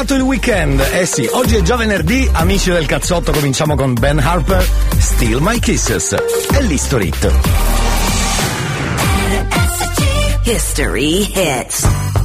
[0.00, 0.80] arrivato il weekend.
[0.92, 4.66] Eh sì, oggi è già venerdì, amici del cazzotto, cominciamo con Ben Harper,
[4.98, 7.32] Still My Kisses e l'History Hit.
[10.44, 12.19] History Hits.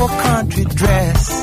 [0.00, 1.42] Simple country dress.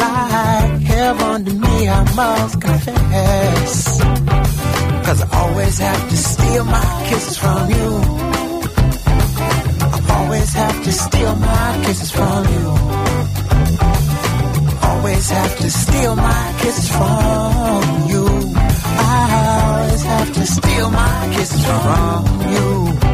[0.00, 4.00] Like heaven to me, I must confess.
[5.06, 7.88] Cause I always have to steal my kisses from you.
[9.94, 12.66] I always have to steal my kisses from you.
[14.88, 18.24] Always have to steal my kisses from you.
[18.98, 19.22] I
[19.62, 23.05] always have to steal my kisses from you.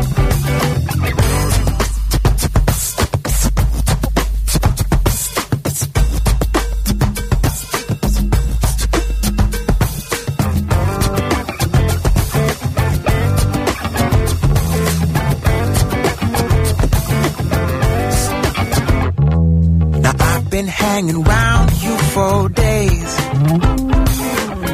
[20.86, 23.12] Hanging round you for days.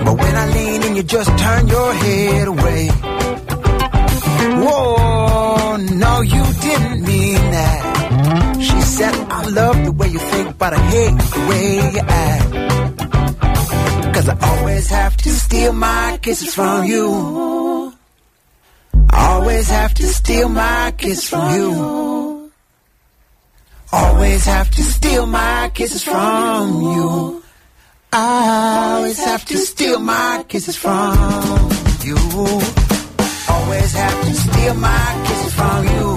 [0.05, 2.83] But when I lean in, you just turn your head away.
[4.65, 7.81] Whoa, no, you didn't mean that.
[8.69, 12.51] She said, I love the way you think, but I hate the way you act.
[14.15, 17.05] Cause I always have to steal my kisses from you.
[19.11, 22.08] I always have to steal my kisses from you.
[24.39, 27.43] Always have to steal my kisses from you.
[28.13, 31.17] I always have to steal my kisses from
[32.05, 32.17] you.
[33.49, 36.17] Always have to steal my kisses from you.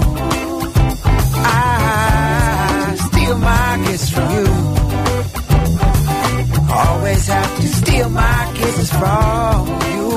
[1.44, 4.52] I steal my kisses from you.
[6.70, 9.66] Always have to steal my kisses from
[9.96, 10.10] you.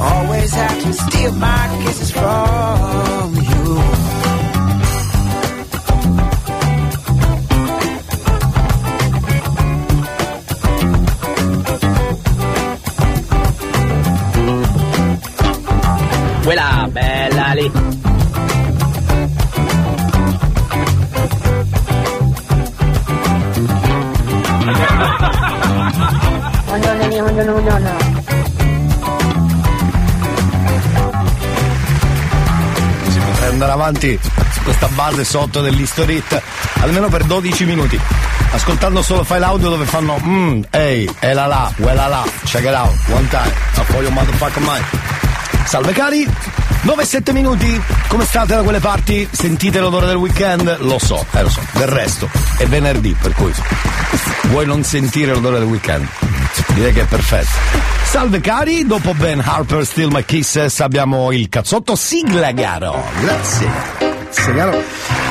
[0.00, 4.01] Always have to steal my kisses from you.
[33.92, 34.18] Avanti
[34.64, 36.42] questa base sotto dell'History Hit
[36.80, 38.00] almeno per 12 minuti.
[38.52, 42.74] Ascoltando solo file audio dove fanno mmm, ehi, e la la, quella la, check it
[42.74, 44.84] out, one time, a your motherfucker mind.
[45.64, 46.26] Salve cari,
[46.84, 49.26] 9-7 minuti, come state da quelle parti?
[49.30, 50.78] Sentite l'odore del weekend?
[50.80, 52.28] Lo so, eh lo so, del resto
[52.58, 53.52] è venerdì, per cui
[54.48, 56.06] vuoi non sentire l'odore del weekend?
[56.74, 57.81] Direi che è perfetto.
[58.12, 63.02] Salve cari, dopo Ben Harper, Still My Kisses abbiamo il cazzotto sigla garo.
[63.22, 63.70] Grazie.
[63.98, 64.82] Grazie caro.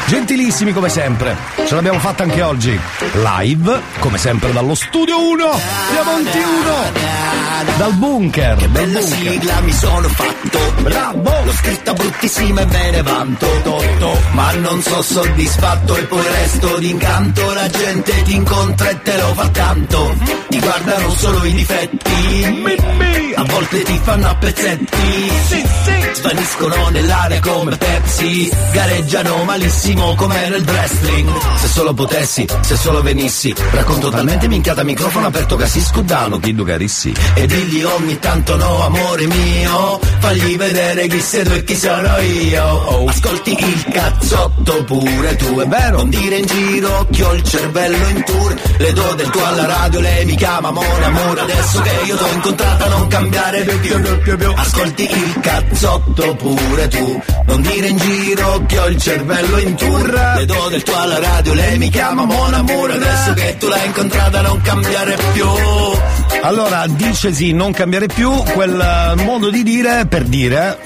[0.07, 1.37] Gentilissimi come sempre,
[1.67, 2.77] ce l'abbiamo fatta anche oggi.
[3.13, 5.49] Live, come sempre dallo studio 1,
[5.91, 7.30] Diamanti 1,
[7.77, 9.17] dal bunker, dal Bella bunker.
[9.17, 10.59] sigla mi sono fatto.
[10.81, 11.43] Bravo!
[11.45, 13.47] L'ho scritta bruttissima e me ne vanto.
[13.63, 15.95] Totto Ma non so soddisfatto.
[15.95, 17.53] E poi resto d'incanto.
[17.53, 20.15] La gente ti incontra e te lo fa tanto.
[20.49, 22.09] Ti guardano solo i difetti.
[23.35, 25.31] A volte ti fanno a pezzetti.
[26.13, 28.51] Svaniscono nell'aria come Pepsi.
[28.71, 31.29] Gareggiano malissimo come nel wrestling.
[31.57, 33.53] Se solo potessi, se solo venissi.
[33.71, 37.13] Racconto talmente minchiata microfono aperto che si scudano Chiddu carissi.
[37.33, 39.99] e digli ogni tanto no amore mio.
[40.19, 43.07] Fagli vedere chi sei tu e chi sono io.
[43.09, 45.59] Ascolti il cazzotto cazzotto pure tu.
[45.59, 45.97] È vero.
[45.97, 48.55] Non dire in giro che ho il cervello in tour.
[48.77, 52.27] Le do del tuo alla radio, lei mi chiama Mon amore Adesso che io t'ho
[52.33, 57.21] incontrata non cambiare più Ascolti il cazzotto pure tu.
[57.45, 60.33] Non dire in giro che ho il cervello in tour.
[60.37, 63.85] Le do del tuo alla radio, lei mi chiama Mon amore Adesso che tu l'hai
[63.85, 65.45] incontrata non cambiare più
[66.41, 70.77] Allora, dicesi non cambiare più quel eh, modo di dire per dire.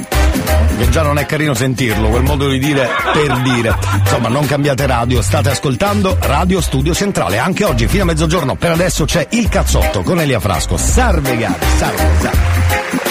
[0.77, 3.74] Che già non è carino sentirlo, quel modo di dire per dire.
[4.00, 7.38] Insomma, non cambiate radio, state ascoltando Radio Studio Centrale.
[7.38, 10.75] Anche oggi, fino a mezzogiorno, per adesso c'è il cazzotto con Elia Frasco.
[10.75, 13.05] Salve gare, salve, salve.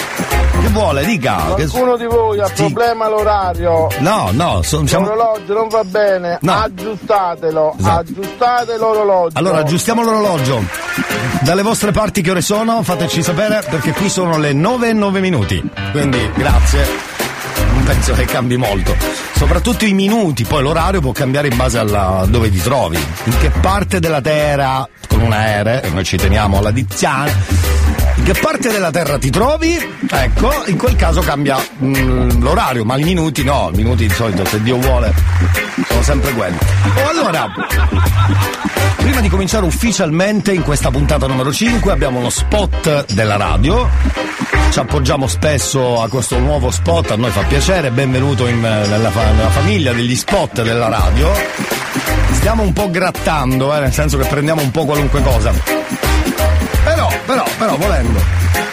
[0.61, 1.53] Che vuole, dica.
[1.55, 1.67] Che...
[1.67, 2.53] Qualcuno di voi ha Sì.
[2.71, 3.87] problema all'orario?
[3.99, 5.05] No, no, so- siamo...
[5.07, 6.53] L'orologio non va bene, No.
[6.53, 7.99] aggiustatelo, Esatto.
[7.99, 9.37] aggiustate l'orologio.
[9.37, 10.63] Allora, aggiustiamo l'orologio.
[11.41, 12.81] Dalle vostre parti che ore sono?
[12.83, 15.61] Fateci sapere perché qui sono le 9 e 9 minuti.
[15.91, 17.13] Quindi, grazie.
[17.73, 18.95] Non penso che cambi molto.
[19.35, 22.97] Soprattutto i minuti, poi l'orario può cambiare in base a dove ti trovi.
[23.25, 28.04] In che parte della Terra, con una R, e noi ci teniamo alla dizione.
[28.25, 29.77] Che parte della Terra ti trovi?
[30.09, 34.43] Ecco, in quel caso cambia mm, l'orario, ma i minuti no, i minuti di solito,
[34.45, 35.13] se Dio vuole,
[35.87, 36.57] sono sempre quelli.
[37.03, 37.47] Oh, allora,
[38.97, 43.87] Prima di cominciare ufficialmente in questa puntata numero 5 abbiamo uno spot della radio.
[44.71, 49.49] Ci appoggiamo spesso a questo nuovo spot, a noi fa piacere, benvenuto in- nella, nella
[49.51, 51.31] famiglia degli spot della radio.
[52.31, 55.53] Stiamo un po' grattando, eh, nel senso che prendiamo un po' qualunque cosa.
[57.65, 58.64] Però, volendo.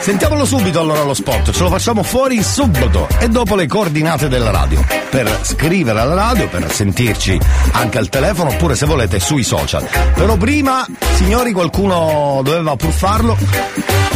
[0.00, 4.50] Sentiamolo subito allora lo spot, ce lo facciamo fuori subito e dopo le coordinate della
[4.52, 4.84] radio.
[5.10, 7.38] Per scrivere alla radio, per sentirci
[7.72, 9.86] anche al telefono oppure se volete sui social.
[10.14, 13.36] Però prima, signori, qualcuno doveva pur farlo.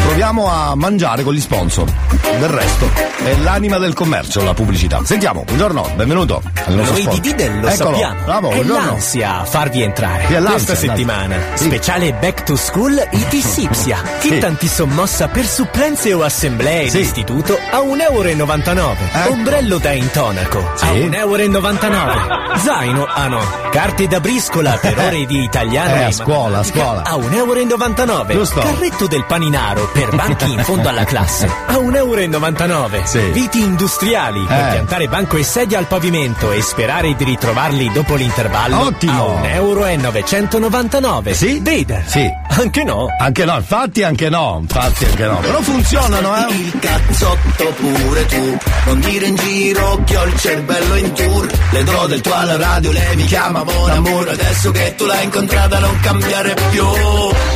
[0.00, 1.90] Proviamo a mangiare con gli sponsor.
[2.38, 2.88] Del resto
[3.24, 5.00] è l'anima del commercio, la pubblicità.
[5.04, 7.14] Sentiamo, buongiorno, benvenuto al nostro Noi spot.
[7.14, 8.14] di Didel lo Eccolo, sappiamo.
[8.24, 8.86] Bravo, è buongiorno.
[8.86, 10.26] l'ansia a farvi entrare.
[10.26, 11.64] Sì, è l'ansia, Questa settimana, Sì.
[11.64, 13.98] speciale Back to School IT Sipsia.
[14.20, 14.38] Che Sì.
[14.38, 16.98] tanti sommossa per supplenze o assemblee Sì.
[16.98, 18.96] d'istituto a 1,99 euro.
[19.12, 19.30] Ecco.
[19.32, 20.84] Ombrello da intonaco Sì.
[20.84, 22.56] a 1,99 euro.
[22.58, 23.40] Zaino, ah no,
[23.70, 27.02] carte da briscola per ore di italiano Eh, e a scuola, a scuola.
[27.04, 28.44] a 1,99 euro.
[28.44, 28.60] Giusto.
[28.60, 33.06] Carretto del paninaro per banchi in fondo alla classe a 1,99 euro.
[33.06, 33.20] Sì.
[33.30, 34.70] Viti industriali per Eh.
[34.72, 39.38] piantare banco e sedia al pavimento e sperare di ritrovarli dopo l'intervallo Ottimo.
[39.42, 41.34] a 1,999 euro.
[41.34, 41.60] Sì?
[41.62, 42.02] Vader.
[42.06, 42.28] Sì.
[42.58, 43.06] Anche no.
[43.18, 45.36] Anche no, infatti anche no, infatti anche no.
[45.36, 46.54] Però funzionano, eh.
[46.54, 51.84] Il cazzotto pure tu Non dire in giro che ho il cervello in tour Le
[51.84, 55.78] do del tuo alla radio, lei mi chiama Mon amore Adesso che tu l'hai incontrata
[55.78, 56.84] non cambiare più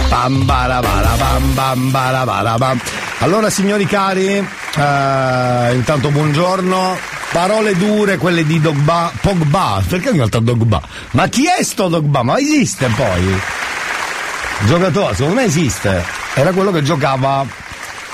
[0.09, 2.81] Pam barabara, pam pam barabara, pam.
[3.19, 6.97] Allora signori cari, eh, intanto buongiorno.
[7.33, 9.83] Parole dure, quelle di Dogba, Pogba.
[9.89, 10.81] Perché ogni volta Dogba?
[11.13, 12.23] Ma chi è sto Dogba?
[12.23, 13.41] Ma esiste poi?
[14.67, 16.05] Giocatore, secondo me esiste.
[16.35, 17.45] Era quello che giocava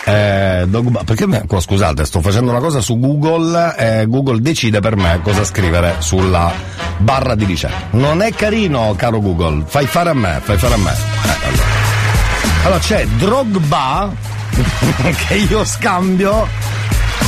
[0.05, 1.03] eh, Dogba.
[1.05, 5.45] Perché me- scusate, sto facendo una cosa su Google e Google decide per me cosa
[5.45, 6.53] scrivere sulla
[6.99, 7.89] barra di ricerca.
[7.91, 9.65] Non è carino, caro Google.
[9.67, 10.93] Fai fare a me, fai fare a me.
[10.93, 11.79] Eh, allora.
[12.63, 14.11] Allora c'è Drogba
[15.27, 16.47] che io scambio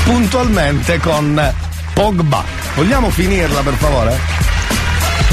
[0.05, 1.55] puntualmente con
[1.95, 2.45] Pogba.
[2.75, 4.19] Vogliamo finirla per favore?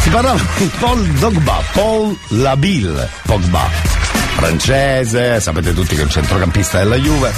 [0.01, 3.67] Si parlava di Paul Dogba, Paul Labille Pogba,
[4.39, 7.34] francese, sapete tutti che è un centrocampista della Juve,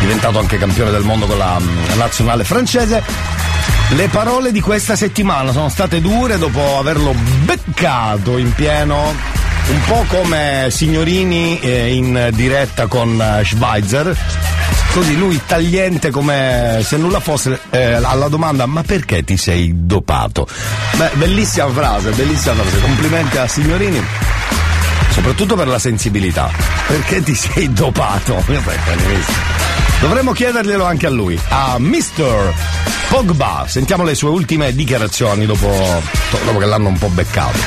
[0.00, 3.00] diventato anche campione del mondo con la mm, nazionale francese.
[3.90, 7.14] Le parole di questa settimana sono state dure dopo averlo
[7.44, 9.14] beccato in pieno,
[9.68, 14.16] un po' come signorini eh, in diretta con eh, Schweizer.
[14.92, 20.48] Così lui tagliente come se nulla fosse eh, alla domanda ma perché ti sei dopato?
[20.96, 24.02] Beh, bellissima frase, bellissima frase, complimenti a Signorini.
[25.16, 26.50] Soprattutto per la sensibilità.
[26.86, 28.44] Perché ti sei dopato?
[29.98, 32.52] Dovremmo chiederglielo anche a lui, a Mr.
[33.08, 33.64] Pogba.
[33.66, 35.68] Sentiamo le sue ultime dichiarazioni dopo,
[36.44, 37.58] dopo che l'hanno un po' beccato.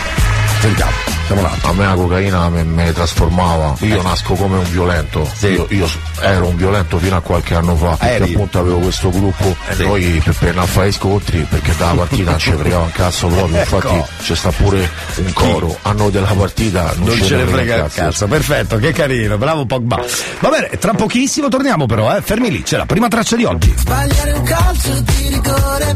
[0.60, 0.91] Sentiamo,
[1.38, 1.71] un attimo.
[1.71, 5.29] A me la cocaina mi, mi trasformava, io nasco come un violento, Eh.
[5.36, 5.48] Sì.
[5.48, 5.88] io, io
[6.21, 8.33] ero un violento fino a qualche anno fa, perché Eri.
[8.33, 9.83] appunto avevo questo gruppo e Sì.
[9.83, 13.57] noi per, per non fare scontri, perché dalla partita non ci fregava un cazzo proprio,
[13.62, 13.75] Ecco.
[13.75, 17.83] infatti c'è sta pure un coro, a noi della partita non, Non ce ne frega
[17.83, 20.00] un cazzo, perfetto, che carino, bravo Pogba.
[20.39, 22.21] Va bene, tra pochissimo torniamo però, eh.
[22.21, 23.74] Fermi lì, c'è la prima traccia di oggi.
[23.77, 25.95] Sbagliare un calcio di rigore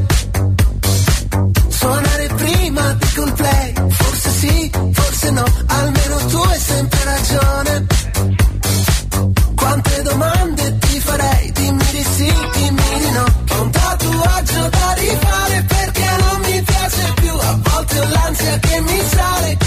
[1.69, 7.85] Suonare prima di play Forse sì, forse no Almeno tu hai sempre ragione.
[9.55, 11.51] Quante domande ti farei?
[11.51, 13.25] Dimmi di sì, dimmi di no.
[13.45, 15.65] Che tatuaggio da rifare
[18.59, 19.62] che mi sale.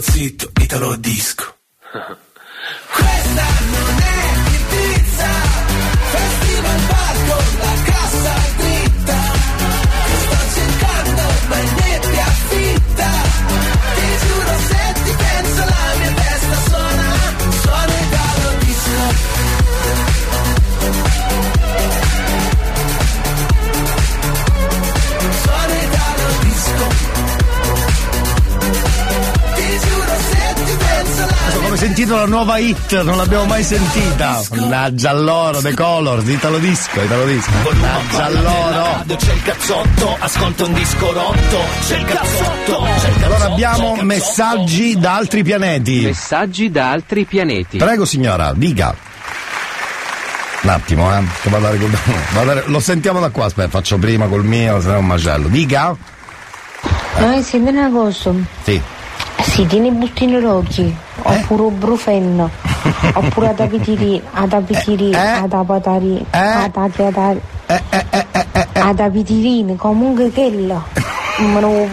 [0.00, 0.51] Disco.
[32.92, 34.42] Hit, non l'abbiamo mai sentita.
[34.50, 37.50] Mannaggia a loro, The Colors, Italo Disco, Italo Disco.
[37.50, 38.82] Mannaggia a loro.
[38.82, 43.96] Radio c'è il cazzotto, ascolta un disco rotto, c'è il cazzotto, c'è il Allora abbiamo
[44.02, 46.00] messaggi da altri pianeti.
[46.02, 47.78] Messaggi da altri pianeti.
[47.78, 48.94] Prego signora, dica.
[50.62, 52.02] Un attimo, eh, che vado a ricordare.
[52.32, 55.06] vado a- Lo sentiamo da qua, aspetta, faccio prima col mio, se no è un
[55.06, 55.48] macello.
[55.48, 55.96] Dica.
[57.18, 58.34] Noi siamo in agosto.
[58.62, 58.80] Sì.
[59.42, 62.50] Si tiene i bustini rocchi, oppure un brufenno,
[63.14, 67.40] oppure ad apitiri, ad apitiri, ad apatari, ad apatari,
[68.72, 70.84] ad apitirini, comunque quello.
[71.38, 71.88] Me lo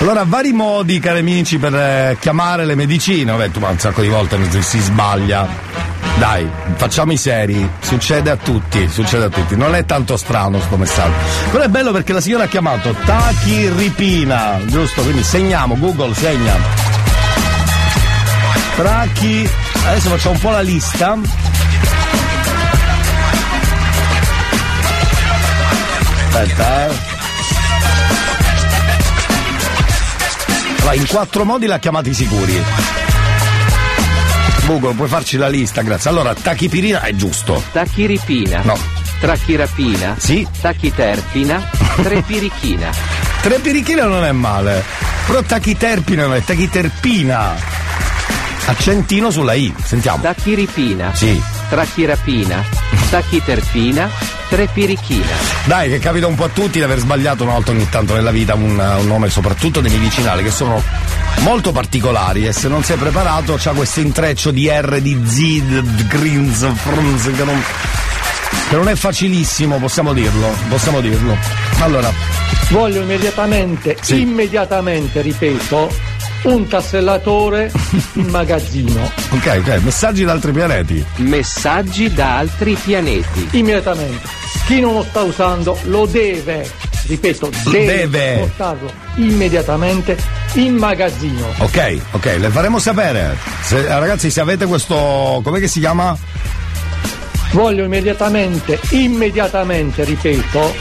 [0.00, 3.32] Allora, vari modi, cari amici, per eh, chiamare le medicine.
[3.32, 5.46] Vabbè, tu ma un sacco di volte si, si sbaglia.
[6.18, 9.56] Dai, facciamo i seri, succede a tutti, succede a tutti.
[9.56, 11.14] Non è tanto strano sto messaggio.
[11.50, 15.02] Però è bello perché la signora ha chiamato tachiripina, giusto?
[15.02, 16.97] Quindi segniamo, Google segna.
[18.78, 19.50] Trachi.
[19.86, 21.18] Adesso facciamo un po' la lista.
[26.28, 26.94] Aspetta, eh.
[30.78, 32.62] Allora, in quattro modi l'ha chiamati sicuri.
[34.66, 36.10] Google, puoi farci la lista, grazie.
[36.10, 37.60] Allora, tachipirina è giusto.
[37.72, 38.60] Tachiripina.
[38.62, 38.78] No.
[39.18, 40.14] Trachirapina.
[40.18, 40.46] Sì.
[40.60, 41.68] Tachiterpina.
[42.00, 42.92] Trepirichina.
[43.42, 44.84] Trepirichina non è male.
[45.26, 47.77] Però tachiterpina non è tachiterpina.
[48.68, 50.22] Accentino sulla I, sentiamo.
[50.22, 51.14] Tachiripina.
[51.14, 51.40] Sì.
[51.70, 52.62] Trachirapina.
[53.08, 54.10] Tachiterpina.
[54.48, 55.26] Trepirichina.
[55.64, 58.30] Dai, che capita un po' a tutti di aver sbagliato una volta ogni tanto nella
[58.30, 60.82] vita un, un nome, soprattutto dei medicinali, che sono
[61.40, 65.36] molto particolari e se non sei preparato c'ha questo intreccio di R, di Z,
[65.82, 67.62] di Greens, Frunz, che non,
[68.70, 71.36] che non è facilissimo, possiamo dirlo, possiamo dirlo.
[71.80, 72.10] Allora,
[72.70, 74.20] Voglio immediatamente, Sì.
[74.22, 75.90] immediatamente, ripeto,
[76.42, 77.70] un tassellatore
[78.14, 79.10] in magazzino.
[79.30, 81.04] ok, ok, messaggi da altri pianeti.
[81.16, 83.48] Messaggi da altri pianeti.
[83.52, 84.26] Immediatamente.
[84.66, 86.68] Chi non lo sta usando lo deve,
[87.06, 88.36] ripeto, deve, Deve.
[88.40, 90.16] portarlo immediatamente
[90.54, 91.46] in magazzino.
[91.58, 93.36] Ok, ok, le faremo sapere.
[93.62, 95.40] Se- eh, ragazzi, se avete questo.
[95.42, 96.16] com'è che si chiama?
[97.52, 100.74] Voglio immediatamente, immediatamente, ripeto,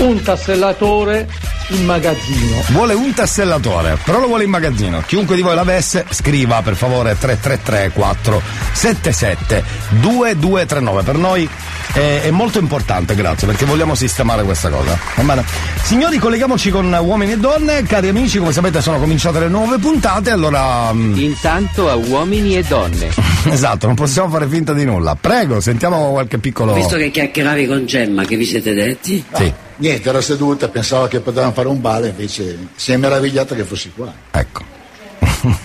[0.00, 1.26] un tassellatore
[1.70, 2.62] in magazzino.
[2.68, 5.02] Vuole un tassellatore, però lo vuole in magazzino.
[5.06, 9.64] Chiunque di voi l'avesse, scriva per favore 333 477
[10.00, 11.02] 2239.
[11.02, 11.48] Per noi
[11.92, 14.98] è, è molto importante, grazie, perché vogliamo sistemare questa cosa.
[15.16, 15.44] Va bene?
[15.82, 17.82] Signori, colleghiamoci con uomini e donne.
[17.82, 20.92] Cari amici, come sapete sono cominciate le nuove puntate, allora.
[20.92, 23.08] mm, Intanto a uomini e donne.
[23.50, 25.16] esatto, non possiamo fare finta di nulla.
[25.20, 26.72] Prego, sentiamo qualche piccolo.
[26.74, 29.24] Visto che chiacchieravi con Gemma, che vi siete detti?
[29.34, 29.52] Sì.
[29.80, 33.90] Niente, era seduta, pensava che potevamo fare un ballo, invece si è meravigliata che fossi
[33.94, 34.12] qua.
[34.30, 34.62] Ecco.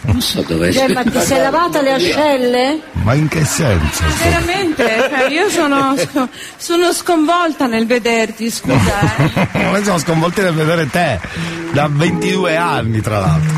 [0.03, 2.79] Non so dove Gemma, ti sei lavata le ascelle?
[2.93, 4.03] Ma in che senso?
[4.23, 5.27] Veramente?
[5.27, 5.93] Eh, Io sono,
[6.55, 9.15] sono sconvolta nel vederti, scusa.
[9.17, 9.47] eh.
[9.69, 11.19] Noi siamo sconvolti nel vedere te
[11.73, 13.53] da 22 anni, tra l'altro.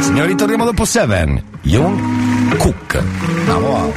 [0.00, 1.42] Signori, torniamo dopo Seven.
[1.62, 3.02] Young Cook.
[3.46, 3.92] Andiamo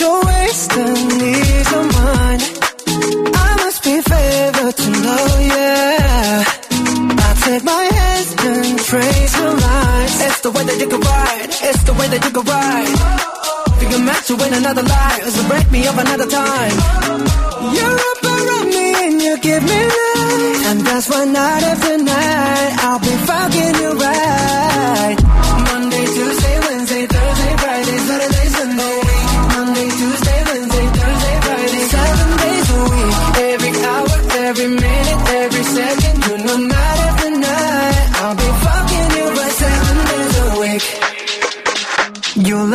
[0.00, 2.42] I kiss your waist and ease your mind.
[3.36, 6.44] I must be favored to know, yeah.
[7.20, 10.20] I take my hands and trace your lines.
[10.24, 11.50] It's the way that you can ride.
[11.68, 12.98] It's the way that you can ride.
[13.78, 16.76] Think I'm meant to win another life, so break me up another time.
[17.76, 20.66] You're up around me and you give me life.
[20.70, 24.69] And that's why night after night, I'll be fucking you right.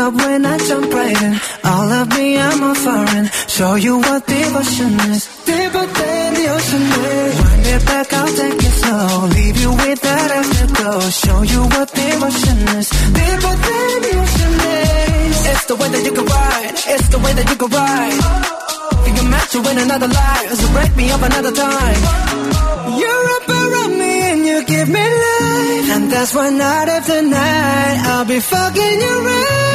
[0.06, 1.34] up when I jump right in.
[1.72, 3.26] All of me, I'm a foreign.
[3.56, 5.22] Show you what devotion is.
[5.50, 7.34] Deeper than the ocean is.
[7.44, 9.08] Wind it back, I'll take it slow.
[9.38, 11.00] Leave you with that afterglow.
[11.24, 12.88] Show you what devotion is.
[13.20, 15.38] Deeper than the ocean is.
[15.51, 16.75] It's the way that you can ride.
[16.94, 18.20] It's the way that you can ride.
[18.22, 19.08] Oh, oh.
[19.08, 20.48] You can match you in another life.
[20.62, 22.00] So break me up another time.
[22.06, 25.88] Oh, You're up around me and you give me life.
[25.96, 29.75] And that's why night after night, I'll be fucking you right.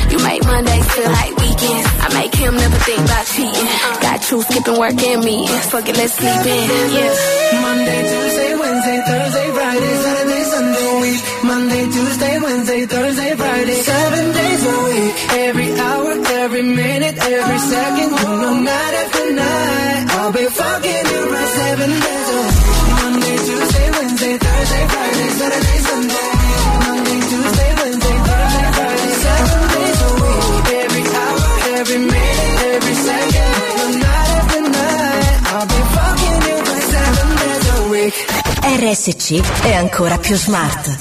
[0.11, 1.87] You make Mondays feel like weekends.
[2.03, 3.67] I make him never think about cheating.
[4.03, 5.65] Got you skipping work and meetings.
[5.71, 6.67] Fuck it, let's sleep in.
[6.91, 7.61] Yeah.
[7.63, 11.21] Monday, Tuesday, Wednesday, Thursday, Friday, Saturday, Sunday, week.
[11.43, 15.13] Monday, Tuesday, Wednesday, Thursday, Friday, seven days a week.
[15.47, 16.11] Every hour,
[16.43, 20.05] every minute, every second, no, matter night night.
[20.19, 21.10] I'll be fucking.
[38.83, 40.97] RSC è ancora più smart.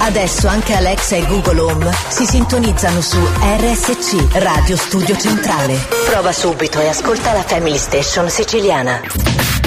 [0.00, 5.78] Adesso anche Alexa e Google Home si sintonizzano su RSC Radio Studio Centrale.
[6.10, 9.57] Prova subito e ascolta la Family Station siciliana.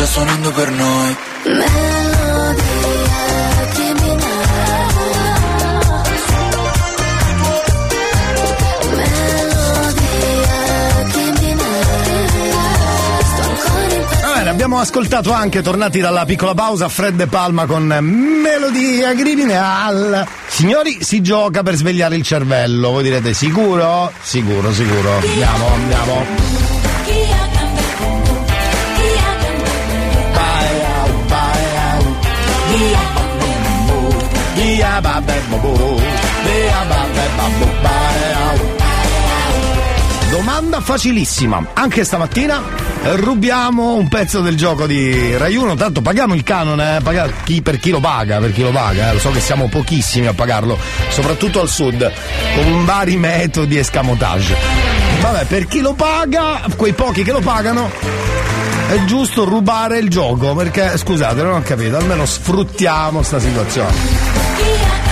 [0.00, 1.68] già suonando per noi Melodia
[3.74, 4.28] criminale
[14.48, 20.26] abbiamo ascoltato anche, tornati dalla piccola pausa, Fred De Palma con Melodia Criminal.
[20.48, 22.90] Signori, si gioca per svegliare il cervello.
[22.90, 24.12] Voi direte sicuro?
[24.20, 25.16] Sicuro, sicuro.
[25.18, 26.59] Andiamo, andiamo.
[40.30, 41.64] Domanda facilissima.
[41.74, 42.62] Anche stamattina
[43.16, 45.74] rubiamo un pezzo del gioco di Rai 1.
[45.74, 47.00] Tanto paghiamo il canone, eh?
[47.00, 49.10] paga- chi- per chi lo paga, per chi lo paga.
[49.10, 49.12] eh.
[49.14, 52.10] Lo so che siamo pochissimi a pagarlo, soprattutto al sud,
[52.54, 54.56] con vari metodi e scamotage.
[55.20, 57.90] Vabbè, per chi lo paga, quei pochi che lo pagano,
[58.88, 60.54] è giusto rubare il gioco.
[60.54, 65.09] Perché, scusate, non ho capito, almeno sfruttiamo sta situazione.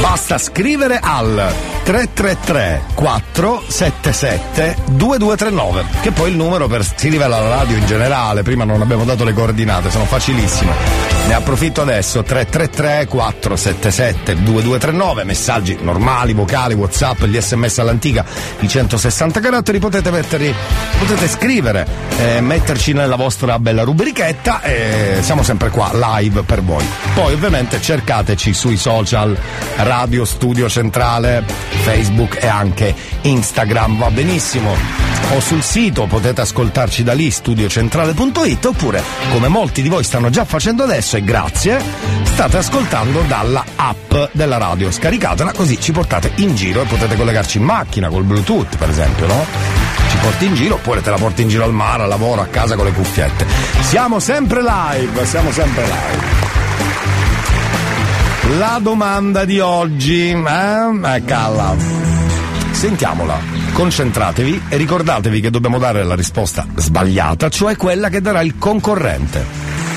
[0.00, 7.76] Basta scrivere al 333 477 2239 che poi il numero per si rivela alla radio
[7.76, 8.42] in generale.
[8.42, 15.76] Prima non abbiamo dato le coordinate sono facilissime ne approfitto adesso 333 477 2239 messaggi
[15.78, 18.24] normali vocali whatsapp gli sms all'antica
[18.60, 20.54] i 160 caratteri potete metterli
[20.98, 21.86] potete scrivere
[22.16, 27.78] eh, metterci nella vostra bella rubrichetta e siamo sempre qua live per voi poi ovviamente
[27.78, 29.36] cercateci sui social
[29.76, 31.44] Radio Studio Centrale,
[31.82, 34.74] Facebook e anche Instagram, va benissimo.
[35.30, 40.44] O sul sito potete ascoltarci da lì, studiocentrale.it, oppure, come molti di voi stanno già
[40.44, 41.80] facendo adesso, e grazie,
[42.22, 44.90] state ascoltando dalla app della radio.
[44.90, 49.26] Scaricatela così ci portate in giro e potete collegarci in macchina col Bluetooth, per esempio,
[49.26, 49.44] no?
[50.10, 52.46] Ci porti in giro oppure te la porti in giro al mare, al lavoro, a
[52.46, 53.46] casa con le cuffiette.
[53.80, 56.36] Siamo sempre live, siamo sempre live.
[58.58, 61.22] La domanda di oggi, eh?
[61.24, 61.74] Calla.
[62.70, 63.40] Sentiamola,
[63.72, 69.44] concentratevi e ricordatevi che dobbiamo dare la risposta sbagliata, cioè quella che darà il concorrente,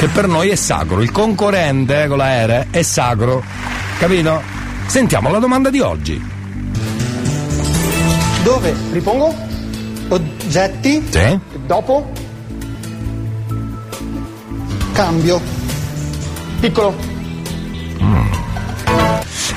[0.01, 0.99] che per noi è sacro.
[1.03, 3.43] Il concorrente con la R è sacro,
[3.99, 4.41] capito?
[4.87, 6.19] Sentiamo la domanda di oggi.
[8.41, 8.73] Dove?
[8.93, 9.31] Ripongo?
[10.07, 11.07] Oggetti?
[11.07, 11.39] Sì?
[11.67, 12.11] Dopo?
[14.93, 15.39] Cambio.
[16.59, 16.95] Piccolo.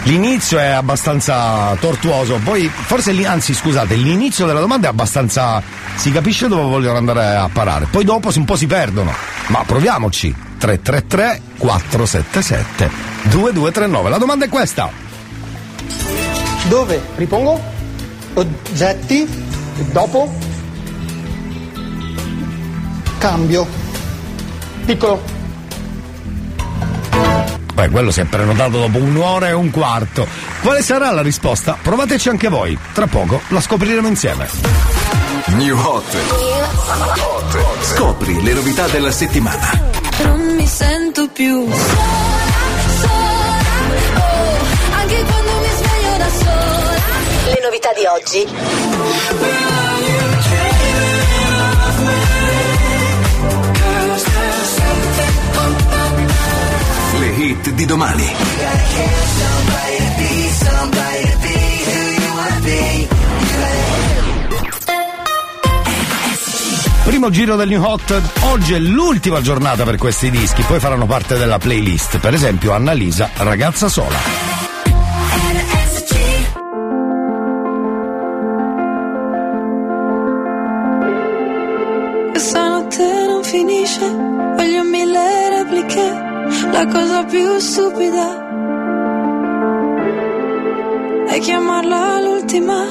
[0.04, 5.62] L'inizio è abbastanza tortuoso, poi forse anzi scusate, l'inizio della domanda è abbastanza.
[5.96, 9.12] si capisce dove vogliono andare a parare, poi dopo un po' si perdono.
[9.46, 10.52] Ma proviamoci.
[10.58, 12.90] 333 477
[13.24, 14.10] 2239.
[14.10, 14.90] La domanda è questa.
[16.68, 17.00] Dove?
[17.16, 17.60] Ripongo?
[18.34, 19.28] Oggetti?
[19.92, 20.32] Dopo?
[23.18, 23.66] Cambio.
[24.86, 25.43] Piccolo.
[27.74, 30.26] Beh, quello si è prenotato dopo un'ora e un quarto.
[30.62, 31.76] Quale sarà la risposta?
[31.80, 32.78] Provateci anche voi.
[32.92, 34.48] Tra poco la scopriremo insieme.
[35.56, 36.16] New Hot.
[37.82, 39.92] Scopri le novità della settimana.
[40.22, 43.58] Non mi sento più sola, sola,
[44.14, 47.52] oh, anche quando mi sveglio da sola.
[47.52, 49.63] Le novità di oggi.
[57.54, 58.26] Hit di domani.
[67.04, 71.36] Primo giro del New Hot, oggi è l'ultima giornata per questi dischi, poi faranno parte
[71.36, 72.18] della playlist.
[72.18, 74.16] Per esempio Annalisa, ragazza sola.
[82.30, 84.10] Questa notte non finisce,
[84.56, 86.33] voglio mille repliche,
[86.70, 88.42] la cosa più stupida
[91.34, 92.84] è chiamarla l'ultima,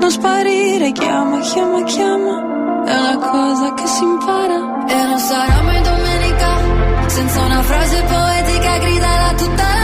[0.00, 4.86] non sparire, chiama, chiama, chiama, è una cosa che si impara.
[4.88, 6.48] E non sarà mai domenica,
[7.06, 9.75] senza una frase poetica gridala tutta la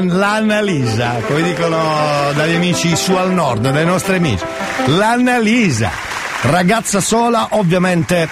[0.00, 4.44] capito la, an- l'Annalisa, come dicono dagli amici su al nord, dai nostri amici.
[4.86, 5.90] L'Annalisa,
[6.42, 8.28] ragazza sola, ovviamente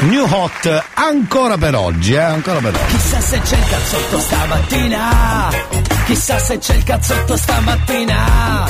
[0.00, 2.96] new hot ancora per oggi, eh, ancora per oggi.
[2.96, 5.50] Chissà se c'è il cazzotto stamattina.
[6.06, 8.64] Chissà se c'è il cazzotto stamattina.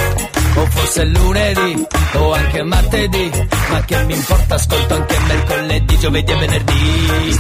[0.55, 3.31] O forse lunedì, o anche martedì.
[3.71, 7.37] Ma che mi importa, ascolto anche mercoledì, giovedì e venerdì.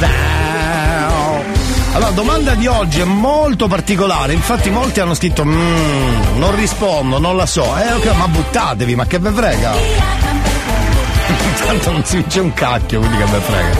[1.96, 7.38] Allora, domanda di oggi è molto particolare, infatti molti hanno scritto "Mm, non rispondo, non
[7.38, 7.74] la so.
[7.78, 9.72] Eh ok, ma buttatevi, ma che ve frega?
[11.64, 13.78] Tanto non si vince un cacchio, quindi che ve frega.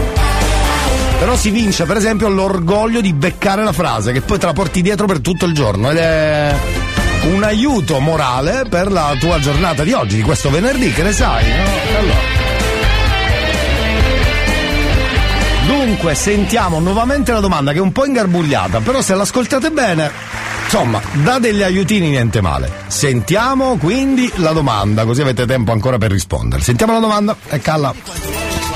[1.18, 4.80] Però si vince, per esempio, l'orgoglio di beccare la frase, che poi te la porti
[4.80, 6.54] dietro per tutto il giorno ed è
[7.24, 11.44] un aiuto morale per la tua giornata di oggi, di questo venerdì, che ne sai,
[11.48, 11.98] no?
[11.98, 12.45] Allora.
[15.76, 20.10] Dunque, sentiamo nuovamente la domanda che è un po' ingarbugliata, però se l'ascoltate bene,
[20.64, 22.72] insomma, da degli aiutini niente male.
[22.86, 26.62] Sentiamo quindi la domanda, così avete tempo ancora per rispondere.
[26.62, 27.94] Sentiamo la domanda e calla.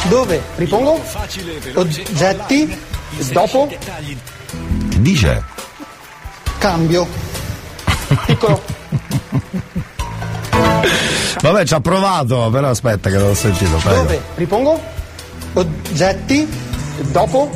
[0.09, 0.43] Dove?
[0.57, 1.03] Ripongo?
[1.73, 2.79] Oggetti?
[3.33, 3.75] Dopo?
[4.99, 5.43] Dice?
[6.59, 7.09] Cambio.
[8.27, 8.61] Piccolo.
[11.41, 14.03] Vabbè, ci ha provato, però aspetta che l'ho sentito, prego.
[14.03, 14.21] Dove?
[14.35, 14.79] Ripongo?
[15.55, 16.70] Oggetti?
[17.09, 17.51] Dopo?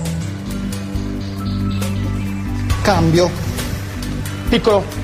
[2.82, 3.30] Cambio.
[4.48, 5.02] Piccolo.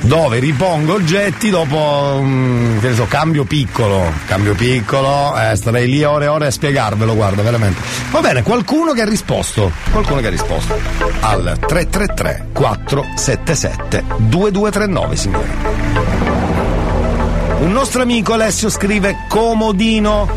[0.00, 6.04] Dove ripongo oggetti dopo, mm, che ne so, cambio piccolo, cambio piccolo, eh, starei lì
[6.04, 7.80] ore e ore a spiegarvelo, guarda, veramente.
[8.10, 10.78] Va bene, qualcuno che ha risposto, qualcuno che ha risposto
[11.20, 15.48] al 333 477 2239, signori.
[17.60, 20.28] Un nostro amico Alessio scrive comodino.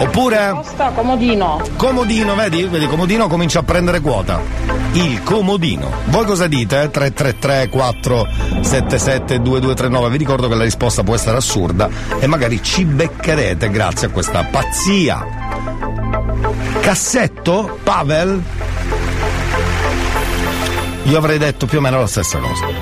[0.00, 1.60] Oppure Costa comodino.
[1.76, 2.64] comodino, vedi?
[2.64, 4.40] Vedi, comodino comincia a prendere quota.
[4.92, 5.90] Il comodino.
[6.06, 6.88] Voi cosa dite?
[6.90, 10.10] 333 477 2239.
[10.10, 14.42] Vi ricordo che la risposta può essere assurda e magari ci beccherete grazie a questa
[14.44, 15.22] pazzia.
[16.80, 17.78] Cassetto?
[17.82, 18.42] Pavel?
[21.04, 22.79] Io avrei detto più o meno la stessa cosa.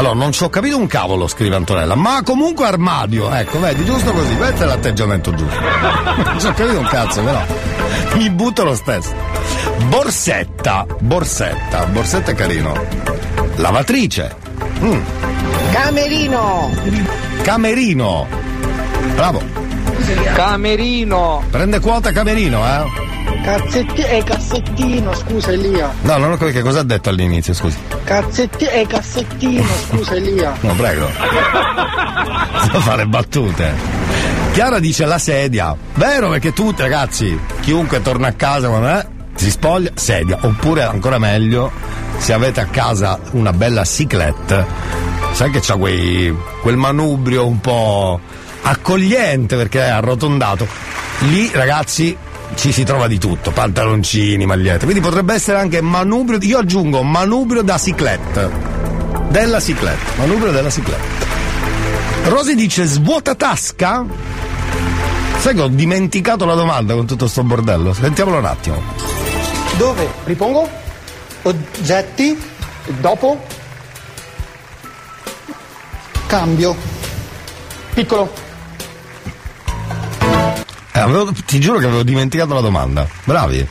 [0.00, 4.12] Allora, non ci ho capito un cavolo, scrive Antonella, ma comunque armadio, ecco, vedi, giusto
[4.12, 5.60] così, questo è l'atteggiamento giusto.
[5.60, 7.44] non ci ho capito un cazzo, però.
[8.14, 9.14] Mi butto lo stesso.
[9.88, 12.72] Borsetta, borsetta, borsetta è carino.
[13.56, 14.34] Lavatrice.
[14.80, 15.00] Mm.
[15.70, 16.70] Camerino.
[17.42, 18.26] Camerino.
[19.16, 19.42] Bravo.
[20.32, 21.44] Camerino.
[21.50, 23.09] Prende quota camerino, eh?
[23.42, 25.92] Cazzetti e cassettino, scusa Elia.
[26.02, 27.76] No, non ho capito che cosa ha detto all'inizio, scusi.
[28.04, 30.54] Cazzetti e cassettino, scusa Elia.
[30.60, 31.08] No, prego.
[32.66, 33.74] Devo fare battute.
[34.52, 35.74] Chiara dice la sedia.
[35.94, 40.38] Vero perché tutti, ragazzi, chiunque torna a casa quando è, si spoglia, sedia.
[40.42, 41.72] Oppure ancora meglio,
[42.18, 44.66] se avete a casa una bella ciclette,
[45.32, 48.20] sai che c'ha quei, quel manubrio un po'
[48.62, 50.66] accogliente perché è arrotondato.
[51.20, 52.16] Lì, ragazzi,
[52.54, 54.84] ci si trova di tutto, pantaloncini, magliette.
[54.84, 58.50] Quindi potrebbe essere anche manubrio, io aggiungo manubrio da ciclette.
[59.28, 61.28] Della ciclette, manubrio della ciclette.
[62.24, 64.04] Rosy dice svuota tasca?
[65.38, 67.94] Sai che ho dimenticato la domanda con tutto sto bordello?
[67.94, 68.82] Sentiamolo un attimo.
[69.76, 70.06] Dove?
[70.24, 70.68] Ripongo?
[71.42, 72.38] Oggetti?
[73.00, 73.42] Dopo?
[76.26, 76.76] Cambio.
[77.94, 78.49] Piccolo.
[81.00, 83.06] Avevo, ti giuro che avevo dimenticato la domanda.
[83.24, 83.66] Bravi.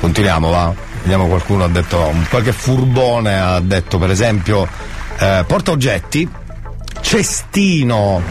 [0.00, 0.74] Continuiamo, va.
[1.02, 4.66] Vediamo qualcuno ha detto, qualche furbone ha detto per esempio
[5.18, 6.26] eh, porta oggetti,
[7.02, 8.22] cestino,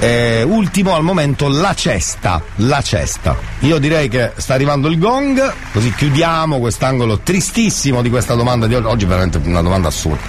[0.00, 3.36] eh, ultimo al momento la cesta, la cesta.
[3.60, 8.74] Io direi che sta arrivando il gong, così chiudiamo quest'angolo tristissimo di questa domanda di
[8.74, 10.22] oggi, oggi è veramente una domanda assurda.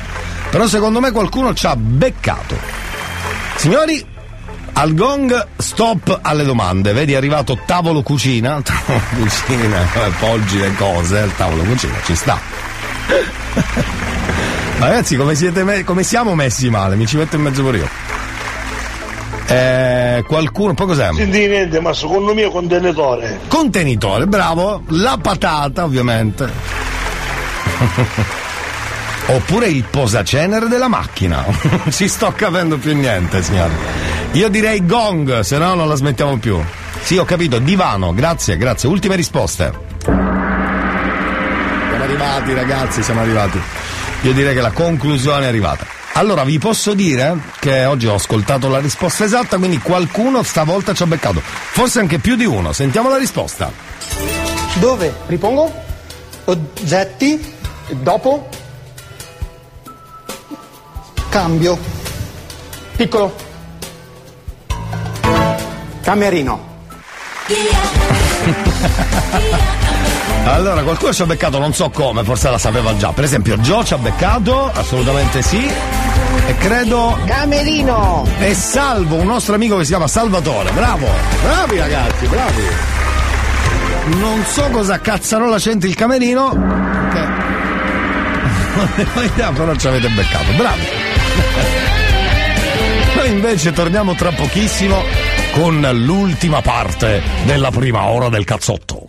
[0.51, 2.55] Però secondo me qualcuno ci ha beccato.
[3.55, 4.05] Signori,
[4.75, 11.19] al gong stop alle domande, vedi è arrivato tavolo cucina, tavolo cucina, appoggi le cose,
[11.19, 12.39] il tavolo cucina ci sta.
[14.79, 16.95] Ragazzi come, me- come, siamo messi male?
[16.95, 17.87] Mi ci metto in mezzo pure io.
[19.45, 21.09] Eh, qualcuno, poi cos'è?
[21.13, 23.39] Senti niente, ma secondo me contenitore.
[23.47, 24.83] Contenitore, bravo.
[24.87, 26.49] La patata, ovviamente.
[29.27, 31.45] Oppure il posacenere della macchina.
[31.45, 34.12] non ci sto capendo più niente, signore.
[34.33, 36.59] Io direi gong, se no non la smettiamo più.
[37.03, 38.89] Sì, ho capito, divano, grazie, grazie.
[38.89, 39.71] Ultime risposte.
[40.01, 43.61] Siamo arrivati ragazzi, siamo arrivati.
[44.21, 45.85] Io direi che la conclusione è arrivata.
[46.13, 51.03] Allora vi posso dire che oggi ho ascoltato la risposta esatta, quindi qualcuno stavolta ci
[51.03, 51.39] ha beccato.
[51.43, 52.73] Forse anche più di uno.
[52.73, 53.71] Sentiamo la risposta.
[54.79, 55.71] Dove ripongo
[56.45, 57.53] oggetti
[57.89, 58.49] dopo
[61.29, 61.77] cambio.
[62.95, 63.42] Piccolo.
[66.03, 66.71] Camerino.
[70.45, 73.13] Allora, qualcuno ci ha beccato, non so come, forse la sapeva già.
[73.13, 75.65] Per esempio, Gio ci ha beccato, assolutamente sì.
[75.65, 77.17] E credo.
[77.25, 78.27] Camerino!
[78.39, 80.71] E salvo un nostro amico che si chiama Salvatore.
[80.71, 81.07] Bravo!
[81.41, 82.63] Bravi ragazzi, bravi!
[84.19, 86.49] Non so cosa cazzarola c'entri il camerino.
[86.49, 87.21] Che...
[88.75, 90.51] Non ne ho idea, però ci avete beccato.
[90.57, 90.81] Bravi!
[93.15, 95.22] Noi invece torniamo tra pochissimo
[95.53, 99.02] con l'ultima parte della prima ora del cazzotto.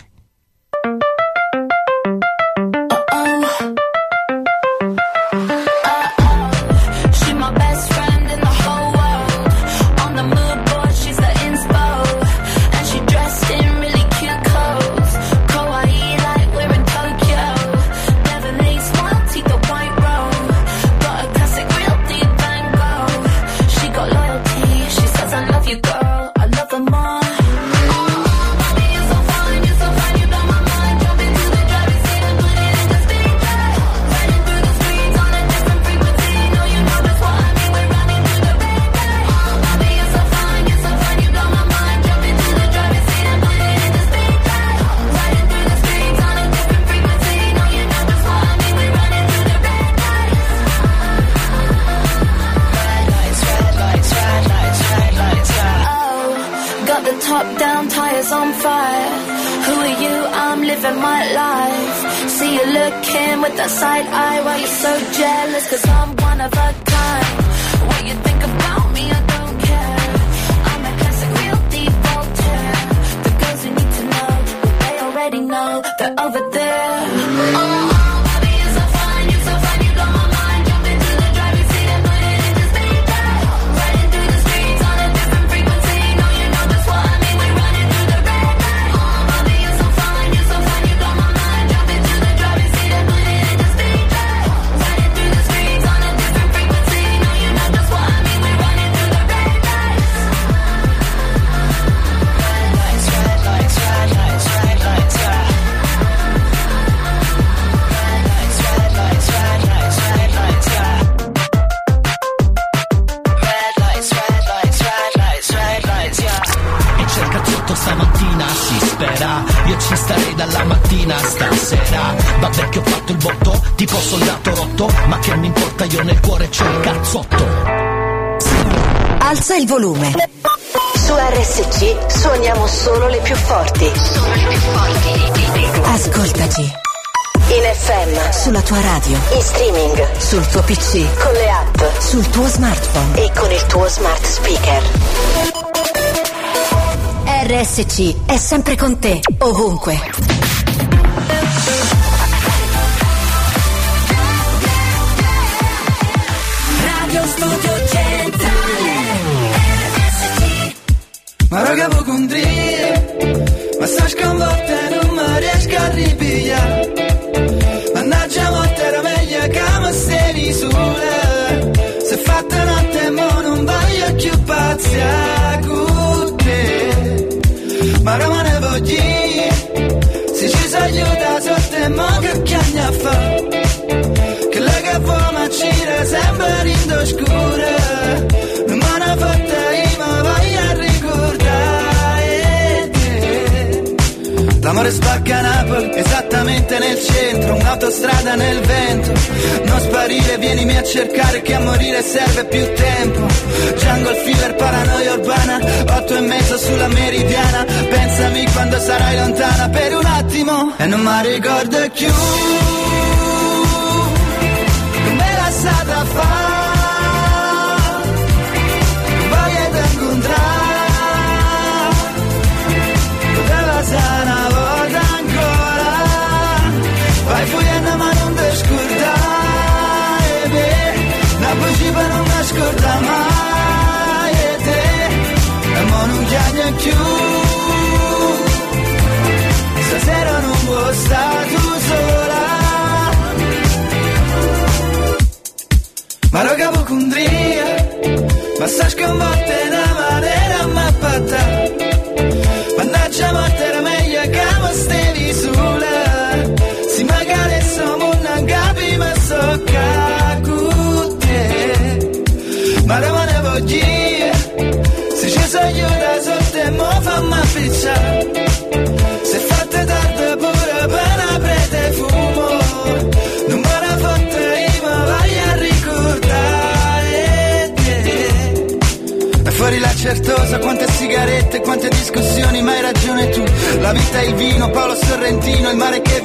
[147.75, 150.14] RSC è sempre con te, ovunque.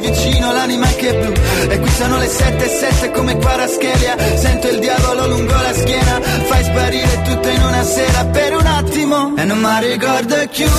[0.10, 1.34] Vicino, l'anima che è blu.
[1.70, 4.16] E qui sono le sette e sette come Paraschelia.
[4.36, 9.34] Sento il diavolo lungo la schiena, fai sparire tutto in una sera per un attimo.
[9.38, 10.70] E non mi ricordo più.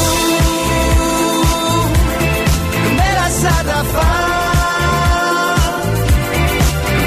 [2.84, 4.38] Come la stata fa?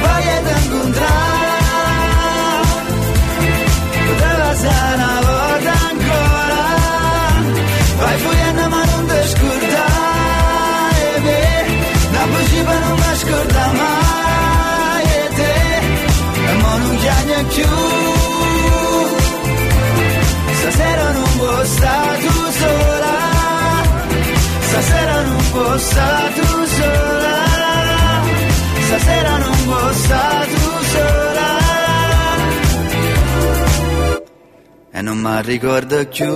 [0.04, 1.52] Voglio incontrare
[4.06, 6.62] Poteva essere una volta ancora
[7.98, 8.33] Vai fuggendo
[12.64, 15.56] Possibile non mi scorda mai e te.
[16.50, 17.72] E mo non chiami più
[20.60, 23.16] Stasera non può stare tu sola.
[24.62, 27.38] Stasera non può stare tu sola.
[28.86, 31.50] Stasera non può stare tu sola.
[34.92, 36.34] E non mi ricordo più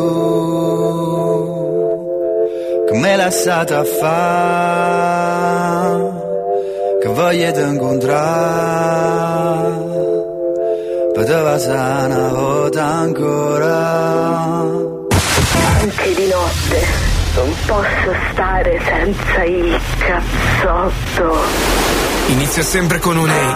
[2.90, 5.57] come l'ha stata a fa
[7.18, 8.16] che voglio ti incontrare.
[11.14, 13.76] Poteva essere una volta ancora.
[15.80, 16.86] Anche di notte
[17.36, 21.36] non posso stare senza il cazzotto.
[22.28, 23.56] Inizia sempre con un ehi,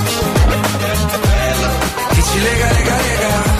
[2.31, 3.59] ci lega, lega, lega.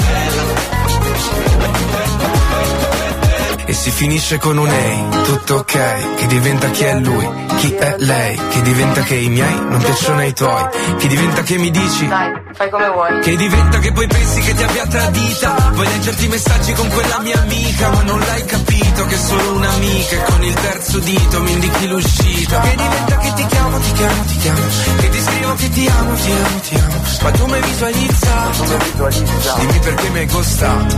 [3.65, 7.95] E si finisce con un ehi, tutto ok, che diventa chi è lui, chi è
[7.99, 10.65] lei, che diventa che i miei non piacciono ai tuoi,
[10.97, 13.21] che diventa che mi dici, Dai, fai come vuoi.
[13.21, 17.19] che diventa che poi pensi che ti abbia tradita, vuoi leggerti i messaggi con quella
[17.19, 18.43] mia amica, ma non l'hai
[19.01, 23.17] capito che è solo un'amica e con il terzo dito mi indichi l'uscita, che diventa
[23.17, 24.59] che ti chiamo, ti chiamo, ti chiamo,
[24.97, 28.63] che ti scrivo che ti amo, ti amo, ti amo, ma tu mi hai visualizzato,
[29.59, 30.95] dimmi perché mi hai costato.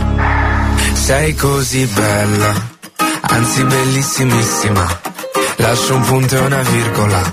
[0.92, 2.54] Sei così bella,
[3.20, 5.00] anzi bellissimissima.
[5.56, 7.32] Lascio un punto e una virgola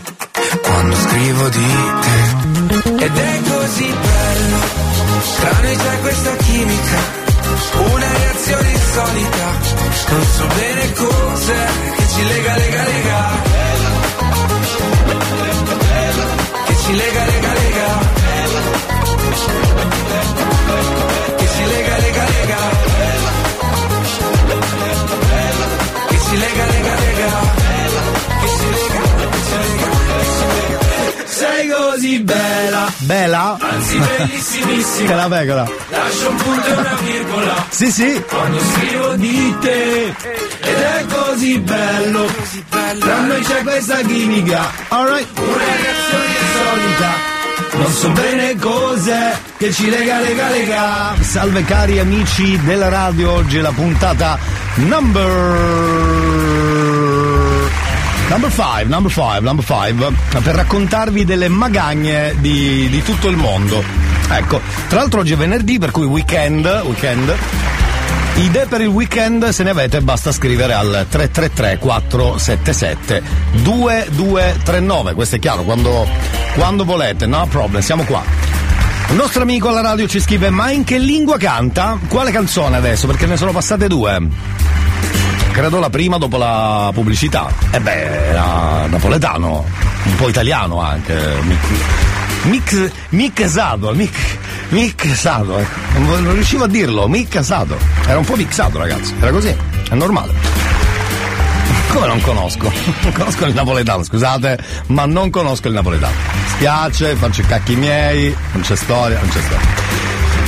[0.63, 1.67] quando scrivo di
[2.01, 3.05] te.
[3.05, 4.59] Ed è così bello,
[5.39, 6.97] tra noi c'è questa chimica,
[7.93, 9.47] una reazione insolita.
[10.09, 13.19] Non so bene cos'è che ci lega, lega, lega.
[16.65, 17.89] Che ci lega, lega, lega.
[31.61, 31.97] Ci lega.
[31.97, 33.57] Sei Bela?
[33.59, 35.07] Anzi, bellissimissima.
[35.07, 35.69] Che la pecora.
[35.89, 37.65] Lascia un punto e una virgola.
[37.69, 38.23] Sì, sì.
[38.27, 40.15] Quando scrivo di te.
[40.61, 42.25] Ed è così bello.
[42.99, 44.71] Tra noi c'è questa chimica.
[44.89, 45.27] Alright.
[45.37, 47.29] Una reazione insolita.
[47.73, 51.13] Non so bene cos'è che ci lega, lega, lega.
[51.21, 54.37] Salve cari amici della radio, oggi è la puntata
[54.75, 56.60] number
[58.31, 63.83] Number 5, number 5, number 5, per raccontarvi delle magagne di, di tutto il mondo.
[64.29, 67.35] Ecco, tra l'altro oggi è venerdì, per cui weekend, weekend.
[68.35, 73.21] Idee per il weekend se ne avete basta scrivere al 333 477
[73.51, 76.07] 2239, questo è chiaro, quando,
[76.55, 78.23] quando volete, no problem, siamo qua.
[79.09, 81.99] Il nostro amico alla radio ci scrive ma in che lingua canta?
[82.07, 83.07] Quale canzone adesso?
[83.07, 84.19] Perché ne sono passate due.
[85.51, 87.51] Credo la prima dopo la pubblicità.
[87.71, 89.65] E beh, era napoletano,
[90.03, 91.19] un po' italiano anche.
[92.43, 94.11] Mix, mixato, mix,
[94.69, 95.63] mixato,
[95.97, 97.77] non, non riuscivo a dirlo, mixato.
[98.07, 99.55] Era un po' mixato ragazzi, era così,
[99.89, 100.33] è normale.
[101.89, 102.71] Come non conosco?
[103.01, 106.15] Non conosco il napoletano, scusate, ma non conosco il napoletano.
[106.55, 110.00] Spiace, faccio i cacchi miei, non c'è storia, non c'è storia.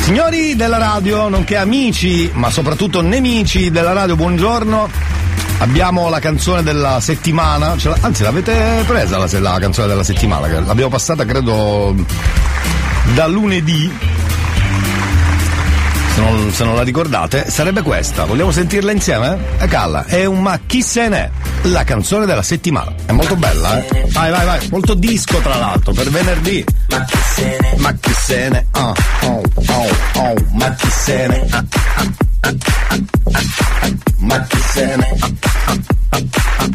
[0.04, 4.90] Signori della radio, nonché amici, ma soprattutto nemici della radio, buongiorno.
[5.60, 10.90] Abbiamo la canzone della settimana, la- anzi l'avete presa la, la canzone della settimana, l'abbiamo
[10.90, 11.96] passata credo
[13.16, 13.90] da lunedì.
[16.16, 18.26] Se non, se non la ricordate, sarebbe questa.
[18.26, 19.38] Vogliamo sentirla insieme?
[19.58, 21.32] E calla, è un ma chi se ne?
[21.68, 22.94] La canzone della settimana.
[23.06, 24.06] È molto bella, eh?
[24.10, 24.68] Vai, vai, vai.
[24.70, 26.64] Molto disco tra l'altro, per venerdì.
[26.90, 27.76] Ma chi se ne?
[27.78, 28.68] Ma chi se ne?
[28.72, 31.48] Ah, oh, oh, oh, ma chi se ne?
[31.52, 31.64] Ah,
[31.96, 32.12] ah,
[32.42, 32.54] ah,
[32.90, 33.00] ah,
[33.32, 35.18] ah, ma chi se ne?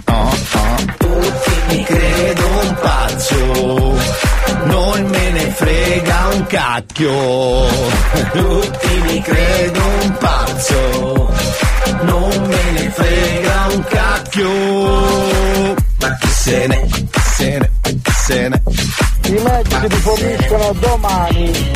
[0.04, 0.30] Ah.
[0.96, 3.98] Tutti mi credo un pazzo,
[4.64, 7.66] non me ne frega un cacchio.
[8.32, 11.32] Tutti mi credo un pazzo,
[12.02, 14.48] non me ne frega un cacchio.
[16.00, 16.86] Ma chi se ne?
[16.86, 17.70] Chi se ne?
[17.82, 18.62] Chi se ne?
[19.26, 21.70] I medici ti forniscono domani.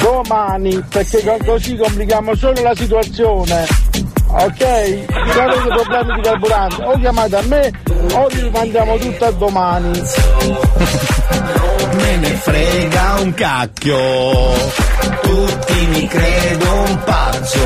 [0.00, 3.66] Domani, perché co- così complichiamo solo la situazione.
[4.32, 4.58] Ok?
[4.58, 5.06] Se
[5.40, 7.70] avete problemi di carburante, o chiamate a me
[8.12, 10.02] o li mandiamo tutto a domani.
[11.92, 13.98] me ne frega un cacchio,
[15.22, 17.58] tutti mi credo un pazzo,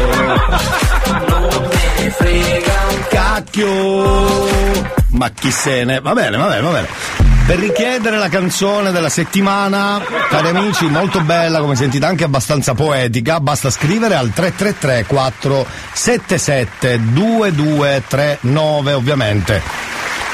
[2.17, 4.49] frega un cacchio,
[5.11, 6.01] ma chi se ne...
[6.01, 6.87] Va bene, va bene, va bene.
[7.47, 10.01] Per richiedere la canzone della settimana,
[10.31, 18.93] cari amici, molto bella, come sentite anche abbastanza poetica, basta scrivere al 333 477 2239
[18.95, 19.63] ovviamente.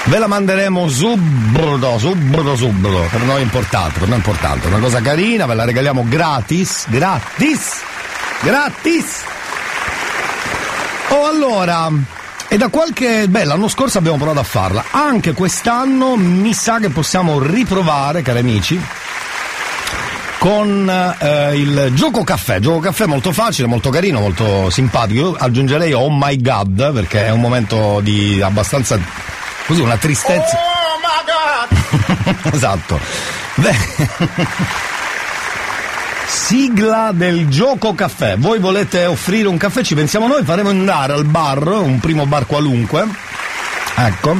[0.04, 3.08] Ve la manderemo subito, subito, subito.
[3.10, 4.68] Per noi è importante, per noi è importante.
[4.68, 7.80] Una cosa carina, ve la regaliamo gratis, gratis,
[8.40, 9.24] gratis.
[11.12, 11.90] Oh allora,
[12.48, 13.28] e da qualche...
[13.28, 14.84] Beh, l'anno scorso abbiamo provato a farla.
[14.90, 18.80] Anche quest'anno mi sa che possiamo riprovare, cari amici,
[20.38, 22.58] con eh, il gioco caffè.
[22.58, 25.20] Gioco caffè molto facile, molto carino, molto simpatico.
[25.20, 28.98] Io aggiungerei Oh my god, perché è un momento di abbastanza
[29.66, 30.58] così una tristezza.
[32.52, 32.98] esatto.
[33.54, 33.76] Beh.
[36.32, 38.36] Sigla del gioco caffè.
[38.38, 39.82] Voi volete offrire un caffè?
[39.82, 43.04] Ci pensiamo noi, faremo andare al bar, un primo bar qualunque.
[43.96, 44.36] Ecco.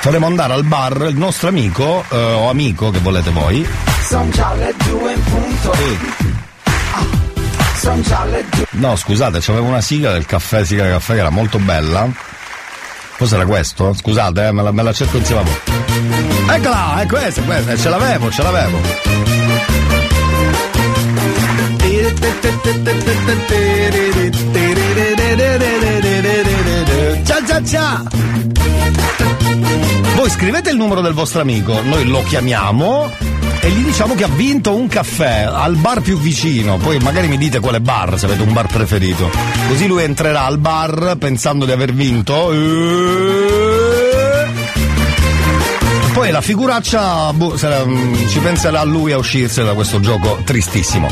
[0.00, 3.66] Faremo andare al bar il nostro amico, eh, o amico che volete voi.
[4.06, 5.72] Sono già le due in punto.
[5.72, 5.96] Le
[8.50, 8.70] due.
[8.72, 12.08] No, scusate, c'avevo una sigla del caffè, sigla del caffè che era molto bella.
[13.16, 13.94] Cos'era questo?
[13.94, 16.56] Scusate, eh, me, la, me la cerco insieme a voi.
[16.56, 18.80] Eccola, è questa, è questa, ce l'avevo, ce l'avevo.
[27.24, 28.04] Ciao ciao ciao!
[30.14, 33.10] Voi scrivete il numero del vostro amico, noi lo chiamiamo
[33.64, 36.78] e gli diciamo che ha vinto un caffè al bar più vicino.
[36.78, 39.30] Poi magari mi dite quale bar, se avete un bar preferito.
[39.68, 42.52] Così lui entrerà al bar pensando di aver vinto.
[42.52, 44.01] E
[46.22, 51.08] poi la figuraccia boh, sarà- mm, ci penserà lui a uscirsi da questo gioco tristissimo.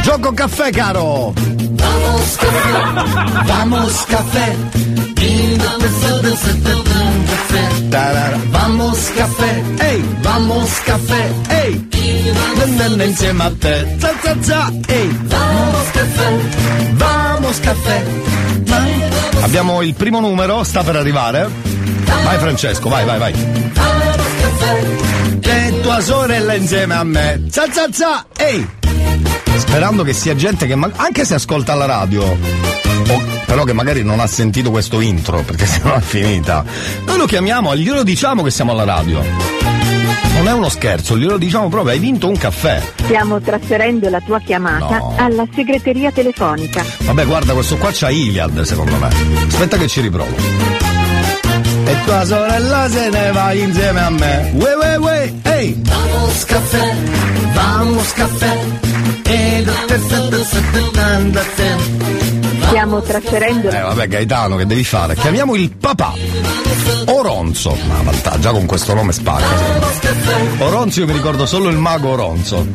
[0.00, 1.32] Gioco caffè, caro!
[1.34, 4.56] Vamos café, vamos café.
[7.88, 8.38] Tarara.
[8.50, 11.88] Vamos café, ehi, vamos café, ehi,
[13.04, 16.38] insieme a te, za za za, ehi, vamos café,
[16.92, 18.04] vamos caffè.
[19.40, 21.50] Abbiamo il primo numero, sta per arrivare.
[22.24, 23.32] Vai Francesco, vai, vai, vai.
[25.40, 27.44] E tua sorella insieme a me.
[27.50, 28.66] Za za za, ehi!
[29.58, 34.02] Sperando che sia gente che ma- anche se ascolta la radio, o- però che magari
[34.04, 36.64] non ha sentito questo intro, perché sennò è finita.
[37.06, 39.22] Noi lo chiamiamo, glielo diciamo che siamo alla radio.
[40.34, 42.80] Non è uno scherzo, glielo diciamo proprio, hai vinto un caffè.
[43.02, 45.14] Stiamo trasferendo la tua chiamata No.
[45.18, 46.84] alla segreteria telefonica.
[46.98, 49.08] Vabbè, guarda, questo qua c'ha Iliad, secondo me.
[49.48, 50.36] Aspetta che ci riprovo.
[51.88, 54.50] E tua sorella se ne va insieme a me.
[54.54, 55.80] Ue, ue, ue, ehi!
[55.84, 56.94] Vamos caffè,
[57.54, 58.58] vamos caffè.
[59.24, 59.72] E lo
[62.68, 65.14] Stiamo trasferendo Eh, vabbè, Gaetano, che devi fare?
[65.14, 66.12] Chiamiamo il papà.
[67.06, 67.76] Oronzo.
[67.88, 69.46] Ma vantaggio con questo nome spacca.
[70.58, 72.66] Oronzo, io mi ricordo solo il mago Oronzo.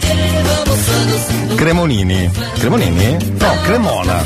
[1.56, 2.32] Cremonini.
[2.58, 3.18] Cremonini?
[3.38, 4.24] No, Cremona.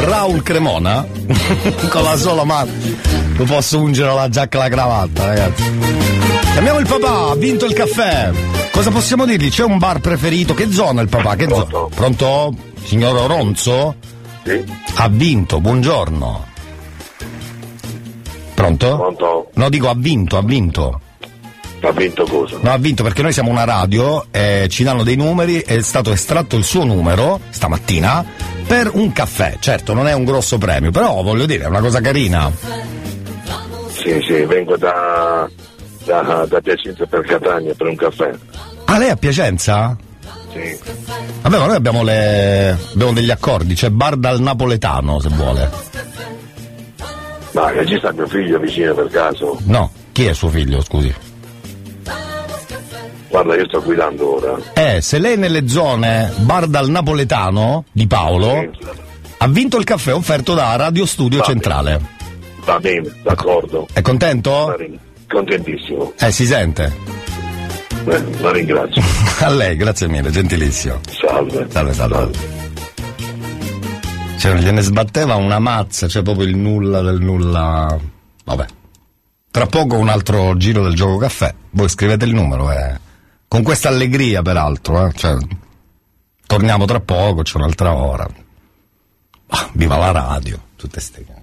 [0.00, 1.06] Raul Cremona?
[1.90, 2.70] con la sola mano.
[3.36, 5.62] Lo posso ungere la giacca e la cravatta, ragazzi.
[6.52, 8.30] Chiamiamo il papà, ha vinto il caffè.
[8.72, 9.50] Cosa possiamo dirgli?
[9.50, 10.54] C'è un bar preferito?
[10.54, 11.36] Che zona il papà?
[11.36, 11.86] Che zona?
[11.94, 12.54] Pronto?
[12.82, 13.94] Signor Oronzo?
[14.44, 14.64] Sì.
[14.94, 16.46] Ha vinto, buongiorno.
[18.54, 18.96] Pronto?
[18.96, 19.50] Pronto?
[19.54, 21.00] No, dico ha vinto, ha vinto.
[21.82, 22.58] Ha vinto cosa?
[22.60, 26.12] No, ha vinto perché noi siamo una radio, eh, ci danno dei numeri, è stato
[26.12, 28.24] estratto il suo numero stamattina
[28.66, 29.56] per un caffè.
[29.58, 32.52] Certo, non è un grosso premio, però voglio dire, è una cosa carina.
[33.92, 35.48] Sì, sì, vengo da,
[36.04, 38.30] da, da Piacenza per Catania per un caffè.
[38.84, 39.96] Ah, lei è a Piacenza?
[40.52, 40.78] Sì.
[41.42, 42.76] Vabbè, ma noi abbiamo, le...
[42.92, 45.70] abbiamo degli accordi, c'è bar dal napoletano se vuole.
[47.52, 49.58] Ma che ci sta mio figlio vicino per caso?
[49.64, 51.12] No, chi è suo figlio, scusi?
[53.30, 54.58] Guarda, io sto guidando ora.
[54.74, 58.68] Eh, se lei è nelle zone bar dal napoletano di Paolo,
[59.38, 62.00] ha vinto il caffè offerto da Radio Studio Centrale.
[62.64, 63.86] Va bene, d'accordo.
[63.92, 64.76] È contento?
[65.28, 66.12] Contentissimo.
[66.18, 66.92] Eh, si sente.
[68.04, 69.00] Eh, la ringrazio.
[69.46, 70.98] A lei, grazie mille, gentilissimo.
[71.08, 71.66] Salve.
[71.70, 72.30] Salve, salve.
[74.38, 77.96] Cioè, gliene sbatteva una mazza, cioè proprio il nulla del nulla.
[78.44, 78.66] Vabbè.
[79.52, 81.54] Tra poco un altro giro del gioco caffè.
[81.70, 83.08] Voi scrivete il numero, eh.
[83.50, 85.12] Con questa allegria, peraltro, eh.
[85.12, 85.36] Cioè,
[86.46, 88.24] torniamo tra poco, c'è un'altra ora.
[89.48, 91.42] Ah, viva la radio, tutte ste cose.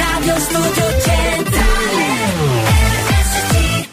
[0.00, 2.02] Radio Studio Centrale
[3.06, 3.88] RSC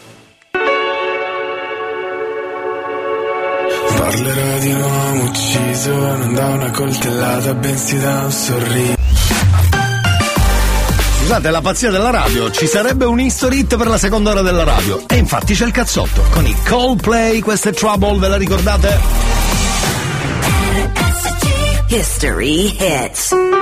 [3.95, 8.98] Parlerò di un uomo ucciso non da una coltellata, bensì da un sorriso.
[11.29, 14.63] Scusate, la pazzia della radio, ci sarebbe un history hit per la seconda ora della
[14.63, 15.03] radio.
[15.05, 16.23] E infatti c'è il cazzotto.
[16.31, 18.99] Con i Coldplay, queste Trouble, ve la ricordate?
[21.89, 23.58] History hits.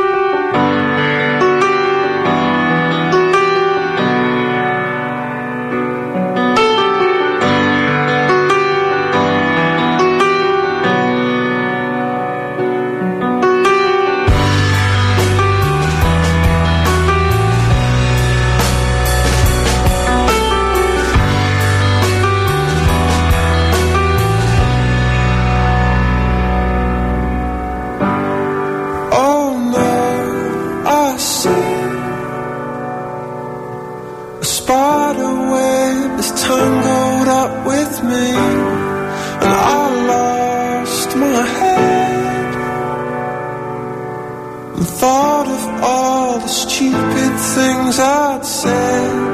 [47.88, 49.27] Things I'd said.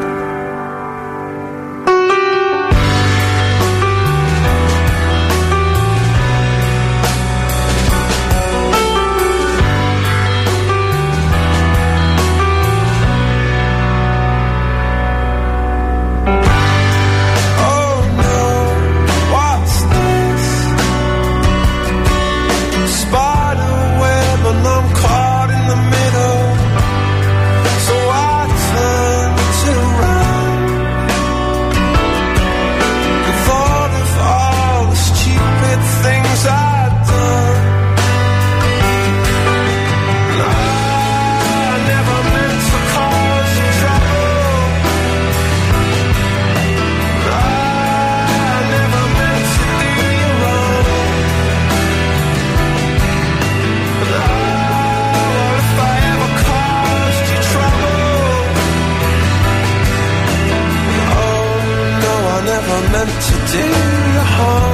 [63.03, 64.72] Never meant to do you harm.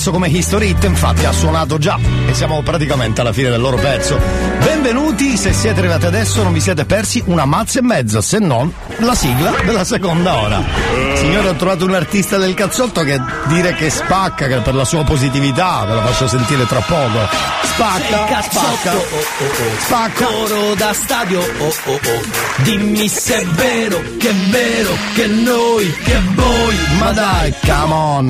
[0.00, 3.76] Promesso come History Hit, infatti ha suonato già e siamo praticamente alla fine del loro
[3.76, 4.18] pezzo.
[4.64, 8.72] Benvenuti, se siete arrivati adesso non vi siete persi una mazza e mezza, se non
[9.02, 10.62] la sigla della seconda ora.
[11.14, 15.04] Signore, ho trovato un artista del cazzotto che dire che spacca che per la sua
[15.04, 17.18] positività, ve la faccio sentire tra poco.
[17.62, 18.92] Spacca, spacca,
[19.78, 20.24] spacca.
[20.24, 22.22] Coro da stadio, oh oh oh.
[22.62, 26.76] Dimmi se è vero, che è vero, che noi, che voi.
[26.98, 28.26] Ma dai, come on.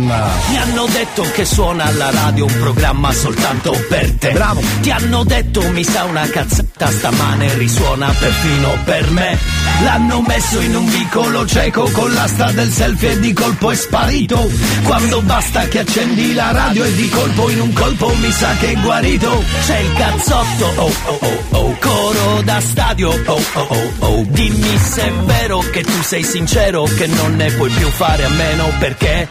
[0.49, 4.31] Mi hanno detto che suona alla radio un programma soltanto per te.
[4.31, 4.63] Bravo.
[4.81, 9.39] Ti hanno detto mi sa una cazzata stamane risuona perfino per me.
[9.83, 14.51] L'hanno messo in un vicolo cieco con l'asta del selfie e di colpo è sparito.
[14.85, 18.73] Quando basta che accendi la radio e di colpo in un colpo mi sa che
[18.73, 19.43] è guarito.
[19.67, 24.25] C'è il cazzotto, oh oh oh oh, coro da stadio, oh oh oh oh.
[24.29, 28.29] Dimmi se è vero che tu sei sincero che non ne puoi più fare a
[28.29, 29.29] meno perché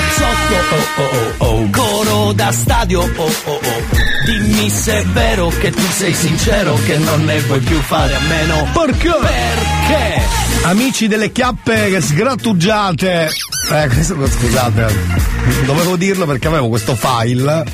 [0.00, 3.98] cazzotto, oh oh oh oh, coro da stadio, oh oh oh.
[4.24, 8.20] Dimmi se è vero che tu sei sincero che non ne puoi più fare a
[8.20, 9.08] meno Perché?
[9.08, 10.22] perché?
[10.62, 13.28] Amici delle chiappe che sgrattugiate.
[13.72, 14.94] Eh, questo, scusate,
[15.64, 17.64] dovevo dirlo perché avevo questo file.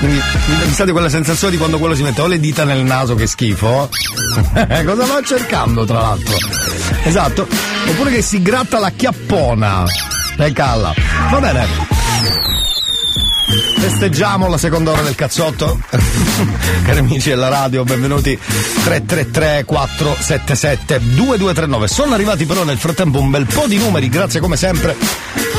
[0.00, 0.20] Quindi
[0.66, 3.14] mi sa di quella sensazione di quando quello si mette o le dita nel naso
[3.14, 3.88] che schifo.
[4.84, 6.36] Cosa va cercando tra l'altro?
[7.04, 7.46] Esatto.
[7.88, 9.84] Oppure che si gratta la chiappona.
[10.36, 10.92] E calla.
[11.30, 11.66] Va bene.
[13.78, 15.78] Festeggiamo la seconda ora del cazzotto.
[16.84, 21.88] Cari amici della radio, benvenuti 333 477 2239.
[21.88, 24.96] Sono arrivati però nel frattempo un bel po' di numeri, grazie come sempre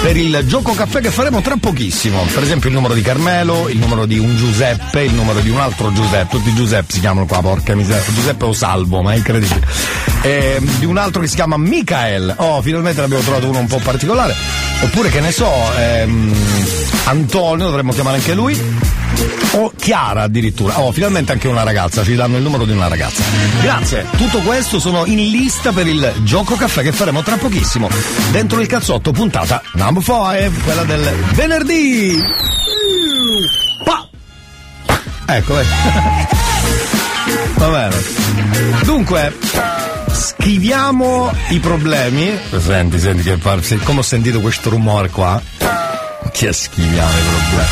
[0.01, 2.21] per il gioco caffè che faremo tra pochissimo.
[2.31, 5.59] Per esempio il numero di Carmelo, il numero di un Giuseppe, il numero di un
[5.59, 6.37] altro Giuseppe.
[6.37, 8.03] Tutti Giuseppe si chiamano qua, porca miseria.
[8.13, 9.65] Giuseppe o Salvo, ma è incredibile.
[10.25, 12.33] E di un altro che si chiama Michael.
[12.37, 14.33] Oh, finalmente ne abbiamo trovato uno un po' particolare.
[14.81, 16.35] Oppure che ne so, ehm,
[17.03, 18.59] Antonio, dovremmo chiamare anche lui.
[19.51, 20.79] O Chiara addirittura.
[20.79, 23.21] Oh, finalmente anche una ragazza, ci danno il numero di una ragazza.
[23.61, 24.07] Grazie.
[24.17, 27.87] Tutto questo sono in lista per il gioco caffè che faremo tra pochissimo.
[28.31, 32.17] Dentro il cazzotto puntata number 5, quella del venerdì.
[33.83, 34.07] Pa!
[35.27, 36.93] Ecco, eh.
[37.55, 37.95] Va bene.
[38.83, 39.33] Dunque,
[40.11, 42.39] scriviamo i problemi.
[42.57, 45.41] Senti, senti che par- come ho sentito questo rumore qua.
[46.31, 47.69] Che scriviamo i problemi.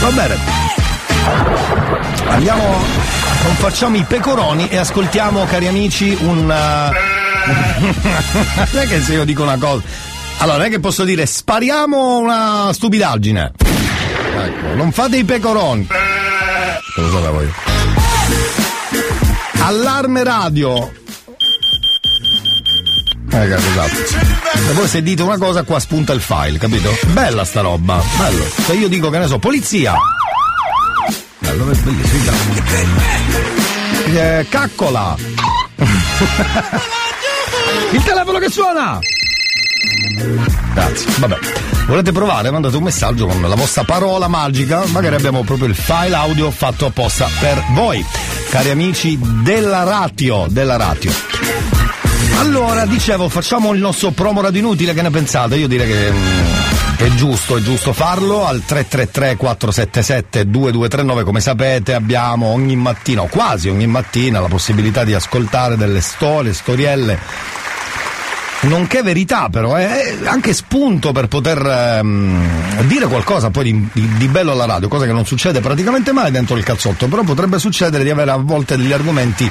[0.00, 0.36] Va bene.
[2.28, 2.62] Andiamo,
[3.44, 6.46] non facciamo i pecoroni e ascoltiamo, cari amici, un.
[6.46, 6.94] non
[8.82, 9.82] è che se io dico una cosa.
[10.38, 13.52] Allora, non è che posso dire spariamo una stupidaggine.
[14.38, 15.86] Ecco, non fate i pecoroni.
[16.94, 17.52] Cosa sapevo io?
[19.60, 20.92] Allarme radio.
[23.30, 23.98] Ecco, esatto.
[24.68, 26.90] E poi se dite una cosa qua spunta il file, capito?
[27.08, 28.44] Bella sta roba, bello.
[28.44, 29.94] Se io dico che ne so, polizia.
[31.38, 32.32] Bello, è bellissimo.
[34.06, 35.16] Eh, caccola.
[37.92, 38.98] il telefono che suona.
[40.72, 41.38] Grazie, vabbè.
[41.86, 42.50] Volete provare?
[42.50, 46.86] Mandate un messaggio con la vostra parola magica, magari abbiamo proprio il file audio fatto
[46.86, 48.04] apposta per voi,
[48.48, 51.12] cari amici della Ratio, della Ratio.
[52.38, 55.56] Allora, dicevo, facciamo il nostro promo radio inutile, che ne pensate?
[55.56, 61.92] Io direi che mm, è giusto, è giusto farlo al 333 477 2239, come sapete
[61.92, 67.68] abbiamo ogni mattina, o quasi ogni mattina, la possibilità di ascoltare delle storie, storielle
[68.62, 74.28] nonché verità però, è anche spunto per poter ehm, dire qualcosa poi di, di- di
[74.28, 78.04] bello alla radio, cosa che non succede praticamente mai dentro il cazzotto, però potrebbe succedere
[78.04, 79.50] di avere a volte degli argomenti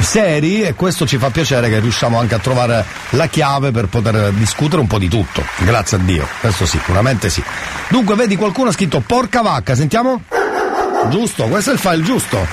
[0.00, 4.32] seri e questo ci fa piacere che riusciamo anche a trovare la chiave per poter
[4.32, 7.42] discutere un po' di tutto, grazie a Dio, questo sicuramente sì.
[7.88, 10.22] Dunque vedi qualcuno ha scritto porca vacca, sentiamo?
[11.10, 12.46] Giusto, questo è il file giusto.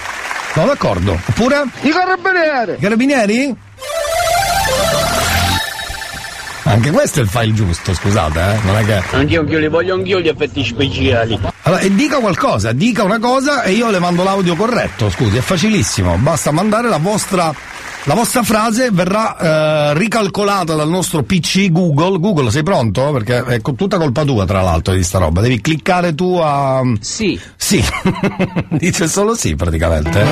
[0.54, 1.20] Sono d'accordo.
[1.26, 1.64] Oppure?
[1.82, 2.74] I carabinieri!
[2.78, 3.56] I carabinieri?
[6.68, 8.66] Anche questo è il file giusto, scusate, eh?
[8.66, 9.04] Non è che.
[9.12, 11.40] Anch'io, anch'io li voglio anch'io gli effetti speciali.
[11.62, 15.42] Allora, e dica qualcosa, dica una cosa e io le mando l'audio corretto, scusi, è
[15.42, 17.54] facilissimo, basta mandare la vostra.
[18.08, 19.36] La vostra frase verrà
[19.92, 22.20] eh, ricalcolata dal nostro PC Google.
[22.20, 23.12] Google, sei pronto?
[23.12, 25.42] Perché è co- tutta colpa tua, tra l'altro, di sta roba.
[25.42, 26.84] Devi cliccare tu a.
[27.00, 27.40] Sì.
[27.56, 27.84] Sì.
[28.70, 30.24] Dice solo sì, praticamente.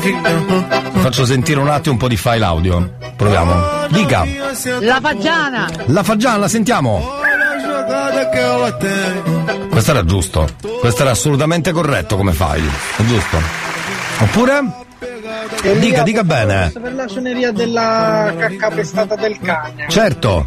[0.00, 2.96] Faccio sentire un attimo un po' di file audio.
[3.16, 3.86] Proviamo.
[3.90, 4.24] Dica.
[4.80, 5.68] La fagiana!
[5.86, 7.18] La fagiana, sentiamo.
[9.70, 10.48] Questo era giusto.
[10.80, 12.68] Questo era assolutamente corretto come file.
[12.96, 13.36] È giusto.
[14.20, 14.88] Oppure?
[15.78, 16.70] Dica, dica bene.
[16.70, 19.86] Per la suoneria della cacca pestata del cane.
[19.88, 20.46] Certo.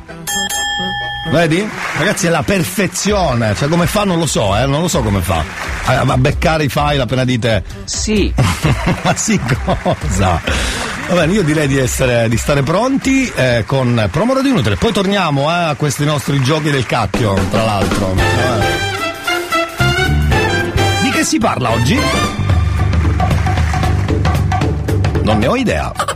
[1.31, 1.67] Vedi?
[1.97, 5.21] Ragazzi è la perfezione, cioè come fa non lo so, eh, non lo so come
[5.21, 5.43] fa.
[5.85, 7.63] A, a beccare i file appena dite.
[7.85, 8.31] Sì.
[9.01, 10.41] Ma sì cosa?
[11.07, 14.75] Va bene, io direi di, essere, di stare pronti eh, con promo radio inutile.
[14.75, 18.13] Poi torniamo eh, a questi nostri giochi del cacchio, tra l'altro.
[18.15, 18.81] Eh.
[21.01, 21.99] Di che si parla oggi?
[25.23, 25.91] Non ne ho idea.
[25.95, 26.12] La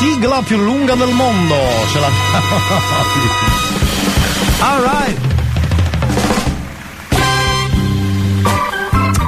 [0.00, 1.54] sigla più lunga del mondo.
[1.92, 2.08] Ce la
[4.66, 5.18] Alright.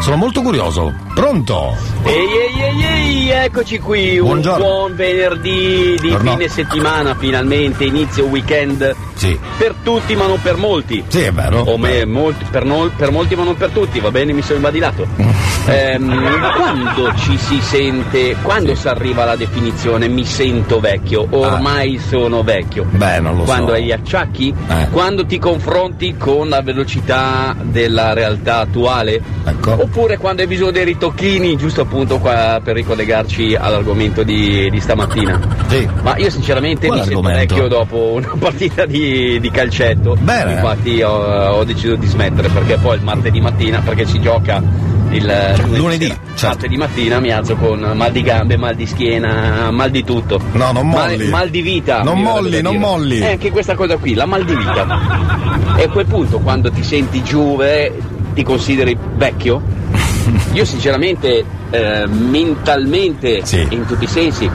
[0.01, 0.95] Sono molto curioso.
[1.15, 1.92] Pronto?
[2.05, 4.65] Ehi ehi ehi ehi, eccoci qui, un Buongiorno.
[4.65, 6.31] buon venerdì di Buongiorno.
[6.33, 8.95] fine settimana, finalmente inizio weekend.
[9.15, 9.39] Sì.
[9.57, 11.05] Per tutti ma non per molti.
[11.07, 11.61] Sì, è vero.
[11.61, 14.57] O me- molti- per, no- per molti ma non per tutti, va bene, mi sono
[14.57, 15.07] imbadilato.
[15.65, 16.11] Ehm,
[16.57, 22.85] quando ci si sente, quando si arriva alla definizione mi sento vecchio, ormai sono vecchio.
[22.91, 23.73] Beh, non lo quando so.
[23.75, 24.53] hai gli acciacchi?
[24.69, 24.89] Eh.
[24.91, 29.23] Quando ti confronti con la velocità della realtà attuale?
[29.45, 29.83] Ecco.
[29.83, 35.39] Oppure quando hai bisogno dei ritocchini, giusto appunto qua per ricollegarci all'argomento di, di stamattina?
[35.69, 35.87] Sì.
[36.03, 40.17] Ma io sinceramente Qual mi sento vecchio dopo una partita di, di calcetto.
[40.19, 40.55] Bene.
[40.55, 45.55] Infatti ho, ho deciso di smettere perché poi il martedì mattina, perché si gioca il
[45.75, 46.47] lunedì, sera, certo.
[46.47, 50.41] martedì mattina mi alzo con mal di gambe, mal di schiena, mal di tutto.
[50.53, 51.29] No, non Mal- molli.
[51.29, 52.03] Mal, di vita.
[52.03, 52.87] Non molli, non dire.
[52.87, 53.19] molli.
[53.19, 55.77] E anche questa cosa qui, la mal di vita.
[55.77, 57.93] E a quel punto quando ti senti giove
[58.33, 59.81] ti consideri vecchio?
[60.53, 64.49] Io sinceramente, eh, mentalmente, in tutti i sensi,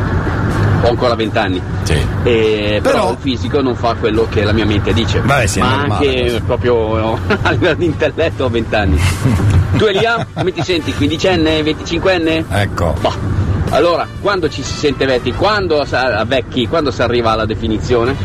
[0.82, 1.61] ho ancora vent'anni.
[2.24, 5.20] Eh, però, Però- il fisico non fa quello che la mia mente dice.
[5.20, 8.99] Beh, sì, Ma normale, anche proprio no, a livello di intelletto ho vent'anni.
[9.78, 10.93] tu Elia, come ti senti?
[10.93, 11.63] Quindicenne?
[11.63, 12.45] Venticinquenne?
[12.49, 12.93] Ecco.
[12.99, 13.36] Boh.
[13.70, 15.34] Allora, quando ci si sente vecchi?
[15.34, 15.84] Quando
[16.26, 16.68] vecchi?
[16.68, 18.15] Quando si arriva alla definizione?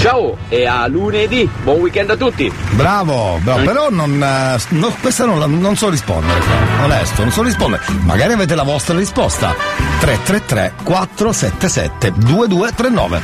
[0.00, 2.50] Ciao e a lunedì, buon weekend a tutti!
[2.70, 3.64] Bravo, bravo.
[3.64, 6.40] però non, eh, no, questa non, non so rispondere,
[6.82, 7.82] onesto, non so rispondere.
[8.04, 9.54] Magari avete la vostra risposta.
[10.00, 13.20] 333 477 2239.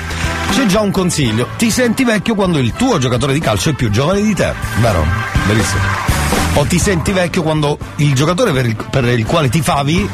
[0.51, 3.89] C'è già un consiglio, ti senti vecchio quando il tuo giocatore di calcio è più
[3.89, 5.03] giovane di te, vero?
[5.47, 5.81] Verissimo.
[6.57, 10.07] O ti senti vecchio quando il giocatore per il, per il quale ti favi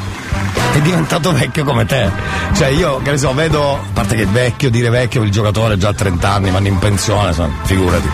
[0.78, 2.10] è diventato vecchio come te.
[2.54, 5.92] Cioè io, che ne so, vedo, a parte che vecchio, dire vecchio, il giocatore già
[5.92, 8.08] 30 anni, vanno in pensione, figurati.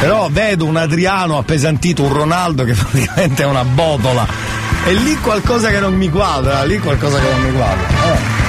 [0.00, 4.26] Però vedo un Adriano appesantito, un Ronaldo che praticamente è una botola.
[4.86, 7.88] E lì qualcosa che non mi quadra, lì qualcosa che non mi quadra.
[7.88, 8.42] Eh.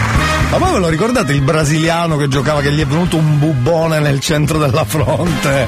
[0.50, 4.00] Ma poi ve lo ricordate il brasiliano che giocava, che gli è venuto un bubone
[4.00, 5.68] nel centro della fronte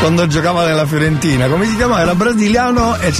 [0.00, 1.48] quando giocava nella Fiorentina?
[1.48, 2.02] Come si chiamava?
[2.02, 3.12] Era brasiliano e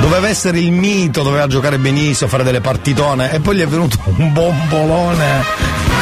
[0.00, 3.96] doveva essere il mito, doveva giocare benissimo, fare delle partitone e poi gli è venuto
[4.16, 5.44] un bombolone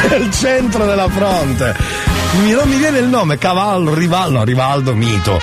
[0.09, 1.75] nel centro della fronte.
[2.49, 5.39] Non mi viene il nome, Cavallo, Rivaldo, no, Rivaldo, mito.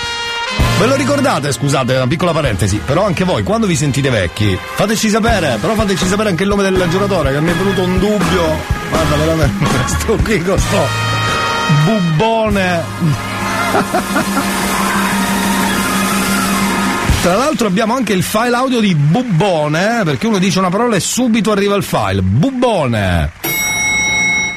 [0.79, 1.51] Ve lo ricordate?
[1.51, 6.05] Scusate, una piccola parentesi, però anche voi, quando vi sentite vecchi, fateci sapere, però fateci
[6.05, 8.57] sapere anche il nome del giocatore, che mi è venuto un dubbio.
[8.89, 11.15] Guarda, veramente, sto qui con sto
[11.85, 12.83] bubbone.
[17.25, 20.99] Tra l'altro abbiamo anche il file audio di bubbone, perché uno dice una parola e
[20.99, 22.21] subito arriva il file.
[22.21, 23.31] Bubbone.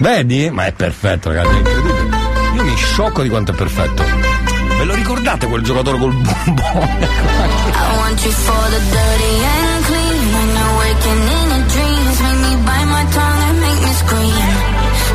[0.01, 0.51] Vedi?
[0.51, 2.19] Ma è perfetto, ragazzi, è incredibile.
[2.57, 4.05] Io mi sciocco di quanto è perfetto.
[4.77, 7.09] Ve lo ricordate quel giocatore col bubbone?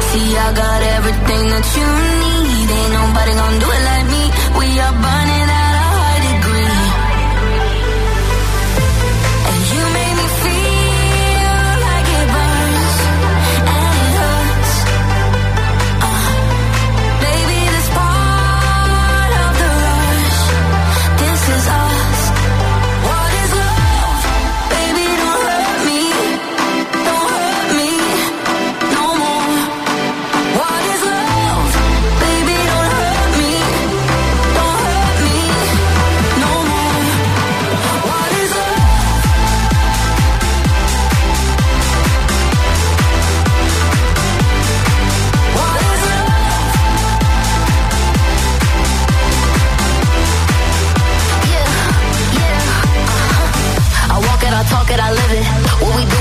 [0.10, 1.86] See, I got everything that you
[2.18, 2.70] need.
[2.70, 4.32] Ain't nobody gonna do it like me.
[4.58, 4.94] We are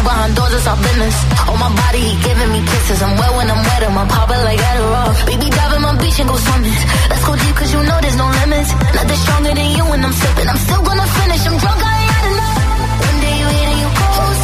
[0.02, 1.16] it's our business.
[1.48, 3.02] On my body, he giving me kisses.
[3.02, 5.10] I'm wet when I'm wet, I'm popping like Adderall.
[5.26, 6.78] Baby, dive in my beach and go swimming.
[7.10, 8.70] Let's go deep, cause you know there's no limits.
[8.94, 10.48] Nothing stronger than you when I'm sipping.
[10.48, 12.58] I'm still gonna finish, I'm drunk, I ain't had enough.
[13.06, 14.36] One day you hit and you cold,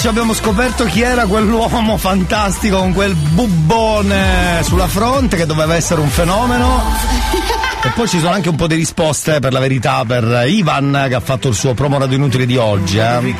[0.00, 6.00] amici abbiamo scoperto chi era quell'uomo fantastico con quel bubbone sulla fronte che doveva essere
[6.00, 6.80] un fenomeno.
[7.82, 11.14] E poi ci sono anche un po' di risposte per la verità per Ivan che
[11.14, 12.98] ha fatto il suo promo radio inutile di oggi.
[12.98, 13.34] Eh.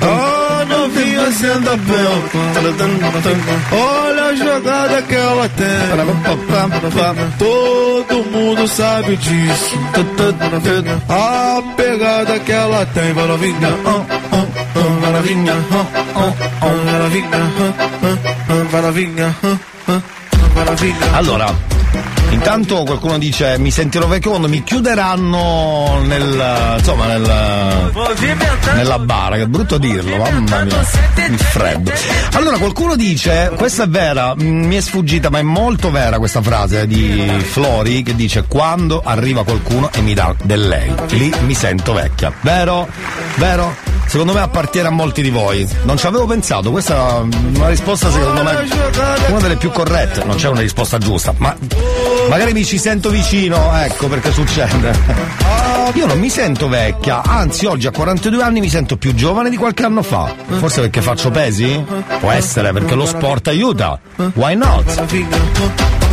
[0.00, 0.33] Oh,
[1.34, 1.76] novinha sendo a
[3.72, 5.66] Olha a jogada que ela tem.
[7.38, 9.78] Todo mundo sabe disso.
[11.08, 13.12] A pegada que ela tem.
[13.12, 15.86] Vai novinha, oh, oh, oh, vai novinha, oh,
[16.20, 16.32] oh,
[16.62, 18.16] oh, vai novinha, oh, oh,
[18.52, 19.56] oh, vai novinha, oh,
[19.88, 20.00] oh,
[20.54, 21.16] vai novinha.
[21.16, 21.46] Allora,
[22.30, 27.92] intanto qualcuno dice mi sentirò vecchio quando mi chiuderanno nel insomma nel
[28.74, 30.80] nella bara, che brutto dirlo, mamma mia,
[31.28, 31.92] il freddo.
[32.32, 36.42] Allora qualcuno dice, questa è vera, mm, mi è sfuggita, ma è molto vera questa
[36.42, 41.54] frase di Flori che dice quando arriva qualcuno e mi dà del lei, lì mi
[41.54, 42.32] sento vecchia.
[42.40, 42.88] Vero?
[43.36, 43.74] Vero?
[44.06, 45.68] Secondo me appartiene a molti di voi.
[45.84, 48.68] Non ci avevo pensato, questa è una risposta secondo me
[49.28, 51.54] una delle più corrette, non c'è una risposta giusta, ma
[52.28, 55.42] magari mi ci sento vicino, ecco perché succede.
[55.94, 59.56] Io non mi sento vecchia, anzi oggi a 42 anni mi sento più giovane di
[59.56, 60.32] qualche anno fa.
[60.46, 61.84] Forse perché faccio pesi?
[62.20, 63.98] Può essere, perché lo sport aiuta.
[64.34, 66.03] Why not?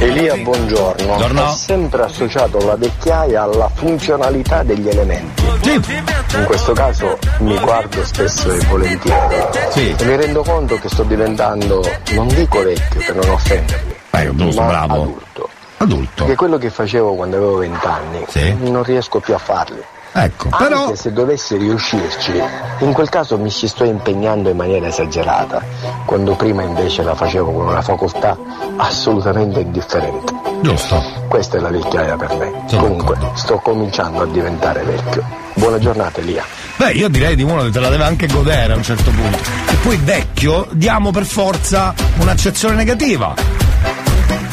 [0.00, 1.04] Elia, buongiorno.
[1.04, 1.42] Buongiorno.
[1.42, 5.44] Ho sempre associato la vecchiaia alla funzionalità degli elementi.
[5.44, 9.34] In questo caso mi guardo spesso e volentieri.
[9.74, 11.82] E mi rendo conto che sto diventando,
[12.12, 14.94] non dico vecchio per non offendermi, adulto, ma bravo.
[14.94, 15.48] adulto.
[15.76, 16.24] Adulto.
[16.24, 18.24] Che quello che facevo quando avevo vent'anni
[18.70, 19.82] non riesco più a farli.
[20.12, 22.32] Ecco, Anche se dovessi riuscirci,
[22.80, 25.62] in quel caso mi ci sto impegnando in maniera esagerata,
[26.04, 28.36] quando prima invece la facevo con una facoltà
[28.76, 30.32] assolutamente indifferente.
[30.62, 31.02] Giusto.
[31.28, 32.64] Questa è la vecchiaia per me.
[32.68, 35.24] Comunque, sto cominciando a diventare vecchio.
[35.54, 36.44] Buona giornata Elia.
[36.76, 39.38] Beh, io direi di uno che te la deve anche godere a un certo punto.
[39.70, 43.34] E poi vecchio diamo per forza un'accezione negativa.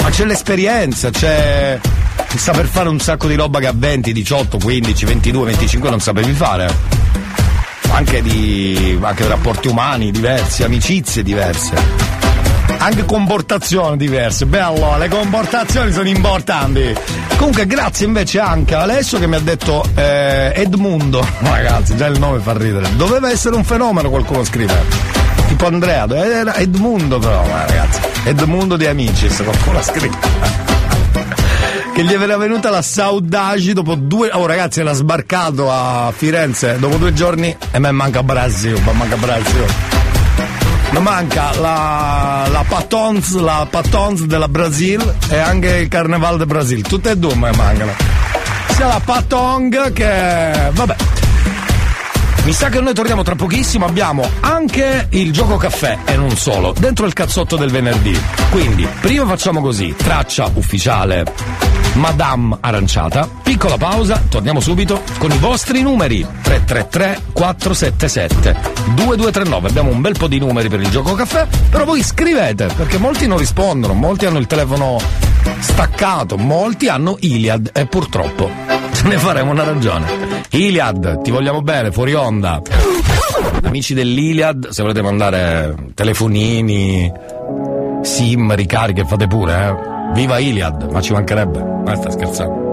[0.01, 1.79] Ma c'è l'esperienza, c'è.
[2.35, 5.99] Sta per fare un sacco di roba che a 20, 18, 15, 22, 25 non
[5.99, 6.73] sapevi fare.
[7.89, 8.97] Anche di.
[9.01, 11.75] anche rapporti umani diversi, amicizie diverse.
[12.79, 14.45] Anche comportazioni diverse.
[14.45, 16.93] Bello, le comportazioni sono importanti.
[17.37, 21.25] Comunque, grazie invece anche a Alessio che mi ha detto eh, Edmundo.
[21.41, 22.95] Ragazzi, già il nome fa ridere.
[22.95, 24.75] Doveva essere un fenomeno, qualcuno scrive.
[25.47, 27.99] Tipo Andrea, era Edmundo però, ragazzi.
[28.25, 30.66] Edmundo di amici, se qualcuno ha scritto.
[31.97, 34.29] Che gli era venuta la saudade dopo due.
[34.31, 39.15] Oh ragazzi, era sbarcato a Firenze dopo due giorni e me manca Brasil, ma manca
[39.15, 39.65] Brasil.
[40.91, 46.83] Mi manca la, la Patons, la Patons della Brasil e anche il Carnaval del Brasil.
[46.83, 47.95] Tutte e due mi mancano.
[48.75, 50.69] Sia la Patong che.
[50.73, 50.95] vabbè.
[52.47, 56.73] Mi sa che noi torniamo tra pochissimo, abbiamo anche il gioco caffè e non solo,
[56.79, 58.17] dentro il cazzotto del venerdì.
[58.49, 61.25] Quindi, prima facciamo così, traccia ufficiale
[61.95, 68.55] Madame Aranciata, piccola pausa, torniamo subito con i vostri numeri 333 477
[68.95, 69.67] 2239.
[69.67, 73.27] Abbiamo un bel po' di numeri per il gioco caffè, però voi scrivete perché molti
[73.27, 74.97] non rispondono, molti hanno il telefono
[75.59, 80.05] staccato, molti hanno Iliad e purtroppo ne faremo una ragione.
[80.51, 82.61] Iliad, ti vogliamo bene, fuori onda.
[83.63, 87.11] Amici dell'Iliad, se volete mandare telefonini,
[88.01, 90.13] sim, ricariche, fate pure, eh.
[90.13, 91.63] Viva Iliad, ma ci mancherebbe.
[91.85, 92.66] Ma sta scherzando.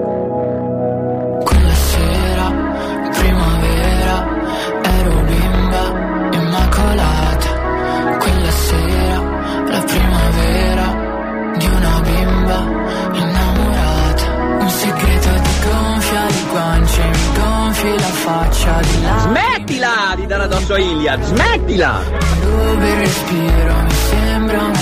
[19.18, 22.00] Smettila di dare addosso a Iliad, smettila!
[22.40, 24.72] Dove respiro mi sembra un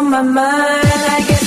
[0.00, 1.39] on my mind.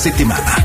[0.00, 0.59] semana.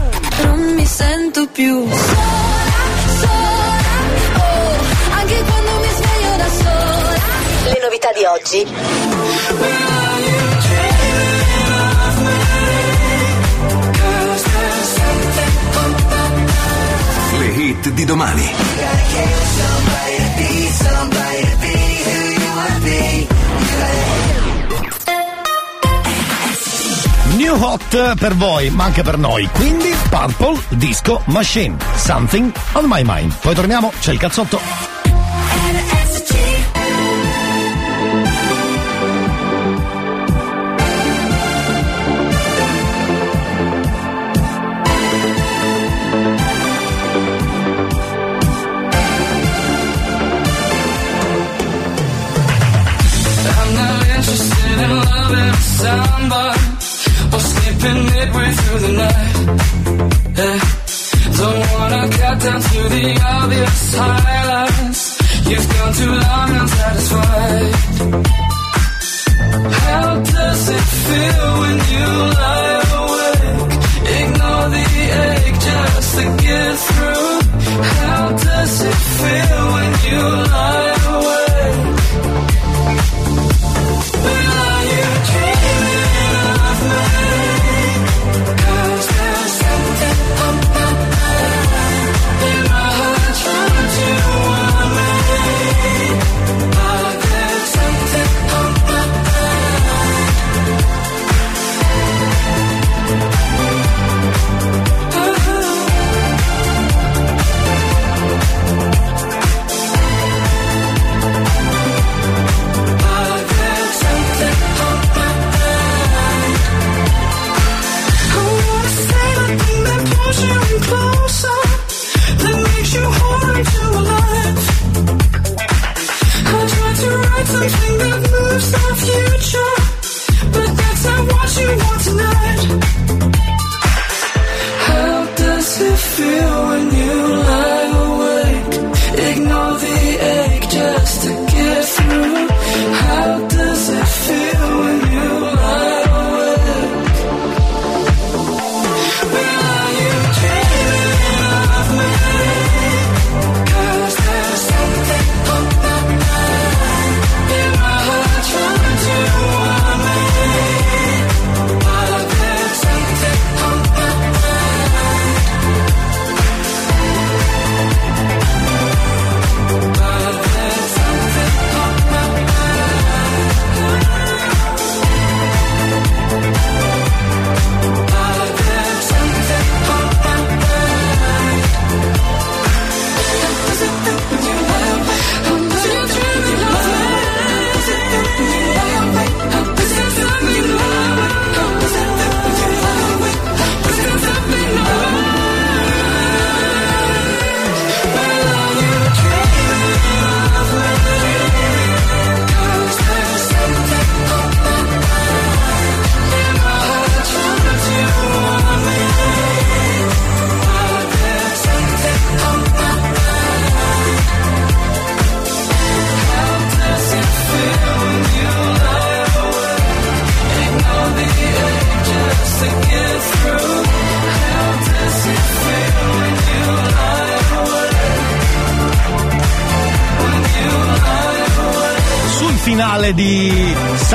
[27.96, 29.48] per voi, ma anche per noi.
[29.54, 33.34] Quindi Purple Disco Machine, Something on My Mind.
[33.40, 34.95] Poi torniamo, c'è il cazzotto.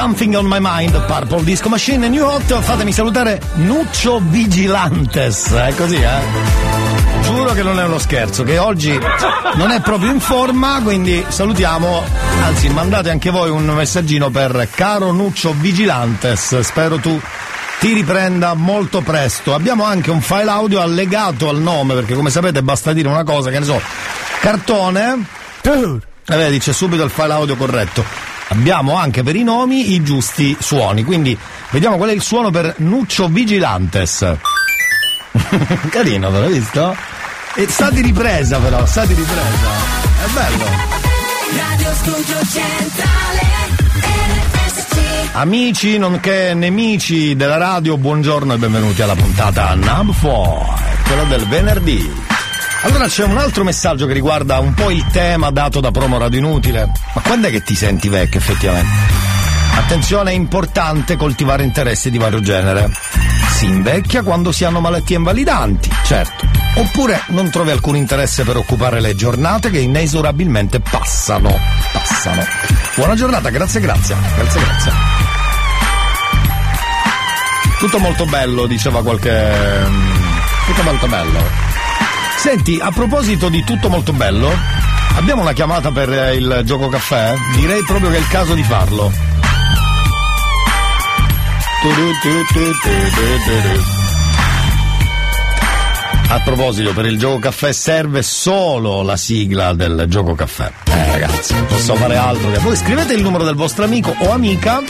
[0.00, 5.96] Something on My Mind, Purple Disco Machine, New Hot, fatemi salutare Nuccio Vigilantes, è così
[5.96, 7.20] eh?
[7.20, 8.98] Giuro che non è uno scherzo, che oggi
[9.56, 12.02] non è proprio in forma, quindi salutiamo,
[12.46, 17.20] anzi mandate anche voi un messaggino per caro Nuccio Vigilantes, spero tu
[17.78, 19.52] ti riprenda molto presto.
[19.52, 23.50] Abbiamo anche un file audio allegato al nome, perché come sapete basta dire una cosa,
[23.50, 23.78] che ne so,
[24.40, 25.26] cartone.
[25.60, 28.19] E eh, vedi, c'è subito il file audio corretto
[28.50, 31.04] abbiamo anche per i nomi i giusti suoni.
[31.04, 31.36] Quindi
[31.70, 34.36] vediamo qual è il suono per Nuccio Vigilantes.
[35.90, 36.94] Carino, l'hai visto?
[37.54, 39.68] E sta di ripresa però, sta di ripresa.
[40.24, 40.64] È bello.
[41.56, 43.48] Radio Studio Centrale.
[45.32, 52.29] Amici nonché nemici della radio, buongiorno e benvenuti alla puntata NAB4, quella del venerdì.
[52.82, 56.38] Allora c'è un altro messaggio che riguarda un po' il tema dato da Promo Radio
[56.38, 56.90] Inutile.
[57.14, 58.88] Ma quando è che ti senti vecchio effettivamente?
[59.76, 62.90] Attenzione, è importante coltivare interessi di vario genere.
[63.50, 66.46] Si invecchia quando si hanno malattie invalidanti, certo.
[66.76, 71.54] Oppure non trovi alcun interesse per occupare le giornate che inesorabilmente passano.
[71.92, 72.46] Passano.
[72.94, 74.16] Buona giornata, grazie, grazie.
[74.36, 74.92] Grazie, grazie.
[77.78, 79.30] Tutto molto bello, diceva qualche.
[79.86, 80.10] Mm,
[80.66, 81.69] tutto molto bello.
[82.40, 84.50] Senti, a proposito di tutto molto bello,
[85.14, 87.34] abbiamo una chiamata per eh, il gioco caffè?
[87.54, 89.12] Direi proprio che è il caso di farlo.
[96.28, 100.72] A proposito, per il gioco caffè serve solo la sigla del gioco caffè.
[100.86, 102.58] Eh ragazzi, non posso fare altro che.
[102.60, 104.80] Voi scrivete il numero del vostro amico o amica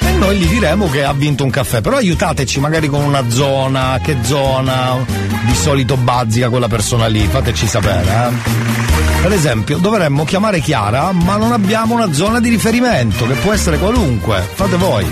[0.00, 1.82] e noi gli diremo che ha vinto un caffè.
[1.82, 7.66] Però aiutateci magari con una zona, che zona di solito bazzica quella persona lì, fateci
[7.66, 8.78] sapere, eh.
[9.22, 13.78] Per esempio, dovremmo chiamare Chiara, ma non abbiamo una zona di riferimento, che può essere
[13.78, 14.40] qualunque.
[14.54, 15.06] Fate voi.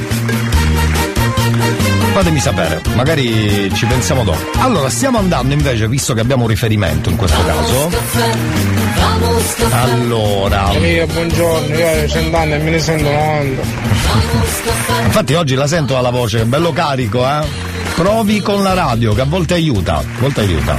[2.12, 4.38] Fatemi sapere, magari ci pensiamo dopo.
[4.60, 7.90] Allora, stiamo andando invece, visto che abbiamo un riferimento in questo caso.
[9.70, 10.72] Allora.
[10.72, 13.62] Io buongiorno, io ho 100 anni e me ne sento 90.
[15.04, 17.67] Infatti oggi la sento alla voce, bello carico, eh?
[17.98, 20.78] Provi con la radio, che a volte aiuta, a volte aiuta.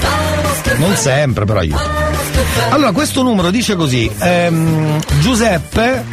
[0.77, 1.83] Non sempre, però aiuta.
[2.69, 6.05] Allora, questo numero dice così, ehm, Giuseppe,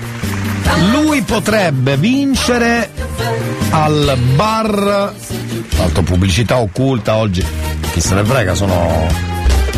[0.90, 2.90] lui potrebbe vincere
[3.70, 5.14] al bar,
[5.76, 7.46] tanto pubblicità occulta oggi,
[7.92, 9.06] chi se ne frega, sono...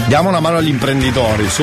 [0.07, 1.63] Diamo una mano agli imprenditori, su.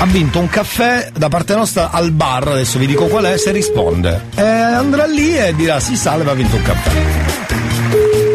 [0.00, 3.50] Ha vinto un caffè da parte nostra al bar, adesso vi dico qual è, se
[3.50, 4.24] risponde.
[4.34, 7.28] E andrà lì e dirà si salve, ha vinto un caffè.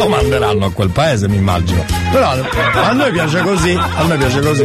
[0.03, 1.85] Lo manderanno a quel paese, mi immagino.
[2.11, 4.63] Però a noi piace così, a noi piace così.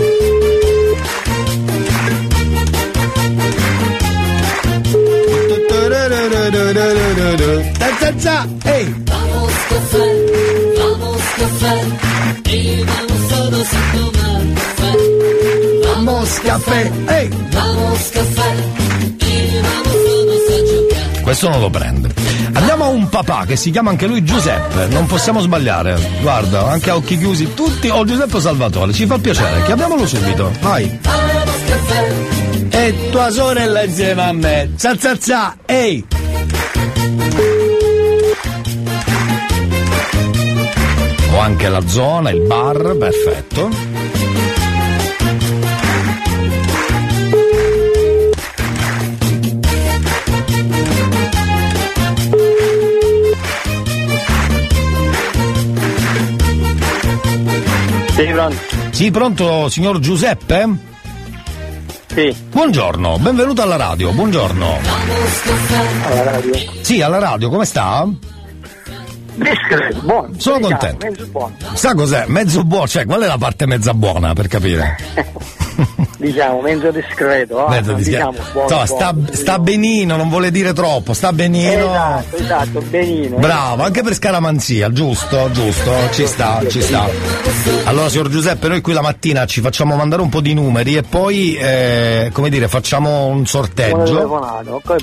[8.64, 8.94] Ehi!
[9.06, 10.06] Vamos café,
[10.76, 11.74] vamos café,
[12.50, 14.92] y vamos todos a tomar café.
[15.84, 17.28] Vamos caffè, ehi!
[17.52, 18.50] Vamos café,
[21.28, 22.08] Questo non lo prende.
[22.54, 26.00] Andiamo a un papà che si chiama anche lui Giuseppe, non possiamo sbagliare.
[26.22, 30.50] Guarda, anche a occhi chiusi, tutti o Giuseppe Salvatore, ci fa piacere, chiamiamolo subito.
[30.60, 31.00] Vai.
[32.70, 34.72] E tua sorella insieme a me.
[34.74, 36.06] Za za za, ehi!
[41.30, 43.97] Ho anche la zona, il bar, perfetto.
[58.18, 58.58] Sì, pronto?
[58.90, 60.68] Sì, pronto, signor Giuseppe?
[62.08, 62.36] Sì.
[62.50, 64.78] Buongiorno, benvenuto alla radio, buongiorno.
[66.02, 66.52] Alla radio.
[66.80, 68.08] Sì, alla radio, come sta?
[69.36, 70.30] Discreto, buono.
[70.36, 71.06] Sono contento.
[71.06, 71.54] Mezzo buono.
[71.74, 72.24] Sa cos'è?
[72.26, 74.96] Mezzo buono, cioè qual è la parte mezza buona per capire?
[76.18, 77.64] Diciamo, mezzo discreto.
[77.64, 79.28] ah, Mezzo non di diciamo buono, No, sta, buono.
[79.36, 81.70] sta benino, non vuole dire troppo, sta benino.
[81.90, 83.36] Esatto, esatto, benino.
[83.36, 87.06] Bravo, anche per scaramanzia, giusto, giusto, ci sta, ci sta.
[87.84, 91.02] Allora, signor Giuseppe, noi qui la mattina ci facciamo mandare un po' di numeri e
[91.02, 94.40] poi, eh, come dire, facciamo un sorteggio.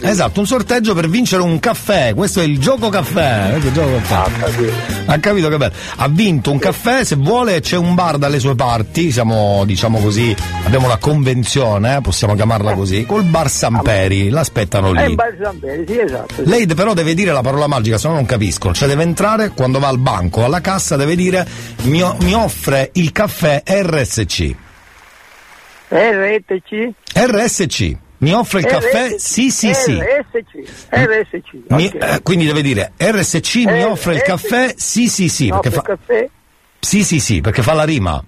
[0.01, 2.13] Esatto, un sorteggio per vincere un caffè.
[2.13, 3.51] Questo è il gioco caffè.
[3.51, 4.69] Questo è il gioco caffè.
[5.05, 5.73] Ha capito che bello.
[5.95, 10.35] Ha vinto un caffè, se vuole c'è un bar dalle sue parti, siamo, diciamo così,
[10.65, 15.15] abbiamo una convenzione, eh, possiamo chiamarla così, col bar Samperi, l'aspettano Eh, lì.
[15.15, 16.33] base a Zamberi, sì, esatto.
[16.45, 18.73] Lei però deve dire la parola magica, se no non capiscono.
[18.73, 21.47] Cioè deve entrare quando va al banco, alla cassa, deve dire
[21.83, 24.55] mi, mi offre il caffè RSC.
[25.89, 26.89] RSC?
[27.13, 27.97] RSC.
[28.17, 29.09] Mi offre il caffè?
[29.09, 29.19] RSC.
[29.19, 29.99] Sì, sì, sì.
[29.99, 30.69] RSC.
[30.89, 31.53] RSC.
[31.67, 31.95] Mi- ok.
[32.01, 34.73] eh, quindi deve dire RSC mi offre il caffè?
[34.75, 35.49] Sì, sì, sì.
[35.49, 36.29] Perché per fa, caffè?
[36.79, 38.23] sì, sì, sì, perché fa la rima.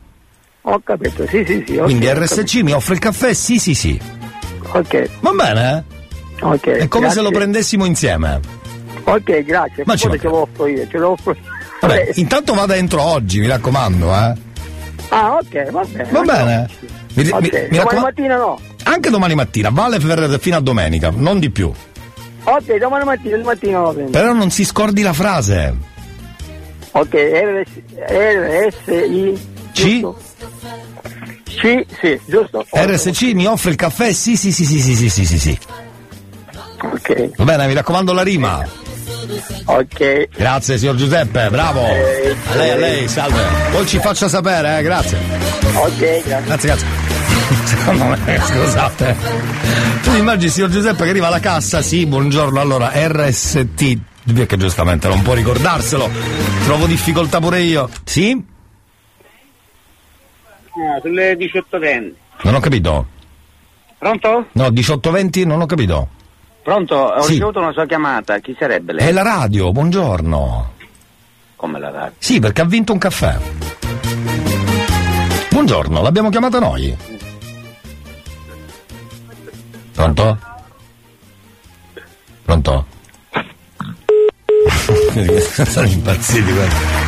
[0.70, 1.78] Ho capito, sì, sì, sì.
[1.78, 3.34] Quindi ho RSC mi offre il caffè?
[3.34, 3.98] Sì, sì, sì.
[3.98, 4.78] capito.
[4.98, 5.86] Ok, Va bene?
[6.40, 6.44] eh?
[6.44, 6.68] ok.
[6.68, 7.22] È come se grazie.
[7.22, 8.40] lo prendessimo insieme.
[9.06, 9.84] Ok, grazie.
[9.86, 11.42] Ma poi ce lo offro io, ce lo offro io.
[11.80, 14.34] Vabbè, intanto vada entro oggi, mi raccomando, eh.
[15.10, 16.10] Ah, ok, va bene.
[16.12, 16.70] Va bene?
[17.14, 18.60] Mi, mi- Ok, mi domani mattina no.
[18.84, 21.72] Anche domani mattina, vale per, fino a domenica, non di più.
[22.44, 24.12] Ok, domani mattina, mattina lo prendo.
[24.12, 25.74] Però non si scordi la frase.
[26.92, 27.70] Ok, RS,
[28.10, 29.56] RSI.
[29.72, 29.82] C?
[29.84, 30.18] giusto?
[30.20, 30.27] C,
[31.46, 32.66] sì, sì, giusto.
[32.72, 34.14] RSC mi offre il caffè?
[34.14, 35.38] Sì, sì, sì, sì, sì, sì, sì, sì.
[35.38, 35.58] sì.
[36.82, 37.32] Ok.
[37.36, 38.66] Va bene, mi raccomando la rima.
[39.66, 40.30] Ok.
[40.36, 41.82] Grazie signor Giuseppe, bravo.
[41.82, 42.36] Okay.
[42.52, 43.42] A lei, a lei, salve.
[43.72, 45.18] Poi ci faccia sapere, eh, grazie.
[45.74, 46.44] Ok, grazie.
[46.46, 46.88] Grazie, grazie.
[47.66, 49.16] Secondo me, scusate.
[50.04, 51.82] Tu immagini signor Giuseppe che arriva alla cassa?
[51.82, 53.98] Sì, buongiorno, allora RST,
[54.46, 56.10] che giustamente non può ricordarselo.
[56.66, 57.90] Trovo difficoltà pure io.
[58.04, 58.56] Sì?
[60.80, 62.14] Ah, sulle 18.20.
[62.44, 63.08] Non ho capito.
[63.98, 64.48] Pronto?
[64.52, 66.10] No, 1820 non ho capito.
[66.62, 66.96] Pronto?
[66.96, 67.34] Ho Sì.
[67.34, 68.38] ricevuto una sua chiamata.
[68.40, 69.08] Chi sarebbe lei?
[69.08, 70.74] È la radio, buongiorno.
[71.56, 72.14] Come la radio?
[72.20, 73.36] Sì, perché ha vinto un caffè.
[75.50, 76.96] Buongiorno, l'abbiamo chiamata noi.
[79.94, 80.38] Pronto?
[82.46, 82.86] Pronto?
[85.66, 87.07] Sono impazziti quelli.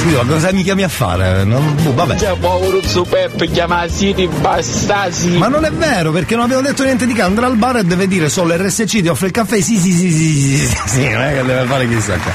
[0.00, 1.44] Scusi, ma cosa mi chiami a fare?
[1.44, 2.14] Non, boh, vabbè.
[2.16, 5.36] C'è povero Peppe chiama Siti Bastasi.
[5.36, 7.22] Ma non è vero, perché non abbiamo detto niente di che.
[7.22, 9.60] Andrà al bar e deve dire solo RSC ti offre il caffè.
[9.60, 12.30] Sì, sì, sì, sì, sì, sì, sì, non è che deve fare chissà che.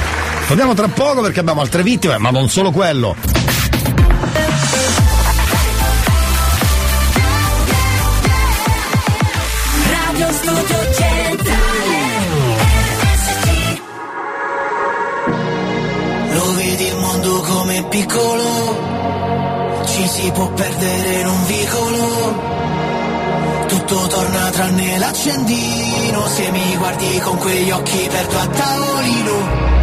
[0.47, 3.15] Torniamo tra poco perché abbiamo altre vittime, ma non solo quello.
[18.03, 22.51] Piccolo, ci si può perdere in un vicolo.
[23.67, 29.82] Tutto torna tranne l'accendino, se mi guardi con quegli occhi perdo a tavolino.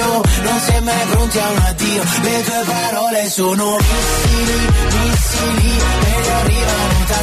[0.00, 4.68] mio, non si è mai pronti a un addio, le tue parole sono missili,
[4.98, 7.19] missili, me ne arrivano tantissimi,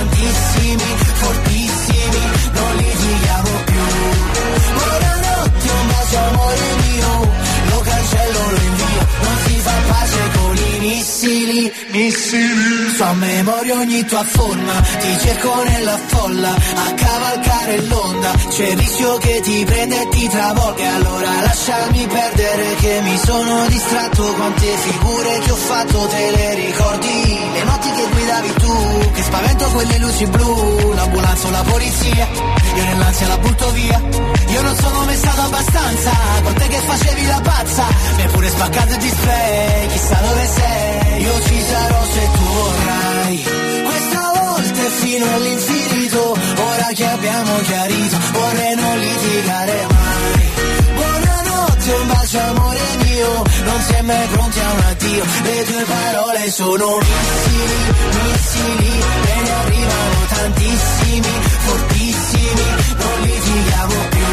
[13.17, 18.85] memoria ogni tua forma, ti cerco nella folla, a cavalcare l'onda, c'è il
[19.19, 25.39] che ti prenda e ti travolga, allora lasciami perdere che mi sono distratto, quante figure
[25.39, 30.25] che ho fatto te le ricordi, le notti che guidavi tu, che spavento quelle luci
[30.27, 32.27] blu, l'ambulanza o la polizia,
[32.75, 34.01] io nell'ansia la butto via,
[34.47, 36.11] io non sono mai stato abbastanza,
[36.43, 37.85] con te che facevi la pazza,
[38.15, 43.06] mi hai pure spaccato il display, chissà dove sei, io ci sarò se tu vorrai,
[43.35, 50.49] questa volta è fino all'infinito, ora che abbiamo chiarito, vorrei non litigare mai.
[50.95, 55.83] Buonanotte, un bacio amore mio, non si è mai pronti a un addio, le tue
[55.83, 57.79] parole sono missili,
[58.23, 58.91] missili,
[59.25, 61.33] me ne arrivano tantissimi,
[61.65, 64.25] fortissimi, non litighiamo più.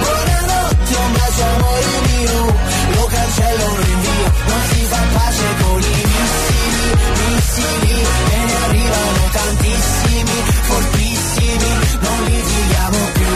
[0.00, 2.56] Buonanotte, un bacio amore mio,
[2.96, 6.47] lo cancello, lo invio, non si fa pace con i missili,
[6.94, 7.96] missili,
[8.28, 10.36] me ne arrivano tantissimi,
[10.68, 11.70] fortissimi,
[12.00, 13.32] non litighiamo più.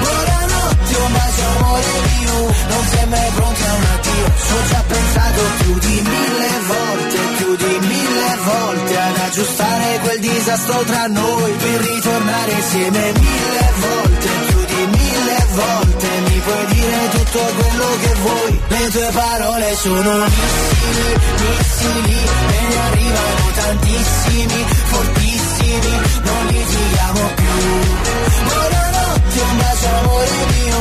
[0.00, 2.34] Buonanotte, un bacio amore mio,
[2.68, 7.18] non è mai pronti a un addio, ci ho già pensato più di mille volte,
[7.36, 14.28] più di mille volte ad aggiustare quel disastro tra noi per ritornare insieme mille volte,
[14.48, 15.95] più di mille volte
[16.46, 21.08] puoi dire tutto quello che vuoi, le tue parole sono missili,
[21.42, 25.92] missili, me ne arrivano tantissimi, fortissimi,
[26.22, 27.54] non litighiamo più.
[28.46, 30.78] Buonanotte, un bacio amore mio,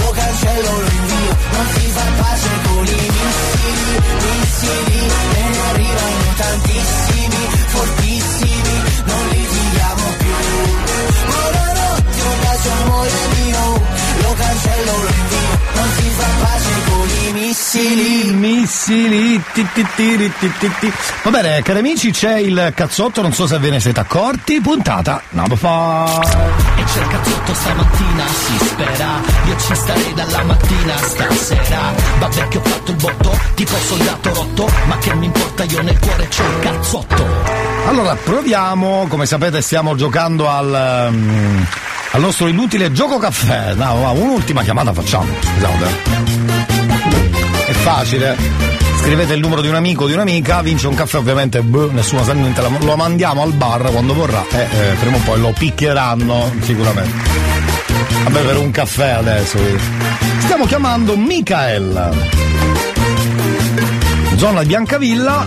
[0.00, 3.86] lo cancello, lo invio, non si fa pace con i missili,
[4.26, 5.00] missili,
[5.32, 7.40] me ne arrivano tantissimi,
[7.74, 8.74] fortissimi,
[9.04, 10.34] non litighiamo più.
[11.26, 11.75] Buonanotte,
[12.66, 13.10] bacio amore
[13.44, 13.82] mio,
[14.22, 18.32] lo cancello, lo invio, non si fa pace con i missili.
[18.32, 19.42] Missili.
[19.52, 20.92] ti, ti, ti, ti, ti, ti.
[21.22, 24.60] Va bene, cari amici, c'è il cazzotto, non so se ve ne siete accorti.
[24.60, 26.54] Puntata number five.
[26.76, 32.58] E c'è il cazzotto stamattina, si spera Io ci starei dalla mattina stasera Vabbè che
[32.58, 36.44] ho fatto il botto, tipo soldato rotto Ma che mi importa, io nel cuore c'ho
[36.44, 41.62] il cazzotto Allora, proviamo, come sapete stiamo giocando al, mm,
[42.12, 43.74] al nostro inutile gioco caffè.
[43.74, 45.26] No, ma un'ultima chiamata facciamo.
[47.66, 48.36] È facile.
[48.98, 52.24] Scrivete il numero di un amico o di un'amica, vince un caffè, ovviamente boh, nessuno
[52.24, 56.50] sa niente, lo mandiamo al bar quando vorrà e eh, prima o poi lo picchieranno
[56.62, 57.30] sicuramente.
[58.24, 59.58] A bere un caffè adesso.
[60.38, 62.10] Stiamo chiamando Michael.
[64.34, 65.46] Zona di Biancavilla,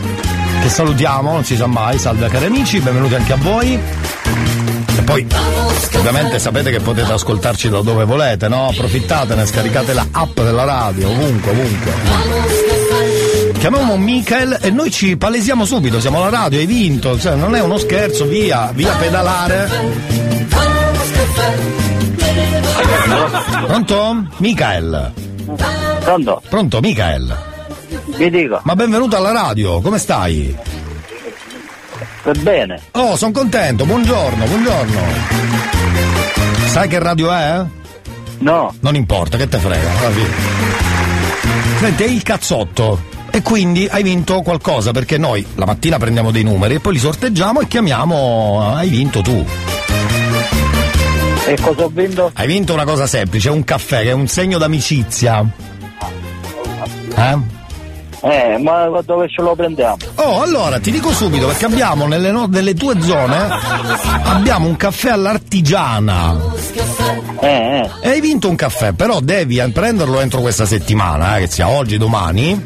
[0.62, 3.74] che salutiamo, non si sa mai, salve cari amici, benvenuti anche a voi.
[3.74, 5.26] E poi,
[5.96, 8.68] ovviamente sapete che potete ascoltarci da dove volete, no?
[8.68, 11.92] Approfittatene, scaricate la app della radio, ovunque, ovunque.
[13.58, 17.62] Chiamiamo Michael e noi ci palesiamo subito, siamo alla radio, hai vinto, cioè non è
[17.62, 19.70] uno scherzo, via, via pedalare.
[23.66, 24.26] Pronto?
[24.38, 25.14] Michael.
[26.00, 26.42] Pronto?
[26.50, 27.49] Pronto, Michael.
[28.20, 28.60] Vi dico.
[28.64, 30.54] Ma benvenuto alla radio, come stai?
[32.24, 32.82] Va bene.
[32.92, 35.02] Oh, sono contento, buongiorno, buongiorno.
[36.66, 37.64] Sai che radio è?
[38.40, 38.76] No.
[38.82, 40.30] Non importa, che te frega, alla fine.
[41.80, 43.02] Senti, è il cazzotto.
[43.32, 47.00] E quindi hai vinto qualcosa perché noi la mattina prendiamo dei numeri e poi li
[47.00, 48.74] sorteggiamo e chiamiamo.
[48.76, 49.46] Hai vinto tu.
[51.48, 52.32] E cosa ho vinto?
[52.34, 55.46] Hai vinto una cosa semplice, un caffè che è un segno d'amicizia.
[57.16, 57.58] Eh?
[58.22, 59.96] Eh, ma dove ce lo prendiamo?
[60.16, 63.48] Oh, allora ti dico subito perché abbiamo nelle, no- nelle tue zone
[64.24, 66.36] abbiamo un caffè all'artigiana.
[67.40, 71.48] Eh, E hai vinto un caffè, però devi eh, prenderlo entro questa settimana, eh, che
[71.48, 72.62] sia oggi, domani.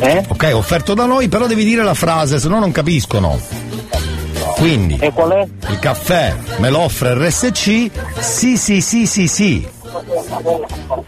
[0.00, 0.24] Eh?
[0.28, 3.38] Ok, offerto da noi, però devi dire la frase, se no non capiscono.
[4.56, 4.96] Quindi.
[5.00, 5.46] E qual è?
[5.70, 7.90] Il caffè me lo offre RSC?
[8.20, 9.66] Sì, sì, sì, sì, sì.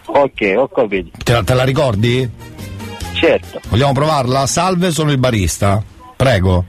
[0.05, 1.09] Ok, ho capito.
[1.23, 2.29] Te la, te la ricordi?
[3.19, 3.61] Certo.
[3.69, 4.45] Vogliamo provarla?
[4.45, 5.83] Salve, sono il barista.
[6.15, 6.65] Prego.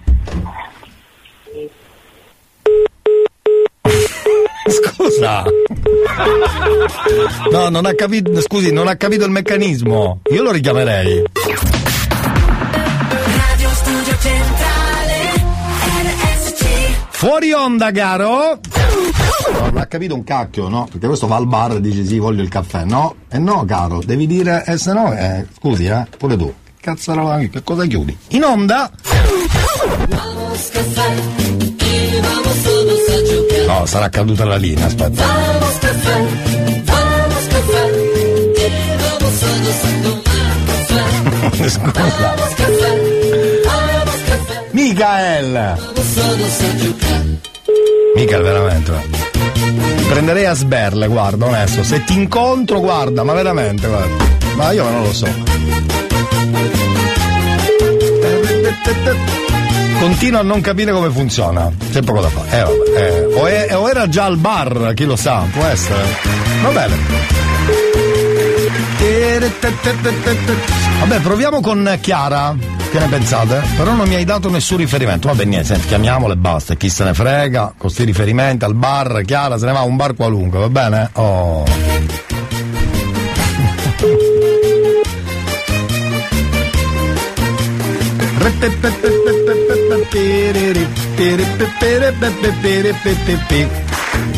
[4.69, 5.45] Scusa.
[7.51, 10.21] No, non ha capito, scusi, non ha capito il meccanismo.
[10.31, 11.23] Io lo richiamerei.
[13.37, 15.33] Radio Studio Centrale
[16.03, 16.65] RSC
[17.11, 18.61] Fuori onda, caro!
[19.75, 20.87] Ha capito un cacchio, no?
[20.91, 22.85] Perché questo va al bar e dice sì, voglio il caffè.
[22.85, 26.53] No, e no, caro, devi dire, eh, se no, eh, scusi, eh, pure tu.
[26.81, 28.17] Cazzarola, che cosa chiudi?
[28.29, 28.91] In onda?
[33.67, 35.25] No, sarà caduta la linea, aspetta.
[41.69, 42.35] Scusa.
[44.73, 45.77] Michael!
[48.19, 48.93] Vamos todos a giocare Michael, veramente.
[49.97, 51.83] Ti prenderei a sberle, guarda, onesto.
[51.85, 54.25] Se ti incontro, guarda, ma veramente, guarda.
[54.57, 55.27] Ma io non lo so.
[60.01, 61.71] Continuo a non capire come funziona.
[61.93, 62.59] C'è poco da fare.
[62.59, 63.25] Eh, vabbè, eh.
[63.35, 66.03] O, è- o era già al bar, chi lo sa, può essere.
[66.63, 66.97] Va bene.
[71.01, 72.55] Vabbè, proviamo con Chiara.
[72.91, 73.63] Che ne pensate?
[73.77, 75.29] Però non mi hai dato nessun riferimento.
[75.29, 76.75] Vabbè, niente, senti, chiamiamole e basta.
[76.75, 79.97] Chi se ne frega, con questi riferimenti al bar, Chiara se ne va a un
[79.97, 81.11] bar qualunque, va bene?
[81.13, 81.65] Oh.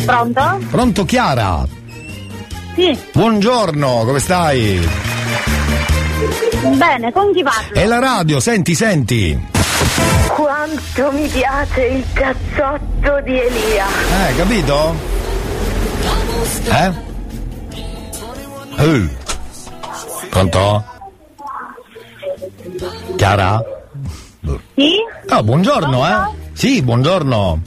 [0.05, 0.59] Pronto?
[0.69, 1.65] Pronto Chiara?
[2.75, 4.79] Sì, Buongiorno, come stai?
[6.69, 7.73] Bene, con chi parlo?
[7.73, 9.49] È la radio, senti, senti.
[10.29, 13.85] Quanto mi piace il cazzotto di Elia.
[14.27, 14.95] Eh, capito?
[16.65, 16.91] Eh?
[18.77, 19.09] Eh.
[20.29, 20.85] Pronto?
[23.17, 23.61] Chiara?
[24.75, 24.95] Sì?
[25.27, 26.35] Ah, buongiorno, eh?
[26.53, 27.61] Sì, buongiorno.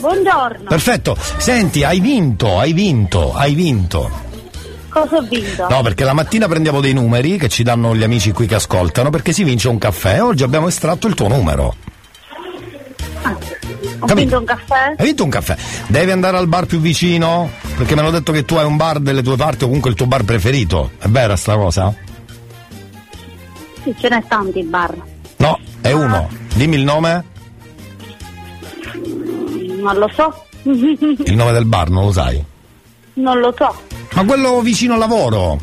[0.00, 0.68] Buongiorno.
[0.68, 1.16] Perfetto.
[1.36, 4.10] Senti, hai vinto, hai vinto, hai vinto.
[4.92, 5.66] Cosa ho vinto?
[5.68, 9.08] No, perché la mattina prendiamo dei numeri che ci danno gli amici qui che ascoltano
[9.10, 10.22] perché si vince un caffè.
[10.22, 11.74] Oggi abbiamo estratto il tuo numero.
[14.00, 14.94] Ho vinto un caffè?
[14.96, 15.56] Hai vinto un caffè.
[15.86, 17.48] Devi andare al bar più vicino?
[17.76, 19.96] Perché mi hanno detto che tu hai un bar delle tue parti o comunque il
[19.96, 20.90] tuo bar preferito.
[20.98, 21.94] È vera sta cosa?
[23.82, 24.94] Sì, ce n'è tanti il bar.
[25.36, 26.28] No, è uno.
[26.54, 27.24] Dimmi il nome.
[29.80, 30.46] Non lo so.
[30.62, 32.44] Il nome del bar, non lo sai.
[33.14, 33.74] non lo so.
[34.14, 35.58] Ma quello vicino al lavoro.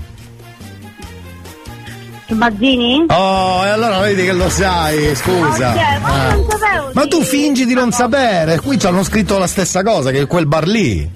[2.29, 3.05] Mazzini?
[3.09, 5.71] Oh, e allora vedi che lo sai, scusa.
[5.71, 6.89] Ok, ma non sapevo.
[6.93, 10.27] Ma tu fingi di non sapere, qui ci hanno scritto la stessa cosa, che è
[10.27, 11.09] quel bar lì.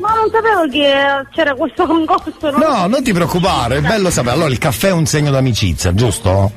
[0.00, 2.32] Ma non sapevo che c'era questo concorso.
[2.50, 4.34] non- No, non ti preoccupare, è bello sapere.
[4.36, 6.50] Allora il caffè è un segno d'amicizia, giusto?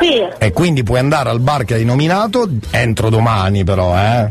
[0.00, 4.28] Sì, E quindi puoi andare al bar che hai nominato, entro domani però, eh?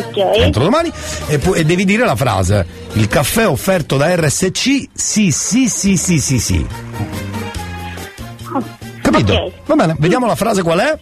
[0.00, 0.16] Ok.
[0.36, 0.92] Entro domani,
[1.28, 2.66] e, pu- e devi dire la frase.
[2.92, 6.66] Il caffè offerto da RSC, sì, sì, sì, sì, sì, sì.
[9.02, 9.32] Capito?
[9.34, 9.52] Ok.
[9.66, 10.98] Va bene, vediamo la frase qual è?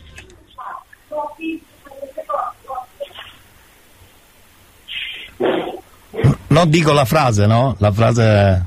[6.48, 7.76] Non dico la frase, no?
[7.78, 8.64] La frase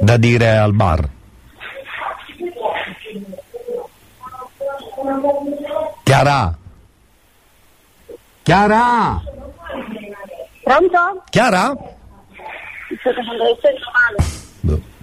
[0.00, 1.08] da dire al bar.
[6.04, 6.56] Chiara,
[8.50, 9.22] Chiara?
[10.64, 11.22] Pronto?
[11.30, 11.72] Chiara?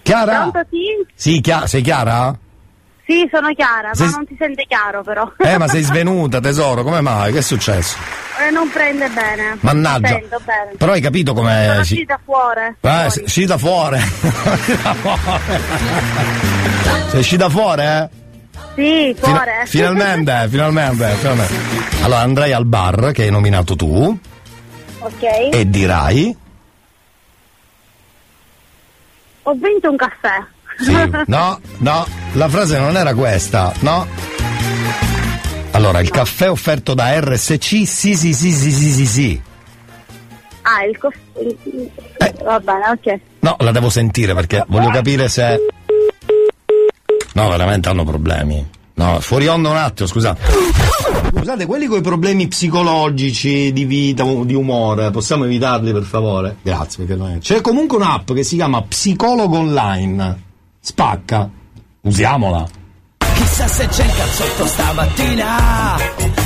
[0.01, 0.39] Chiara?
[0.49, 0.85] Pronto, sì?
[1.15, 2.37] Sì, Chia- sei Chiara?
[3.05, 5.31] Sì, sono Chiara, Sei- ma non si sente chiaro però.
[5.37, 7.31] Eh, ma sei svenuta, tesoro, come mai?
[7.31, 7.95] Che è successo?
[8.45, 9.57] Eh, non prende bene.
[9.61, 10.09] Mannaggia.
[10.09, 10.71] Non sento bene.
[10.77, 11.93] Però hai capito Sono come si...
[11.93, 12.75] uscita fuori.
[12.81, 13.97] Eh, sei uscita fuori.
[17.07, 18.09] sei uscita fuori, eh?
[18.77, 19.51] Sì, Fina- fuori.
[19.65, 21.53] finalmente, finalmente, finalmente.
[22.03, 24.15] Allora andrai al bar che hai nominato tu
[24.99, 25.23] ok.
[25.51, 26.37] e dirai.
[29.41, 30.43] Ho vinto un caffè.
[30.77, 30.93] Sì,
[31.25, 34.05] no, no, la frase non era questa, no?
[35.71, 39.41] Allora, il caffè offerto da RSC, sì, sì, sì, sì, sì, sì, sì.
[40.61, 42.43] Ah, il caffè.
[42.43, 43.19] Va bene, ok.
[43.39, 45.65] No, la devo sentire perché voglio capire se.
[47.37, 48.67] No, veramente hanno problemi.
[48.95, 50.41] No, fuori onda un attimo, scusate.
[51.37, 56.57] Scusate, quelli con i problemi psicologici, di vita, di umore, possiamo evitarli per favore?
[56.63, 60.41] Grazie, perché non è- C'è comunque un'app che si chiama Psicologo Online.
[60.79, 61.47] Spacca.
[62.01, 62.67] Usiamola.
[63.35, 65.95] Chissà se c'è il cazzotto stamattina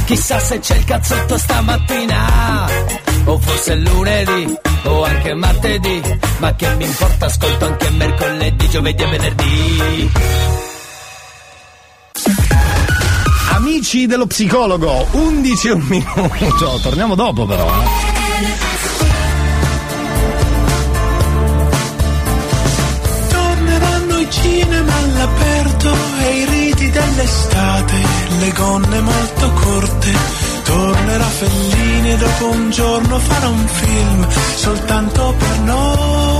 [0.05, 2.67] Chissà se c'è il cazzotto stamattina
[3.25, 4.53] O forse è lunedì
[4.83, 6.01] o anche martedì
[6.39, 10.11] Ma che mi importa, ascolto anche mercoledì, giovedì e venerdì
[13.53, 16.79] Amici dello psicologo, 11 e un minuto.
[16.81, 18.19] Torniamo dopo però, eh.
[24.31, 27.95] Cinema all'aperto e i riti dell'estate,
[28.39, 30.11] le gonne molto corte.
[30.63, 36.30] Tornerà Fellini dopo un giorno farà un film soltanto per noi.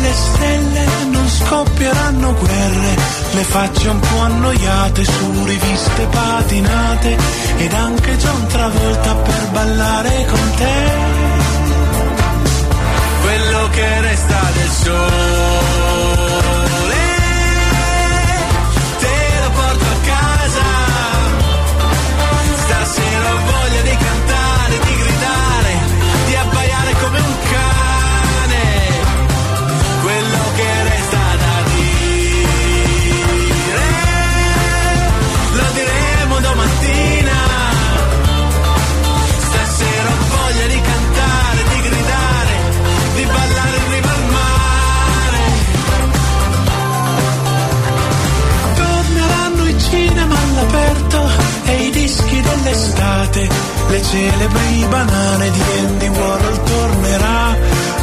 [0.00, 2.96] Delle stelle, non scoppieranno guerre,
[3.32, 7.16] le facce un po' annoiate su riviste patinate
[7.58, 11.18] ed anche John Travolta per ballare con te.
[13.22, 15.69] Quello che resta del sole,
[52.62, 53.48] dell'estate,
[53.88, 57.56] le celebri banane di Andy Warhol tornerà,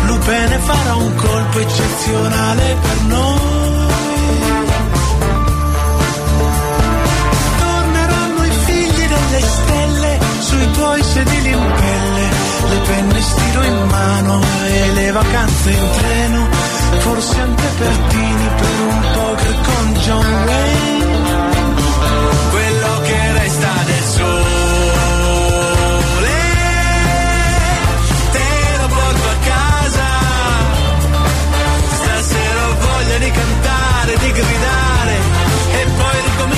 [0.05, 3.85] Lupene farà un colpo eccezionale per noi.
[7.57, 12.29] Torneranno i figli delle stelle sui tuoi sedili in pelle,
[12.69, 16.47] le penne stiro in mano e le vacanze in treno,
[16.99, 20.95] forse anche Pertini per un poker con John Wayne.
[22.49, 24.46] Quello che resta del sole,
[33.19, 35.15] di cantare, di gridare
[35.71, 36.56] e poi ricominciare.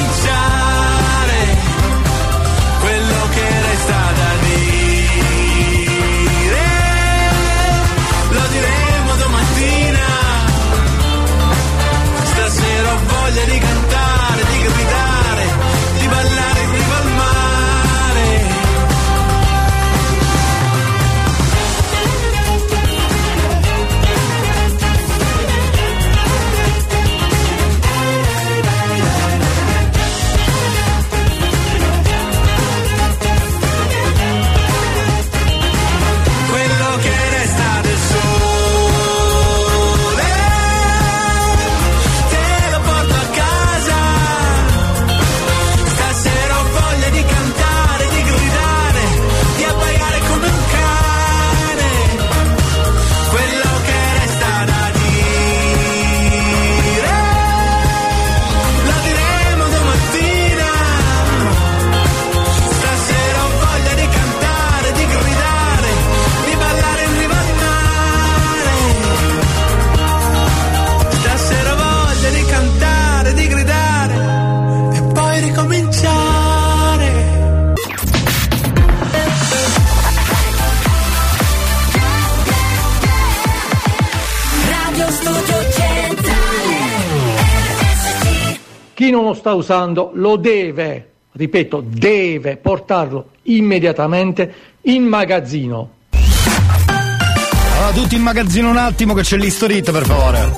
[89.10, 95.90] Chi non lo sta usando lo deve, ripeto, deve portarlo immediatamente in magazzino.
[96.12, 100.54] Allora, tutti in magazzino un attimo che c'è l'historit, per favore.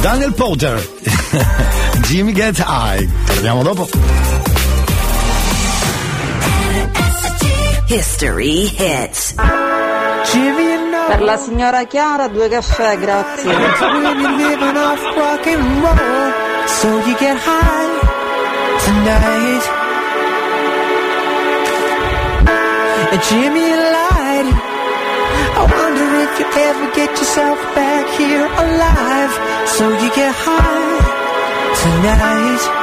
[0.00, 0.82] Daniel Potter,
[2.08, 3.08] Jimmy Gets High.
[3.26, 3.86] Torniamo dopo.
[7.88, 9.34] History hits.
[11.08, 13.50] Per la signora Chiara due caffè, grazie.
[16.80, 17.92] So you get high
[18.86, 19.64] tonight.
[23.12, 24.48] And Jimmy lied.
[25.60, 29.32] I wonder if you ever get yourself back here alive,
[29.68, 31.22] so you get high
[31.82, 32.81] tonight.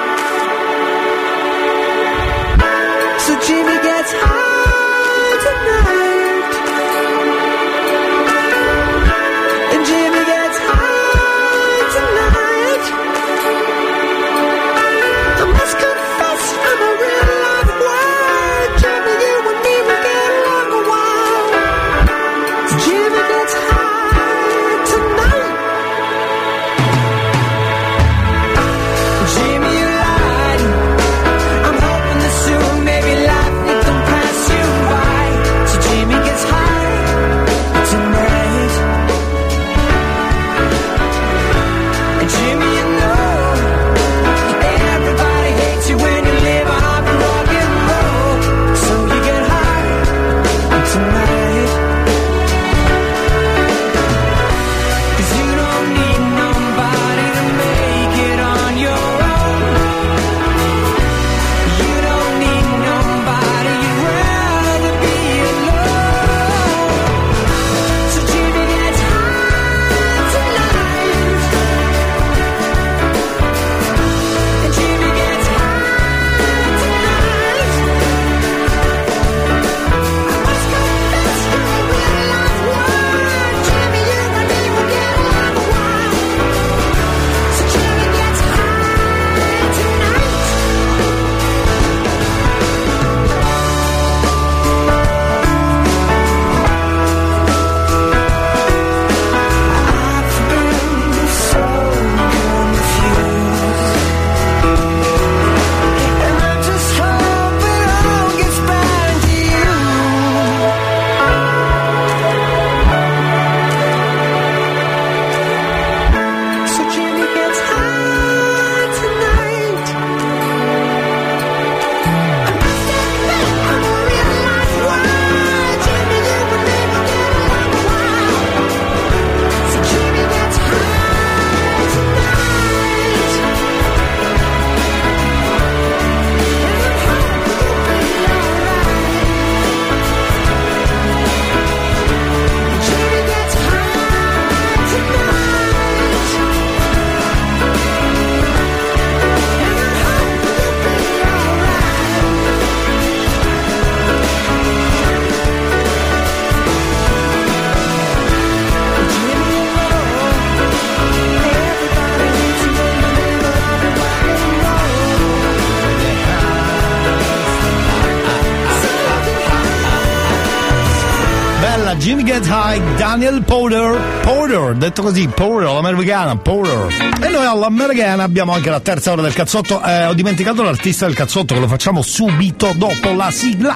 [172.39, 173.99] Get High, Daniel Powder.
[174.21, 176.87] Powder, detto così, Powder, l'americana, Powder.
[177.21, 179.81] E noi all'americana abbiamo anche la terza ora del cazzotto.
[179.83, 183.75] Eh, ho dimenticato l'artista del cazzotto che lo facciamo subito dopo la sigla.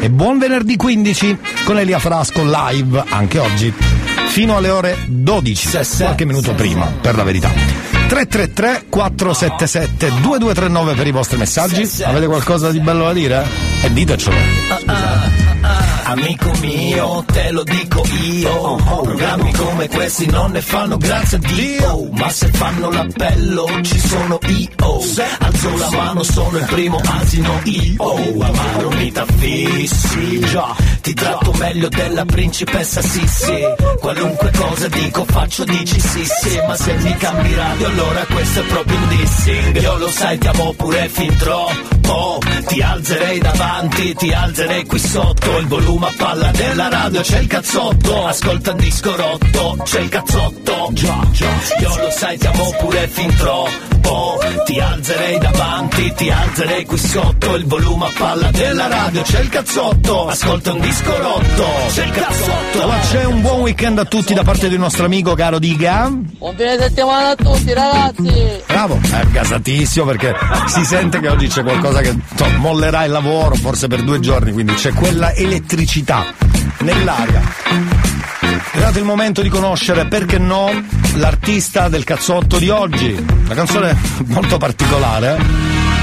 [0.00, 3.72] E buon venerdì 15 con Elia Frasco live anche oggi
[4.26, 7.48] fino alle ore 12, qualche minuto prima, per la verità.
[7.48, 11.88] 333 477 2239 per i vostri messaggi.
[12.02, 13.46] Avete qualcosa di bello da dire?
[13.82, 14.55] E ditecelo.
[16.08, 18.76] Amico mio, te lo dico io.
[18.76, 22.08] Programmi come questi non ne fanno grazie a Dio.
[22.12, 24.66] Ma se fanno l'appello ci sono io.
[25.38, 28.52] Alzo la mano, sono il primo asino io.
[28.52, 30.38] Ma non mi t'affissi.
[30.40, 33.64] Già, ti tratto meglio della principessa Sissi.
[33.98, 38.64] Qualunque cosa dico faccio dici sì sì Ma se mi cambi radio allora questo è
[38.64, 39.80] proprio un dissing.
[39.80, 41.95] Io lo sai ti amo pure fin troppo
[42.66, 45.58] Ti alzerei davanti, ti alzerei qui sotto.
[45.58, 48.26] Il volume a palla della radio c'è il cazzotto.
[48.26, 50.88] Ascolta un disco rotto, c'è il cazzotto.
[50.92, 51.50] Già, già,
[51.80, 54.38] io lo sai ti amo pure fin troppo po'.
[54.64, 57.56] Ti alzerei davanti, ti alzerei qui sotto.
[57.56, 60.26] Il volume a palla della radio, c'è il cazzotto.
[60.28, 62.82] Ascolta un disco rotto, c'è il cazzotto.
[62.82, 66.08] Allora c'è un buon weekend a tutti da parte di nostro amico caro Diga.
[66.10, 68.62] Buon fine settimana a tutti ragazzi!
[68.66, 70.34] Bravo, è gasatissimo perché
[70.66, 74.52] si sente che oggi c'è qualcosa che to, mollerà il lavoro, forse per due giorni,
[74.52, 76.26] quindi c'è quella elettricità
[76.80, 78.15] nell'aria.
[78.56, 80.70] È arrivato il momento di conoscere, perché no,
[81.14, 83.14] l'artista del cazzotto di oggi.
[83.44, 83.96] Una canzone
[84.26, 85.38] molto particolare.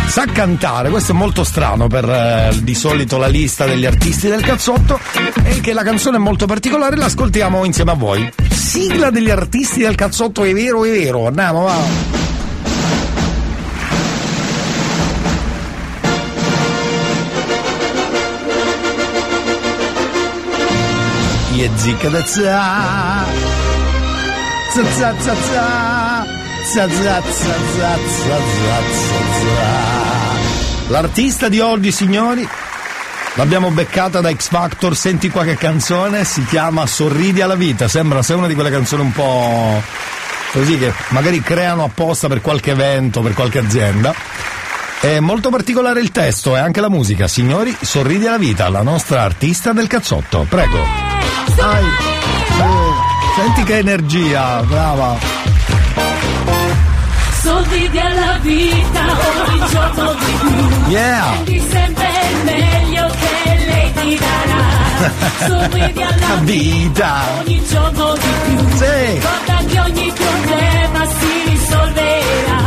[0.08, 4.42] Sa cantare, questo è molto strano per eh, di solito la lista degli artisti del
[4.42, 5.00] cazzotto,
[5.44, 8.32] e che la canzone è molto particolare, l'ascoltiamo insieme a voi.
[8.52, 12.23] Sigla degli artisti del cazzotto, è vero, è vero, andiamo, va.
[21.64, 23.24] je zika da za
[24.76, 25.36] za za za
[26.74, 28.78] za za za za za za,
[29.08, 30.94] ca ca.
[30.94, 32.48] L'artista di oggi, signori,
[33.36, 38.22] L'abbiamo beccata da X Factor, senti qua che canzone, si chiama Sorridi alla vita, sembra
[38.22, 39.82] se una di quelle canzoni un po'
[40.52, 44.14] così che magari creano apposta per qualche evento, per qualche azienda.
[45.00, 49.24] È molto particolare il testo e anche la musica, signori, Sorridi alla vita, la nostra
[49.24, 51.23] artista del cazzotto, prego.
[51.56, 51.84] Dai.
[51.84, 55.18] Eh, Senti che energia, brava.
[57.42, 59.02] Sorridi alla vita
[59.48, 60.92] ogni giorno di più.
[60.92, 61.32] Yeah.
[61.44, 64.62] Prendi sempre il meglio che lei ti darà.
[65.48, 68.78] Sorridi alla vita ogni giorno di più.
[68.78, 69.20] Sì.
[69.20, 72.62] Guarda che ogni problema si risolverà.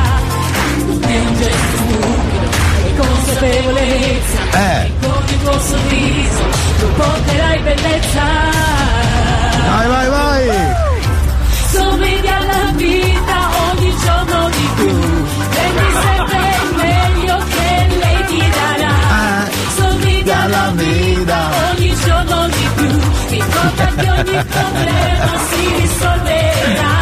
[1.39, 2.49] Gesto stupido
[2.87, 4.41] e consapevolezza.
[4.53, 5.16] Eh.
[5.29, 6.45] Il tuo sorriso
[6.79, 8.25] tu porterai bellezza.
[9.69, 10.75] Vai, vai, vai.
[11.71, 13.39] Sorridi alla vita
[13.71, 15.25] ogni giorno di più.
[15.51, 19.49] Prendi sempre il meglio che lei ti darà.
[19.77, 21.39] Sorridi alla vita
[21.71, 23.01] ogni giorno di più.
[23.29, 26.95] Ricorda che ogni problema si risolverà.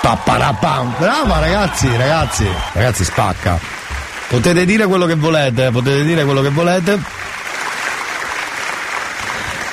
[0.00, 0.94] Papparapam.
[0.98, 3.79] Brava ragazzi, ragazzi, ragazzi spacca.
[4.30, 7.00] Potete dire quello che volete, potete dire quello che volete.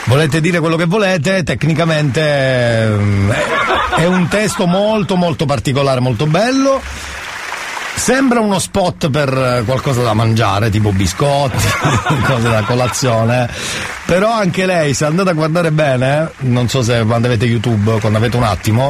[0.06, 3.32] Volete dire quello che volete, tecnicamente ehm,
[3.98, 6.82] è, un testo molto molto particolare, molto bello.
[7.94, 11.68] Sembra uno spot per eh, qualcosa da mangiare, tipo biscotti,
[12.26, 13.48] cose da colazione.
[14.08, 18.18] Però anche lei, se andate a guardare bene, non so se quando avete YouTube, quando
[18.18, 18.90] avete un attimo,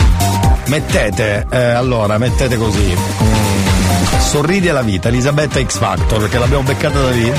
[0.68, 3.57] mettete, eh, allora, mettete così.
[4.19, 7.32] Sorridi alla vita, Elisabetta X Factor, che l'abbiamo beccata da lì.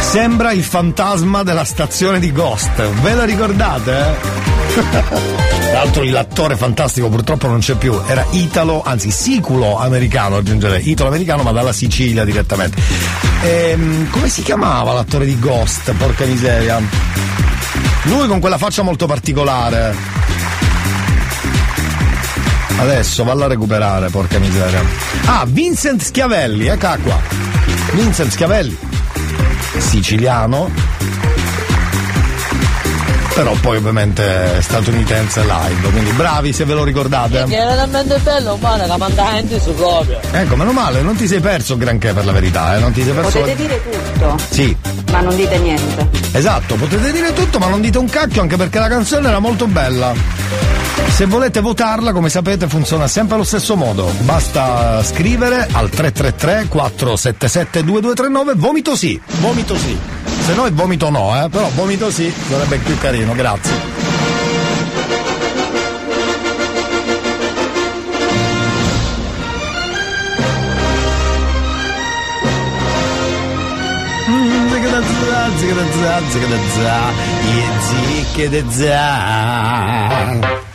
[0.00, 2.80] Sembra il fantasma della stazione di Ghost.
[3.02, 3.98] Ve la ricordate?
[3.98, 4.46] eh?
[4.74, 11.08] Tra l'altro l'attore fantastico purtroppo non c'è più, era italo, anzi siculo americano aggiungerei, italo
[11.08, 12.80] americano ma dalla Sicilia direttamente.
[13.42, 15.92] Ehm, come si chiamava l'attore di Ghost?
[15.92, 16.80] Porca miseria.
[18.04, 19.94] Lui con quella faccia molto particolare.
[22.80, 24.80] Adesso valla a recuperare, porca miseria.
[25.26, 27.18] Ah, Vincent Schiavelli, ecco qua.
[27.92, 28.76] Vincent Schiavelli,
[29.78, 30.70] siciliano,
[33.34, 37.44] però poi ovviamente statunitense live, quindi bravi se ve lo ricordate.
[37.44, 40.20] Che era talmente bello, umano, che manda gente su proprio.
[40.30, 42.80] Ecco, meno male, non ti sei perso granché per la verità, eh?
[42.80, 43.38] non ti sei perso.
[43.40, 44.76] Potete dire tutto, Sì,
[45.10, 46.08] ma non dite niente.
[46.32, 49.66] esatto, potete dire tutto, ma non dite un cacchio anche perché la canzone era molto
[49.66, 50.76] bella.
[51.10, 54.12] Se volete votarla, come sapete, funziona sempre allo stesso modo.
[54.20, 59.98] Basta scrivere al 333 477 2239 vomito sì, vomito sì.
[60.44, 61.48] Se no è vomito no, eh?
[61.48, 64.06] Però vomito sì, sarebbe più carino, grazie.
[74.70, 77.12] Zicca-da-za, zicca-da-za, zicca-da-za,
[77.56, 79.06] yeah, zicca-da-za.
[80.08, 80.67] Dancehall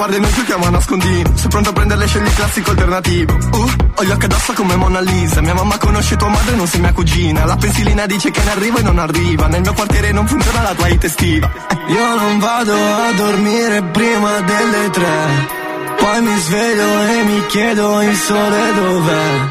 [0.00, 3.32] le guardie noi giochiamo a nascondino Sei pronto a prenderle scegli il classico alternativo.
[3.34, 5.40] Uh, ho gli occhi addosso come Mona Lisa.
[5.42, 7.44] Mia mamma conosce tua madre, non sei mia cugina.
[7.44, 9.46] La pensilina dice che ne arriva e non arriva.
[9.48, 11.50] Nel mio quartiere non funziona la tua hit estiva.
[11.88, 15.58] Io non vado a dormire prima delle tre.
[15.98, 19.50] Poi mi sveglio e mi chiedo il sole dov'è.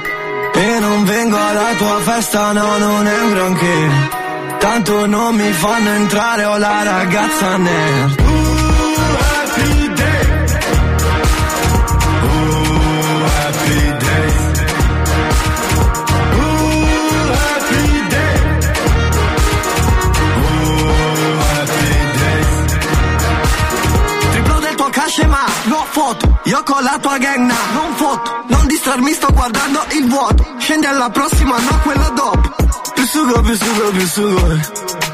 [0.54, 3.90] E non vengo alla tua festa, no, non è un granché.
[4.60, 8.29] Tanto non mi fanno entrare, ho la ragazza nerd
[25.20, 26.40] del tuo cash ma no foto.
[26.44, 28.44] Io con la tua gang na, non foto.
[28.48, 30.46] Non distrarmi sto guardando il vuoto.
[30.58, 32.56] Scendi alla prossima no quella dopo.
[32.94, 34.60] Più sugo più sugo più sugo.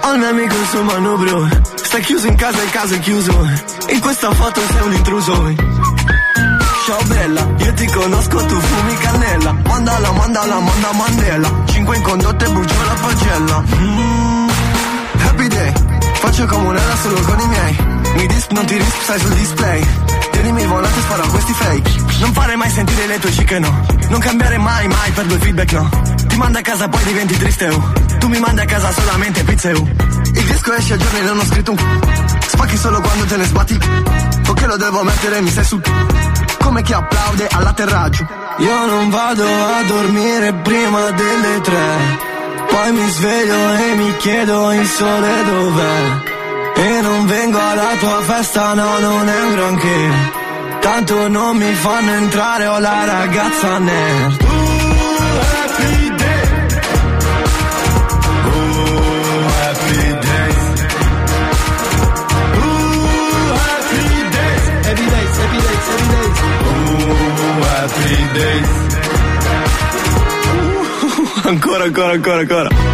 [0.02, 3.32] Ho il mio amico sul manubrio Stai chiuso in casa il caso è chiuso.
[3.90, 5.54] In questa foto sei un intruso.
[6.86, 9.56] Ciao bella, io ti conosco, tu fumi cannella.
[9.66, 11.50] Mandala, mandala, manda Mandela.
[11.66, 13.64] Cinque in condotte, brucio la pagella.
[13.78, 14.48] Mm,
[15.26, 15.74] Happy day,
[16.14, 19.88] faccio comunella solo con i miei Mi disp, non ti risp, stai sul display
[20.32, 23.86] Tienimi il volante, sparo a questi fake Non fare mai sentire le tue chique, no
[24.10, 25.90] Non cambiare mai, mai per due feedback, no
[26.28, 29.72] Ti manda a casa, poi diventi triste, oh Tu mi mandi a casa solamente pizze,
[29.74, 29.88] oh
[30.34, 31.78] Il disco esce a giorni non ho scritto un.
[32.48, 33.80] Spacchi solo quando te ne sbatti
[34.48, 35.82] Ok lo devo mettere, mi sei su
[36.76, 38.28] come chi applaude all'atterraggio.
[38.58, 42.18] Io non vado a dormire prima delle tre.
[42.68, 46.35] Poi mi sveglio e mi chiedo il sole dov'è.
[46.78, 50.10] E non vengo alla tua festa, no, non è un granché.
[50.82, 54.44] Tanto non mi fanno entrare, ho la ragazza nerd.
[71.46, 72.85] Ancora, ancora, ancora, ancora.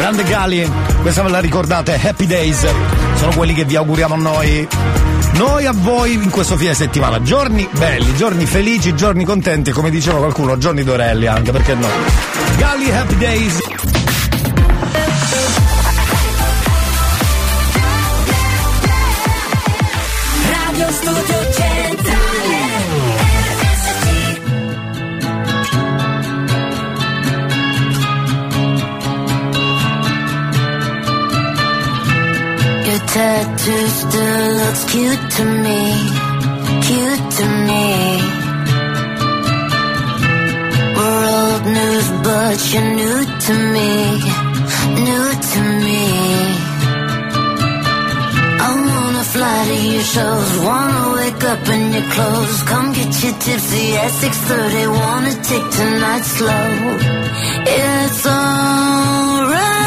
[0.00, 0.72] Grande Gali,
[1.02, 2.66] questa ve la ricordate, Happy Days.
[3.16, 4.66] Sono quelli che vi auguriamo noi.
[5.34, 7.20] Noi a voi in questo fine settimana.
[7.20, 11.86] Giorni belli, giorni felici, giorni contenti, come diceva qualcuno, giorni d'orelli anche, perché no?
[12.56, 13.99] Gali Happy Days.
[33.12, 35.82] Tattoo still looks cute to me,
[36.86, 37.86] cute to me.
[40.96, 43.92] We're old news, but you're new to me,
[45.08, 46.04] new to me.
[48.66, 53.32] I wanna fly to your shows, wanna wake up in your clothes, come get you
[53.44, 56.68] tipsy at 6:30, wanna take tonight slow.
[57.66, 59.79] It's alright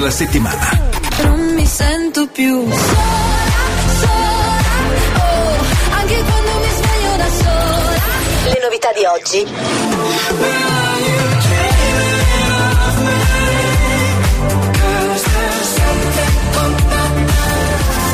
[0.00, 0.70] della settimana.
[1.24, 2.78] Non mi sento più sola,
[4.00, 4.58] sola,
[5.18, 7.98] oh, anche quando mi sveglio da sola.
[8.44, 9.46] Le novità di oggi.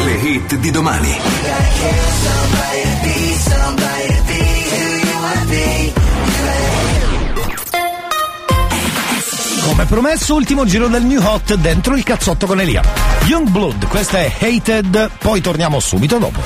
[0.05, 1.17] Le hit di domani.
[9.67, 12.83] Come promesso, ultimo giro del New Hot dentro il cazzotto con Elia.
[13.25, 16.41] Young Blood, questa è Hated, poi torniamo subito dopo.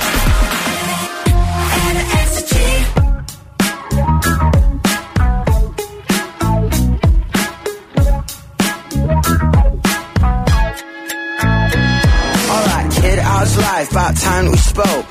[13.53, 13.91] Life?
[13.91, 15.10] About time we spoke.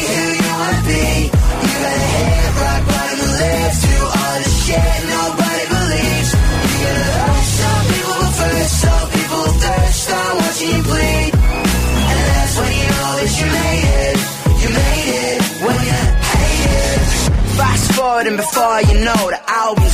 [8.31, 9.93] before some people touch.
[9.93, 13.27] Start watching you bleed, and that's when you know the
[19.05, 19.30] album's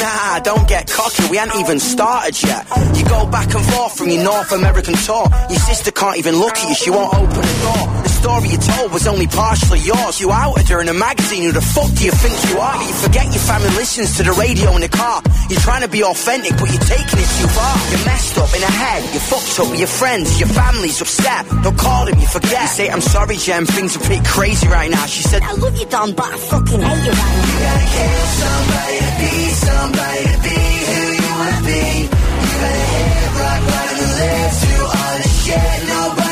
[0.00, 2.66] Nah, don't get cocky, we ain't even started yet.
[2.96, 5.26] You go back and forth from your North American tour.
[5.50, 8.19] Your sister can't even look at you, she won't open the door.
[8.20, 10.20] Story you told was only partially yours.
[10.20, 12.76] You outed her in a magazine, who the fuck do you think you are?
[12.76, 15.22] You forget your family listens to the radio in the car.
[15.48, 17.74] You're trying to be authentic, but you're taking it too far.
[17.90, 21.48] You're messed up in the head, you're fucked up with your friends, your family's upset.
[21.64, 22.60] Don't call them, you forget.
[22.60, 25.06] You say, I'm sorry, Jem, things are pretty crazy right now.
[25.06, 27.48] She said, I love you, Don, but I fucking hate you right now.
[27.48, 29.32] You gotta kill somebody to be
[29.64, 30.58] somebody to be
[30.92, 31.84] who you wanna be.
[32.04, 36.29] You gotta hit rock bottom and live through all the shit nobody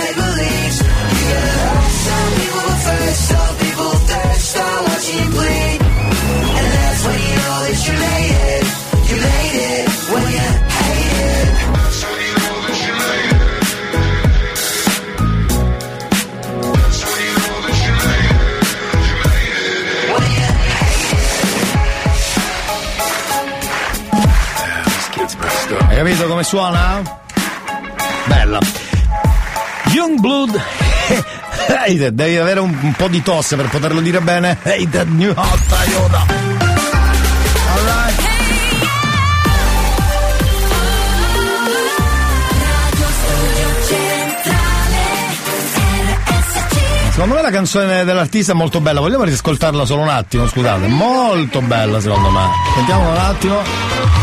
[25.98, 27.02] capito come suona?
[28.26, 28.60] Bella.
[29.86, 30.62] Youngblood.
[31.66, 34.56] Hey, devi avere un, un po' di tosse per poterlo dire bene.
[34.62, 35.58] That new hot.
[37.74, 38.26] Alright.
[47.10, 50.86] Secondo me la canzone dell'artista è molto bella, vogliamo riscoltarla solo un attimo, scusate.
[50.86, 52.46] Molto bella secondo me.
[52.76, 54.17] Sentiamo un attimo.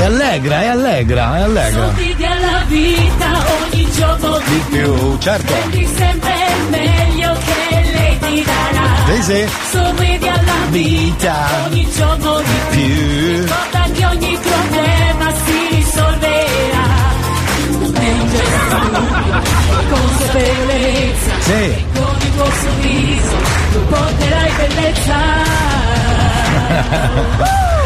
[0.00, 1.84] È allegra, è allegra, è allegra.
[1.88, 5.52] Sorridi alla vita ogni giorno di Più, certo.
[5.52, 8.86] Prendi sempre il meglio che lei ti darà.
[9.12, 9.46] Sì, sì.
[9.70, 11.36] Sorridi alla vita
[11.66, 13.40] ogni giorno di Più.
[13.42, 16.88] Ricorda che ogni problema si risolverà.
[17.92, 18.76] Nel Gesù,
[19.90, 21.32] consapevolezza.
[21.40, 21.84] Sì.
[21.92, 23.36] Con il tuo sorriso
[23.72, 25.18] tu porterai bellezza.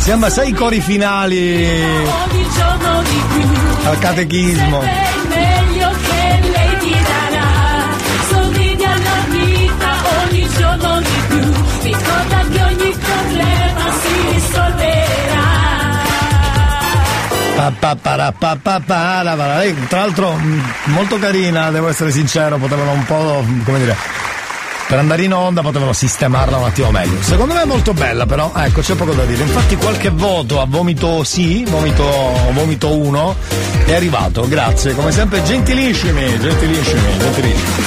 [0.00, 3.88] Sembra sei cori finali Ogni giorno di più.
[3.88, 4.80] al catechismo.
[4.80, 7.88] Meglio che lei ti darà.
[8.30, 9.90] Sorridi alla vita
[10.24, 11.52] ogni giorno di più.
[11.82, 15.48] Ricorda che ogni problema si risolverà.
[17.56, 17.72] Pa,
[18.56, 19.22] pa, pa.
[19.58, 20.38] Lei, Tra l'altro
[20.84, 23.96] molto carina, devo essere sincero, potevano un po', come dire,
[24.90, 27.22] per andare in onda potevano sistemarla un attimo meglio.
[27.22, 29.44] Secondo me è molto bella però, ecco c'è poco da dire.
[29.44, 32.04] Infatti qualche voto a vomito sì, vomito,
[32.50, 33.36] vomito 1
[33.86, 37.84] è arrivato, grazie, come sempre gentilissimi, gentilissimi, gentilissimi.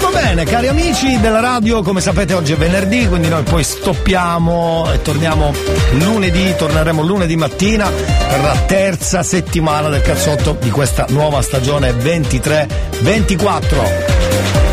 [0.00, 4.90] Va bene, cari amici della radio, come sapete oggi è venerdì, quindi noi poi stoppiamo
[4.90, 5.52] e torniamo
[5.98, 14.71] lunedì, torneremo lunedì mattina per la terza settimana del cazzotto di questa nuova stagione 23-24.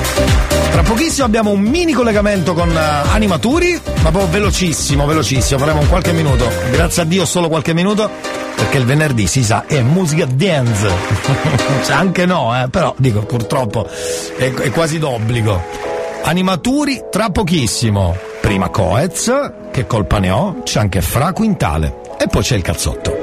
[0.72, 5.90] Tra pochissimo abbiamo un mini collegamento con uh, Animaturi, ma proprio velocissimo, velocissimo, faremo un
[5.90, 8.10] qualche minuto, grazie a Dio solo qualche minuto,
[8.56, 10.88] perché il venerdì si sa è musica dance.
[11.84, 13.88] cioè, anche no, eh, però dico purtroppo
[14.38, 15.62] è, è quasi d'obbligo.
[16.24, 18.16] Animaturi tra pochissimo.
[18.42, 19.32] Prima Coez,
[19.72, 23.18] che colpa ne ho, c'è anche Fra Quintale e poi c'è il cazzotto.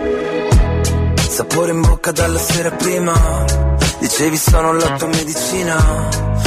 [1.28, 3.44] Sapore in bocca dalla sera prima
[3.98, 5.77] Dicevi sono la tua medicina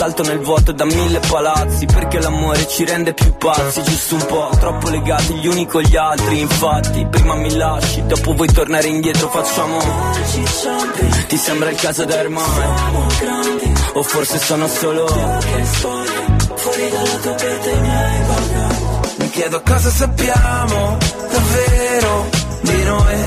[0.00, 4.48] Salto nel vuoto da mille palazzi, perché l'amore ci rende più pazzi, giusto un po',
[4.58, 6.40] troppo legati gli uni con gli altri.
[6.40, 9.78] Infatti, prima mi lasci, dopo vuoi tornare indietro, facciamo.
[11.28, 12.44] Ti sembra il caso da ormai?
[13.92, 15.06] O forse sono solo.
[15.06, 18.22] Fuori dalla tua pietra i miei
[19.18, 20.96] Mi chiedo cosa sappiamo
[21.30, 22.28] davvero
[22.62, 23.24] di noi.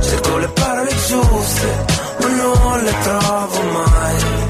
[0.00, 1.84] Cerco le parole giuste,
[2.18, 4.49] ma non le trovo mai.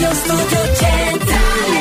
[0.00, 1.78] Radio Studio Centrale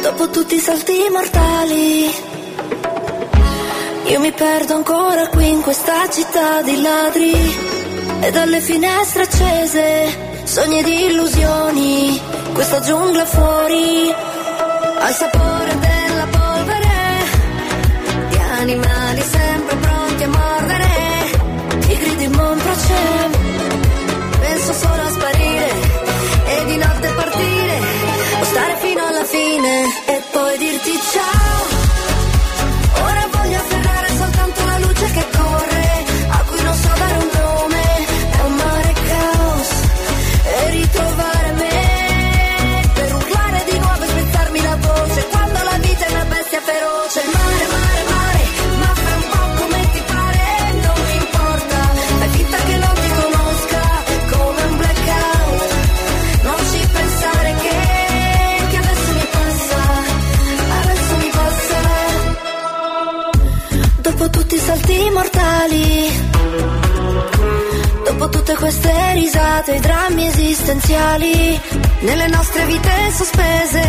[0.00, 2.04] Dopo tutti i salti mortali
[4.04, 7.32] Io mi perdo ancora qui in questa città di ladri.
[8.20, 12.20] E dalle finestre accese Sogni di illusioni
[12.52, 14.14] Questa giungla fuori
[14.98, 15.65] Al sapore
[22.26, 22.94] Di Monproce
[24.40, 25.70] Penso solo a sparire
[26.46, 27.78] E di notte partire
[28.40, 30.05] O stare fino alla fine
[68.58, 71.60] queste risate, i drammi esistenziali
[72.00, 73.82] Nelle nostre vite sospese.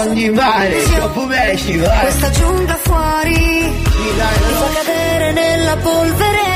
[0.00, 2.00] Ogni mare, dopo pesci, vai.
[2.00, 6.46] Questa giungla fuori Mi fa cadere nella polvere.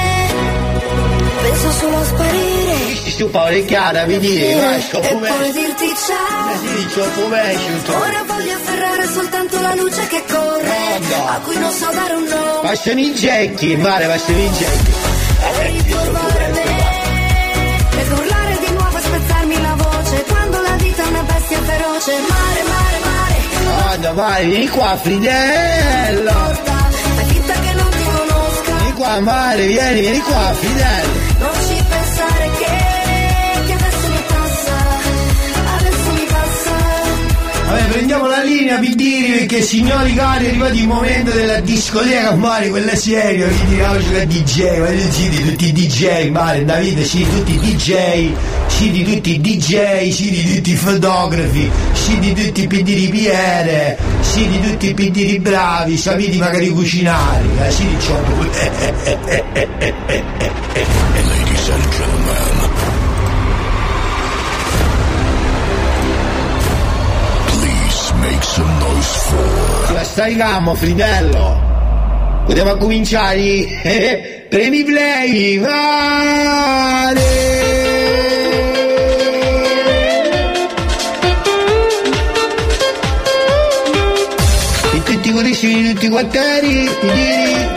[1.43, 3.01] Penso solo a sparire.
[3.17, 6.41] Tu Paolo Chiara, mi dire, E poi dirti ciao.
[8.01, 12.61] Ora voglio afferrare soltanto la luce che corre A cui non so dare un nome
[12.63, 15.12] Bastano i gecchi, mare, bastano i gecchi.
[22.03, 26.33] Feroce Mare, mare, mare Guarda, vai, vieni qua, Fridello.
[26.33, 31.13] Fai finta che non ti conosca Vieni qua, mare, vieni, vieni qua, Fridello.
[31.39, 34.77] Non ci pensare che Che adesso mi passa
[35.77, 36.71] Adesso mi passa
[37.67, 39.13] Vabbè, prendiamo la linea Pidiri
[39.53, 44.27] perché signori cari è arrivato il momento della discoteca mare, quella seria, vi dirò giocare
[44.27, 48.31] DJ, voglio sì di tutti i DJ, mare, Davide, sì tutti i DJ,
[48.67, 51.71] sì di tutti i DJ, sì di tutti i fotografi,
[52.03, 57.45] sì di tutti i pidiri piere, sì di tutti i pidiri bravi, sapete magari cucinare,
[57.65, 58.21] eh, sì ciò
[61.23, 62.71] Ladies and gentlemen,
[67.47, 69.93] please make some noise for...
[69.93, 71.71] La stai calmo, fritello!
[72.47, 74.47] Potremmo cominciare?
[74.51, 75.59] Premi play!
[75.59, 77.23] Vale!
[85.63, 87.71] Tutti i corici di tutti i quartieri, pitiri,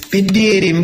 [0.08, 0.80] Pitiri in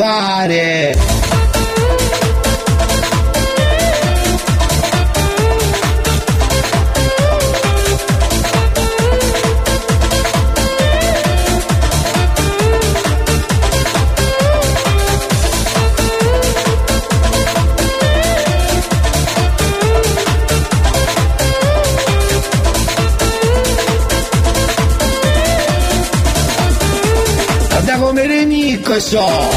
[28.95, 29.51] Renicco so.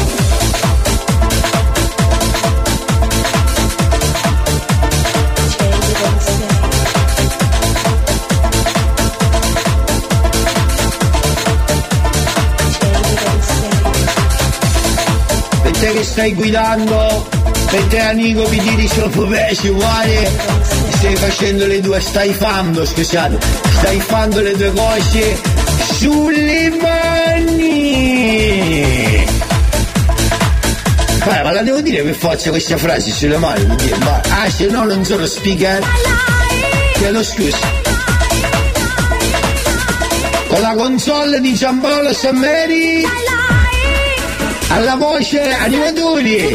[15.62, 17.28] Per te che stai guidando,
[17.70, 20.30] per te amico mi dici solo pesci uguale,
[20.96, 23.38] stai facendo le due, stai fando, scusate,
[23.78, 25.40] stai fando le due cose
[25.96, 27.07] sulle mani.
[31.48, 34.66] Ma la devo dire per forza questa frase sulle mani, mi dire, ma- ah se
[34.66, 35.82] no non sono speaker.
[36.92, 37.56] Chiedo scusa.
[40.48, 43.02] Con la console di Giampaolo Sammeri.
[44.68, 46.54] Alla voce animatori.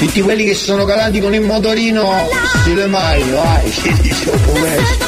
[0.00, 2.28] Tutti quelli che sono calati con il motorino
[2.64, 5.07] sulle mani, vai, ci dice un po' questo.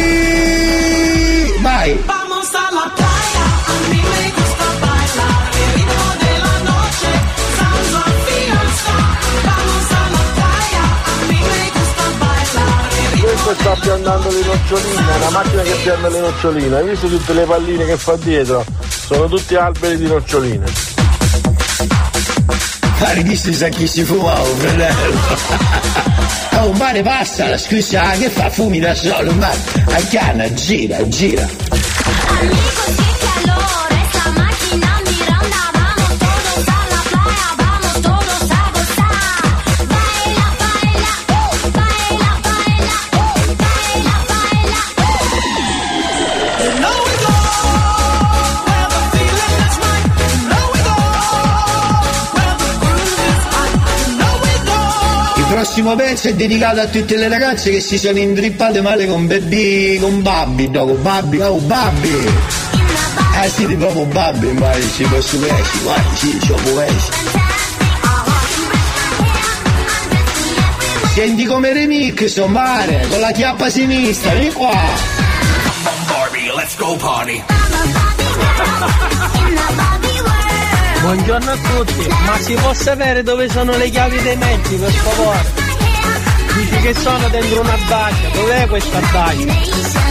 [1.61, 1.93] Vai.
[2.07, 3.45] Vamos a la playa.
[3.67, 7.11] A mí me gusta bailar el ritmo de la noche,
[8.01, 8.97] of fiesta.
[9.45, 10.83] Vamos a la playa.
[11.05, 12.73] A mí me gusta bailar
[13.21, 16.75] Questo sta piantando le noccioline, è una macchina che pianta le noccioline.
[16.77, 18.65] Hai visto tutte le palline che fa dietro?
[18.87, 20.65] Sono tutti alberi di noccioline.
[22.97, 26.20] Pare chi si sa chi si fumava, fratello.
[26.53, 31.07] Oh, un mare passa, la scusa, che fa fumi da solo, ma a canna, gira,
[31.07, 31.60] gira.
[55.71, 59.97] Prossimo pezzo è dedicato a tutte le ragazze che si sono intrippate male con baby,
[59.99, 62.29] con babbi, no, con babbi, oh babbi.
[63.41, 67.11] Eh sì, di proprio babbi, ma ci posso pesci, vai, sì, ci può pesci.
[71.13, 74.77] Senti come remix, mare, con la chiappa sinistra, vieni qua.
[76.09, 77.41] Barbie, let's go party.
[80.99, 85.60] Buongiorno a tutti, ma si può sapere dove sono le chiavi dei mezzi per favore?
[86.81, 90.10] Che sono dentro una baglia, dov'è questa baglia?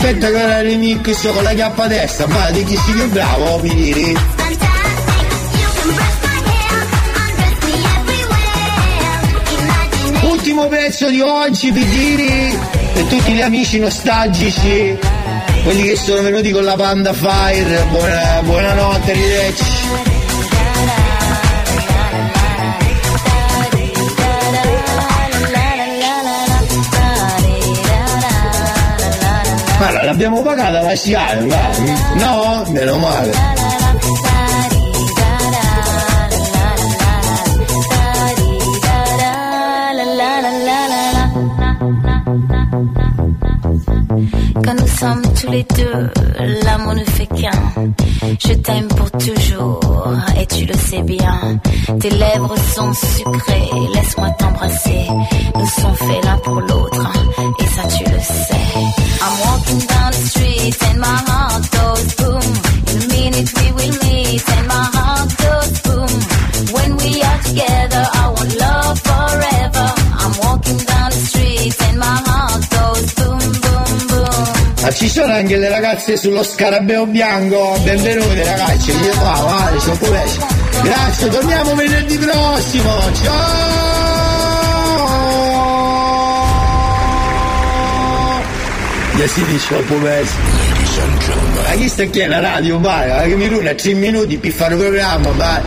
[0.00, 3.58] aspetta che la remix con la chiappa a destra, ma di chi si più bravo,
[3.58, 4.16] mi diri?
[10.22, 12.58] Ultimo pezzo di oggi, Pidiri,
[12.94, 14.98] per tutti gli amici nostalgici,
[15.64, 19.69] quelli che sono venuti con la Panda Fire, buona, buonanotte, arrivederci.
[29.82, 32.64] Allora, l'abbiamo pagata la sciare, no?
[32.68, 33.69] Meno male.
[45.50, 46.10] les deux,
[46.64, 47.92] l'amour ne fait qu'un.
[48.38, 49.80] Je t'aime pour toujours,
[50.38, 51.60] et tu le sais bien.
[52.00, 55.06] Tes lèvres sont sucrées, laisse-moi t'embrasser.
[55.54, 57.12] Nous sommes faits l'un pour l'autre,
[57.58, 58.54] et ça tu le sais.
[59.22, 62.52] I'm walking down the street and my heart goes boom.
[62.90, 66.12] In a minute we will meet and my heart goes boom.
[66.74, 69.86] When we are together, I want love forever.
[70.22, 72.69] I'm walking down the street and my heart
[74.82, 77.78] Ma ci sono anche le ragazze sullo scarabeo bianco.
[77.82, 80.24] Benvenute ragazzi, io qua, vale, sono pure.
[80.82, 82.90] Grazie, torniamo venerdì prossimo.
[83.22, 83.98] Ciao!
[89.18, 89.96] E si dice dopo.
[89.96, 94.80] Ma chi sta qui alla radio, vai, che mi runa 3 minuti per fare un
[94.80, 95.60] programma, vai.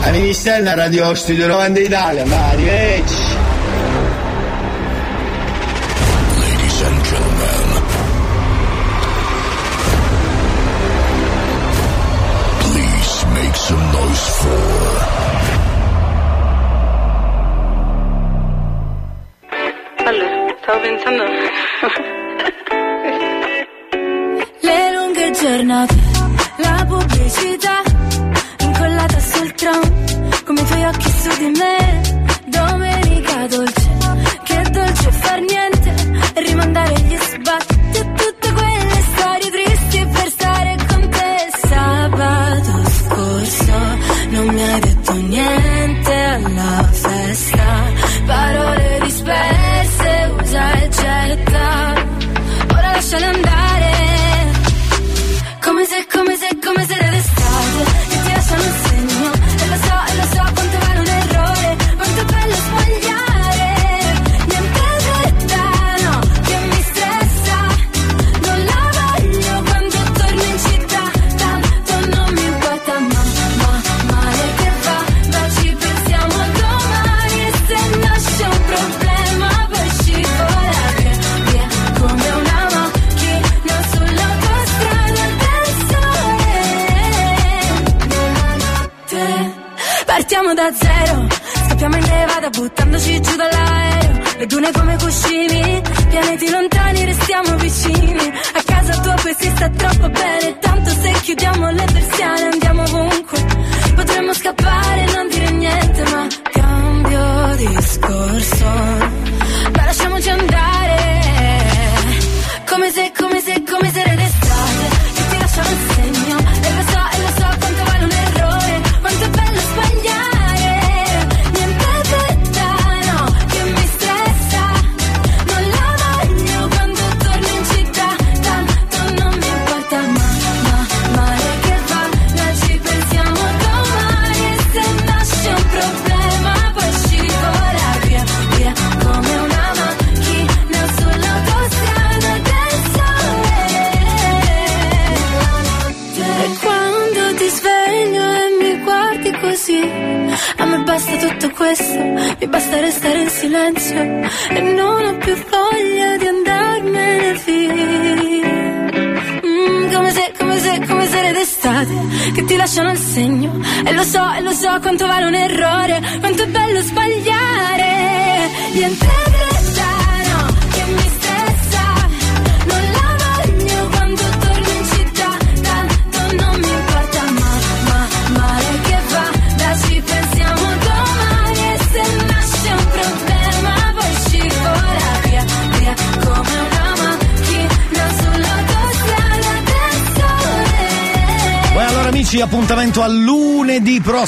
[0.00, 3.25] A Ministerna Radio Studio 90 Italia, vai, arrivederci.
[31.46, 31.85] Amen.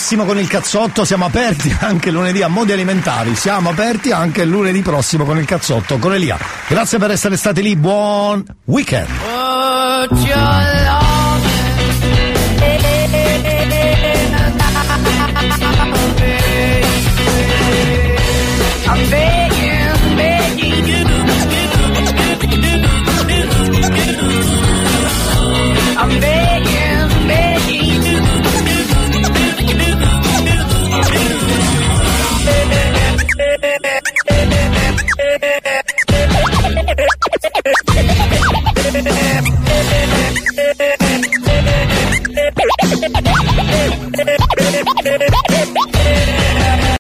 [0.09, 3.35] prossimo con il cazzotto siamo aperti anche lunedì a Modi Alimentari.
[3.35, 6.39] Siamo aperti anche lunedì prossimo con il cazzotto con Elia.
[6.67, 9.11] Grazie per essere stati lì, buon weekend.
[9.31, 10.07] Oh,